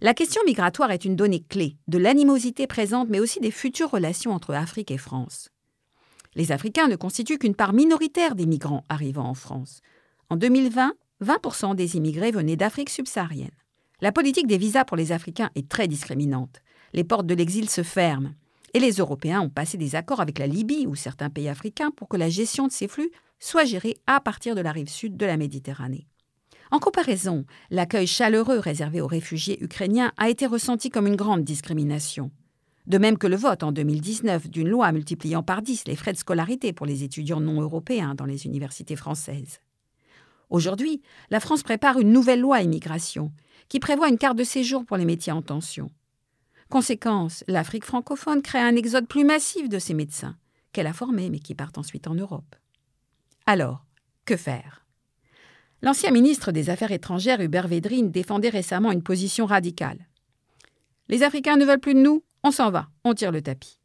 La 0.00 0.14
question 0.14 0.42
migratoire 0.44 0.90
est 0.90 1.04
une 1.04 1.16
donnée 1.16 1.42
clé 1.42 1.76
de 1.88 1.98
l'animosité 1.98 2.66
présente, 2.66 3.08
mais 3.08 3.20
aussi 3.20 3.40
des 3.40 3.50
futures 3.50 3.90
relations 3.90 4.32
entre 4.32 4.54
Afrique 4.54 4.90
et 4.90 4.98
France. 4.98 5.50
Les 6.34 6.52
Africains 6.52 6.88
ne 6.88 6.96
constituent 6.96 7.38
qu'une 7.38 7.54
part 7.54 7.72
minoritaire 7.72 8.34
des 8.34 8.46
migrants 8.46 8.84
arrivant 8.88 9.28
en 9.28 9.34
France. 9.34 9.80
En 10.30 10.36
2020, 10.36 10.94
20% 11.22 11.74
des 11.74 11.96
immigrés 11.96 12.32
venaient 12.32 12.56
d'Afrique 12.56 12.90
subsaharienne. 12.90 13.50
La 14.00 14.12
politique 14.12 14.46
des 14.46 14.58
visas 14.58 14.84
pour 14.84 14.96
les 14.96 15.12
Africains 15.12 15.50
est 15.54 15.68
très 15.68 15.88
discriminante. 15.88 16.60
Les 16.92 17.04
portes 17.04 17.26
de 17.26 17.34
l'exil 17.34 17.70
se 17.70 17.82
ferment. 17.82 18.34
Et 18.74 18.80
les 18.80 18.94
Européens 18.94 19.40
ont 19.40 19.50
passé 19.50 19.78
des 19.78 19.94
accords 19.94 20.20
avec 20.20 20.40
la 20.40 20.48
Libye 20.48 20.86
ou 20.88 20.96
certains 20.96 21.30
pays 21.30 21.48
africains 21.48 21.92
pour 21.92 22.08
que 22.08 22.16
la 22.16 22.28
gestion 22.28 22.66
de 22.66 22.72
ces 22.72 22.88
flux 22.88 23.10
soit 23.38 23.64
gérée 23.64 23.96
à 24.08 24.20
partir 24.20 24.56
de 24.56 24.60
la 24.60 24.72
rive 24.72 24.88
sud 24.88 25.16
de 25.16 25.24
la 25.26 25.36
Méditerranée. 25.36 26.08
En 26.72 26.80
comparaison, 26.80 27.44
l'accueil 27.70 28.08
chaleureux 28.08 28.58
réservé 28.58 29.00
aux 29.00 29.06
réfugiés 29.06 29.62
ukrainiens 29.62 30.12
a 30.16 30.28
été 30.28 30.46
ressenti 30.46 30.90
comme 30.90 31.06
une 31.06 31.14
grande 31.14 31.44
discrimination. 31.44 32.32
De 32.86 32.98
même 32.98 33.16
que 33.16 33.28
le 33.28 33.36
vote 33.36 33.62
en 33.62 33.70
2019 33.70 34.50
d'une 34.50 34.68
loi 34.68 34.90
multipliant 34.90 35.44
par 35.44 35.62
10 35.62 35.84
les 35.86 35.94
frais 35.94 36.12
de 36.12 36.18
scolarité 36.18 36.72
pour 36.72 36.86
les 36.86 37.04
étudiants 37.04 37.40
non 37.40 37.60
européens 37.60 38.16
dans 38.16 38.26
les 38.26 38.44
universités 38.44 38.96
françaises. 38.96 39.60
Aujourd'hui, 40.50 41.00
la 41.30 41.38
France 41.38 41.62
prépare 41.62 42.00
une 42.00 42.12
nouvelle 42.12 42.40
loi 42.40 42.60
immigration 42.60 43.30
qui 43.68 43.78
prévoit 43.78 44.08
une 44.08 44.18
carte 44.18 44.36
de 44.36 44.44
séjour 44.44 44.84
pour 44.84 44.96
les 44.96 45.04
métiers 45.04 45.32
en 45.32 45.42
tension. 45.42 45.90
Conséquence, 46.74 47.44
l'Afrique 47.46 47.84
francophone 47.84 48.42
crée 48.42 48.58
un 48.58 48.74
exode 48.74 49.06
plus 49.06 49.22
massif 49.22 49.68
de 49.68 49.78
ses 49.78 49.94
médecins, 49.94 50.36
qu'elle 50.72 50.88
a 50.88 50.92
formés 50.92 51.30
mais 51.30 51.38
qui 51.38 51.54
partent 51.54 51.78
ensuite 51.78 52.08
en 52.08 52.16
Europe. 52.16 52.56
Alors, 53.46 53.86
que 54.24 54.36
faire? 54.36 54.84
L'ancien 55.82 56.10
ministre 56.10 56.50
des 56.50 56.70
Affaires 56.70 56.90
étrangères 56.90 57.40
Hubert 57.40 57.68
Védrine 57.68 58.10
défendait 58.10 58.48
récemment 58.48 58.90
une 58.90 59.04
position 59.04 59.46
radicale. 59.46 60.08
Les 61.08 61.22
Africains 61.22 61.56
ne 61.56 61.64
veulent 61.64 61.78
plus 61.78 61.94
de 61.94 62.00
nous, 62.00 62.24
on 62.42 62.50
s'en 62.50 62.72
va, 62.72 62.88
on 63.04 63.14
tire 63.14 63.30
le 63.30 63.40
tapis. 63.40 63.78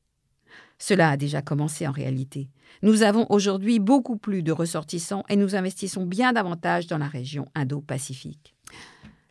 Cela 0.80 1.12
a 1.12 1.18
déjà 1.18 1.44
commencé 1.44 1.86
en 1.88 1.92
réalité. 1.92 2.50
Nous 2.82 3.04
avons 3.04 3.28
aujourd'hui 3.30 3.78
beaucoup 3.78 4.18
plus 4.18 4.42
de 4.42 4.52
ressortissants 4.52 5.26
et 5.30 5.36
nous 5.36 5.54
investissons 5.54 6.08
bien 6.08 6.34
davantage 6.34 6.88
dans 6.88 6.98
la 6.98 7.08
région 7.08 7.46
Indo-Pacifique. 7.54 8.56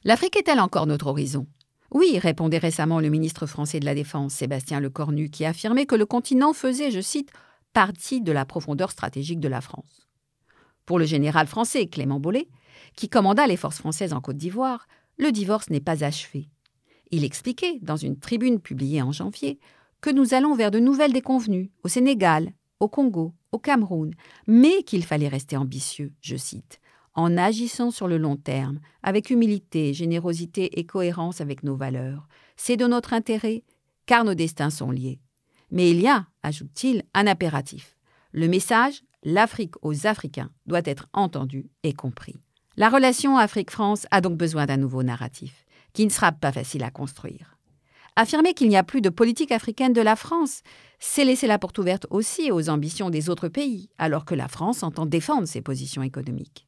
L'Afrique 0.04 0.36
est-elle 0.36 0.60
encore 0.60 0.86
notre 0.86 1.08
horizon? 1.08 1.48
Oui, 1.90 2.18
répondait 2.18 2.58
récemment 2.58 3.00
le 3.00 3.08
ministre 3.08 3.46
français 3.46 3.80
de 3.80 3.86
la 3.86 3.94
Défense, 3.94 4.34
Sébastien 4.34 4.80
Lecornu, 4.80 5.30
qui 5.30 5.46
affirmait 5.46 5.86
que 5.86 5.94
le 5.94 6.04
continent 6.04 6.52
faisait, 6.52 6.90
je 6.90 7.00
cite, 7.00 7.30
partie 7.72 8.20
de 8.20 8.32
la 8.32 8.44
profondeur 8.44 8.90
stratégique 8.90 9.40
de 9.40 9.48
la 9.48 9.60
France. 9.60 10.08
Pour 10.84 10.98
le 10.98 11.06
général 11.06 11.46
français 11.46 11.86
Clément 11.86 12.20
Bollet, 12.20 12.48
qui 12.94 13.08
commanda 13.08 13.46
les 13.46 13.56
forces 13.56 13.78
françaises 13.78 14.12
en 14.12 14.20
Côte 14.20 14.36
d'Ivoire, 14.36 14.86
le 15.16 15.32
divorce 15.32 15.70
n'est 15.70 15.80
pas 15.80 16.04
achevé. 16.04 16.50
Il 17.10 17.24
expliquait, 17.24 17.78
dans 17.80 17.96
une 17.96 18.18
tribune 18.18 18.60
publiée 18.60 19.00
en 19.00 19.12
janvier, 19.12 19.58
que 20.00 20.10
nous 20.10 20.34
allons 20.34 20.54
vers 20.54 20.70
de 20.70 20.78
nouvelles 20.78 21.12
déconvenues 21.12 21.70
au 21.82 21.88
Sénégal, 21.88 22.52
au 22.80 22.88
Congo, 22.88 23.34
au 23.50 23.58
Cameroun, 23.58 24.12
mais 24.46 24.82
qu'il 24.82 25.04
fallait 25.04 25.28
rester 25.28 25.56
ambitieux, 25.56 26.12
je 26.20 26.36
cite, 26.36 26.80
en 27.18 27.36
agissant 27.36 27.90
sur 27.90 28.06
le 28.06 28.16
long 28.16 28.36
terme, 28.36 28.78
avec 29.02 29.30
humilité, 29.30 29.92
générosité 29.92 30.78
et 30.78 30.86
cohérence 30.86 31.40
avec 31.40 31.64
nos 31.64 31.74
valeurs. 31.74 32.28
C'est 32.56 32.76
de 32.76 32.86
notre 32.86 33.12
intérêt, 33.12 33.64
car 34.06 34.22
nos 34.22 34.34
destins 34.34 34.70
sont 34.70 34.92
liés. 34.92 35.18
Mais 35.72 35.90
il 35.90 36.00
y 36.00 36.06
a, 36.06 36.26
ajoute-t-il, 36.44 37.02
un 37.14 37.26
impératif. 37.26 37.96
Le 38.30 38.46
message, 38.46 39.02
l'Afrique 39.24 39.74
aux 39.82 40.06
Africains, 40.06 40.52
doit 40.66 40.82
être 40.84 41.08
entendu 41.12 41.68
et 41.82 41.92
compris. 41.92 42.36
La 42.76 42.88
relation 42.88 43.36
Afrique-France 43.36 44.06
a 44.12 44.20
donc 44.20 44.36
besoin 44.36 44.66
d'un 44.66 44.76
nouveau 44.76 45.02
narratif, 45.02 45.66
qui 45.94 46.04
ne 46.04 46.10
sera 46.10 46.30
pas 46.30 46.52
facile 46.52 46.84
à 46.84 46.92
construire. 46.92 47.58
Affirmer 48.14 48.54
qu'il 48.54 48.68
n'y 48.68 48.76
a 48.76 48.84
plus 48.84 49.00
de 49.00 49.10
politique 49.10 49.50
africaine 49.50 49.92
de 49.92 50.00
la 50.00 50.14
France, 50.14 50.62
c'est 51.00 51.24
laisser 51.24 51.48
la 51.48 51.58
porte 51.58 51.78
ouverte 51.78 52.06
aussi 52.10 52.52
aux 52.52 52.68
ambitions 52.68 53.10
des 53.10 53.28
autres 53.28 53.48
pays, 53.48 53.90
alors 53.98 54.24
que 54.24 54.36
la 54.36 54.46
France 54.46 54.84
entend 54.84 55.04
défendre 55.04 55.48
ses 55.48 55.62
positions 55.62 56.02
économiques. 56.04 56.67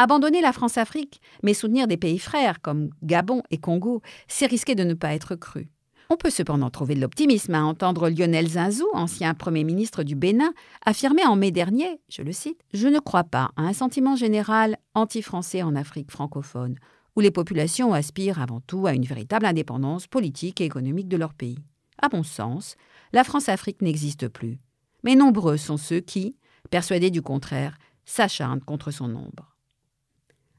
Abandonner 0.00 0.40
la 0.40 0.52
France-Afrique, 0.52 1.20
mais 1.42 1.54
soutenir 1.54 1.88
des 1.88 1.96
pays 1.96 2.20
frères 2.20 2.62
comme 2.62 2.90
Gabon 3.02 3.42
et 3.50 3.58
Congo, 3.58 4.00
c'est 4.28 4.46
risquer 4.46 4.76
de 4.76 4.84
ne 4.84 4.94
pas 4.94 5.12
être 5.12 5.34
cru. 5.34 5.70
On 6.08 6.16
peut 6.16 6.30
cependant 6.30 6.70
trouver 6.70 6.94
de 6.94 7.00
l'optimisme 7.00 7.56
à 7.56 7.64
entendre 7.64 8.08
Lionel 8.08 8.48
Zinzou, 8.48 8.86
ancien 8.92 9.34
Premier 9.34 9.64
ministre 9.64 10.04
du 10.04 10.14
Bénin, 10.14 10.54
affirmer 10.86 11.26
en 11.26 11.34
mai 11.34 11.50
dernier, 11.50 12.00
je 12.08 12.22
le 12.22 12.30
cite, 12.30 12.60
Je 12.72 12.86
ne 12.86 13.00
crois 13.00 13.24
pas 13.24 13.50
à 13.56 13.62
un 13.62 13.72
sentiment 13.72 14.14
général 14.14 14.76
anti-français 14.94 15.64
en 15.64 15.74
Afrique 15.74 16.12
francophone, 16.12 16.76
où 17.16 17.20
les 17.20 17.32
populations 17.32 17.92
aspirent 17.92 18.40
avant 18.40 18.60
tout 18.60 18.86
à 18.86 18.92
une 18.92 19.04
véritable 19.04 19.46
indépendance 19.46 20.06
politique 20.06 20.60
et 20.60 20.64
économique 20.64 21.08
de 21.08 21.16
leur 21.16 21.34
pays. 21.34 21.58
À 22.00 22.08
mon 22.12 22.22
sens, 22.22 22.76
la 23.12 23.24
France-Afrique 23.24 23.82
n'existe 23.82 24.28
plus. 24.28 24.60
Mais 25.02 25.16
nombreux 25.16 25.56
sont 25.56 25.76
ceux 25.76 26.00
qui, 26.00 26.36
persuadés 26.70 27.10
du 27.10 27.20
contraire, 27.20 27.76
s'acharnent 28.04 28.60
contre 28.60 28.92
son 28.92 29.12
ombre. 29.16 29.57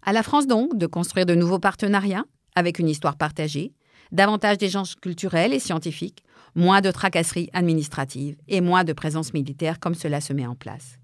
À 0.01 0.13
la 0.13 0.23
France 0.23 0.47
donc 0.47 0.77
de 0.77 0.87
construire 0.87 1.25
de 1.25 1.35
nouveaux 1.35 1.59
partenariats 1.59 2.25
avec 2.55 2.79
une 2.79 2.89
histoire 2.89 3.17
partagée, 3.17 3.73
davantage 4.11 4.57
d'échanges 4.57 4.95
culturels 4.95 5.53
et 5.53 5.59
scientifiques, 5.59 6.23
moins 6.55 6.81
de 6.81 6.91
tracasseries 6.91 7.49
administratives 7.53 8.37
et 8.47 8.61
moins 8.61 8.83
de 8.83 8.93
présence 8.93 9.33
militaire 9.33 9.79
comme 9.79 9.95
cela 9.95 10.21
se 10.21 10.33
met 10.33 10.47
en 10.47 10.55
place. 10.55 10.97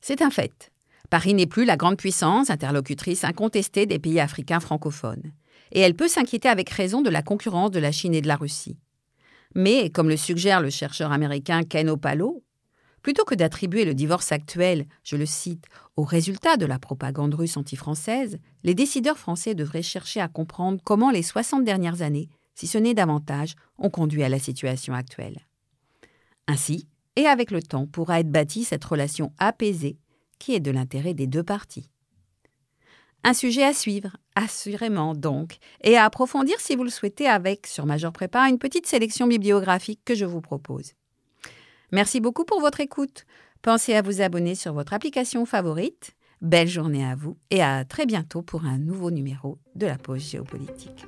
C'est 0.00 0.22
un 0.22 0.30
fait. 0.30 0.72
Paris 1.10 1.34
n'est 1.34 1.46
plus 1.46 1.64
la 1.64 1.76
grande 1.76 1.96
puissance 1.96 2.50
interlocutrice 2.50 3.24
incontestée 3.24 3.86
des 3.86 3.98
pays 3.98 4.20
africains 4.20 4.60
francophones, 4.60 5.32
et 5.72 5.80
elle 5.80 5.94
peut 5.94 6.08
s'inquiéter 6.08 6.48
avec 6.48 6.68
raison 6.70 7.00
de 7.02 7.10
la 7.10 7.22
concurrence 7.22 7.70
de 7.70 7.78
la 7.78 7.92
Chine 7.92 8.14
et 8.14 8.20
de 8.20 8.28
la 8.28 8.36
Russie. 8.36 8.76
Mais, 9.54 9.90
comme 9.90 10.08
le 10.08 10.16
suggère 10.16 10.60
le 10.60 10.70
chercheur 10.70 11.12
américain 11.12 11.62
Ken 11.62 11.88
Opalo, 11.88 12.44
Plutôt 13.08 13.24
que 13.24 13.34
d'attribuer 13.34 13.86
le 13.86 13.94
divorce 13.94 14.32
actuel, 14.32 14.84
je 15.02 15.16
le 15.16 15.24
cite, 15.24 15.64
au 15.96 16.02
résultat 16.02 16.58
de 16.58 16.66
la 16.66 16.78
propagande 16.78 17.32
russe 17.32 17.56
anti-française, 17.56 18.38
les 18.64 18.74
décideurs 18.74 19.16
français 19.16 19.54
devraient 19.54 19.80
chercher 19.80 20.20
à 20.20 20.28
comprendre 20.28 20.78
comment 20.84 21.10
les 21.10 21.22
60 21.22 21.64
dernières 21.64 22.02
années, 22.02 22.28
si 22.54 22.66
ce 22.66 22.76
n'est 22.76 22.92
davantage, 22.92 23.54
ont 23.78 23.88
conduit 23.88 24.24
à 24.24 24.28
la 24.28 24.38
situation 24.38 24.92
actuelle. 24.92 25.38
Ainsi, 26.48 26.86
et 27.16 27.24
avec 27.24 27.50
le 27.50 27.62
temps, 27.62 27.86
pourra 27.86 28.20
être 28.20 28.30
bâtie 28.30 28.64
cette 28.64 28.84
relation 28.84 29.32
apaisée 29.38 29.96
qui 30.38 30.54
est 30.54 30.60
de 30.60 30.70
l'intérêt 30.70 31.14
des 31.14 31.26
deux 31.26 31.42
parties. 31.42 31.88
Un 33.24 33.32
sujet 33.32 33.64
à 33.64 33.72
suivre, 33.72 34.18
assurément 34.34 35.14
donc, 35.14 35.56
et 35.82 35.96
à 35.96 36.04
approfondir 36.04 36.60
si 36.60 36.76
vous 36.76 36.84
le 36.84 36.90
souhaitez 36.90 37.26
avec, 37.26 37.68
sur 37.68 37.86
Major 37.86 38.12
Prépa, 38.12 38.50
une 38.50 38.58
petite 38.58 38.86
sélection 38.86 39.26
bibliographique 39.26 40.02
que 40.04 40.14
je 40.14 40.26
vous 40.26 40.42
propose. 40.42 40.92
Merci 41.92 42.20
beaucoup 42.20 42.44
pour 42.44 42.60
votre 42.60 42.80
écoute. 42.80 43.24
Pensez 43.62 43.94
à 43.94 44.02
vous 44.02 44.20
abonner 44.20 44.54
sur 44.54 44.72
votre 44.72 44.92
application 44.92 45.44
favorite. 45.46 46.12
Belle 46.40 46.68
journée 46.68 47.04
à 47.04 47.16
vous 47.16 47.36
et 47.50 47.62
à 47.62 47.84
très 47.84 48.06
bientôt 48.06 48.42
pour 48.42 48.64
un 48.64 48.78
nouveau 48.78 49.10
numéro 49.10 49.58
de 49.74 49.86
la 49.86 49.98
pause 49.98 50.22
géopolitique. 50.30 51.06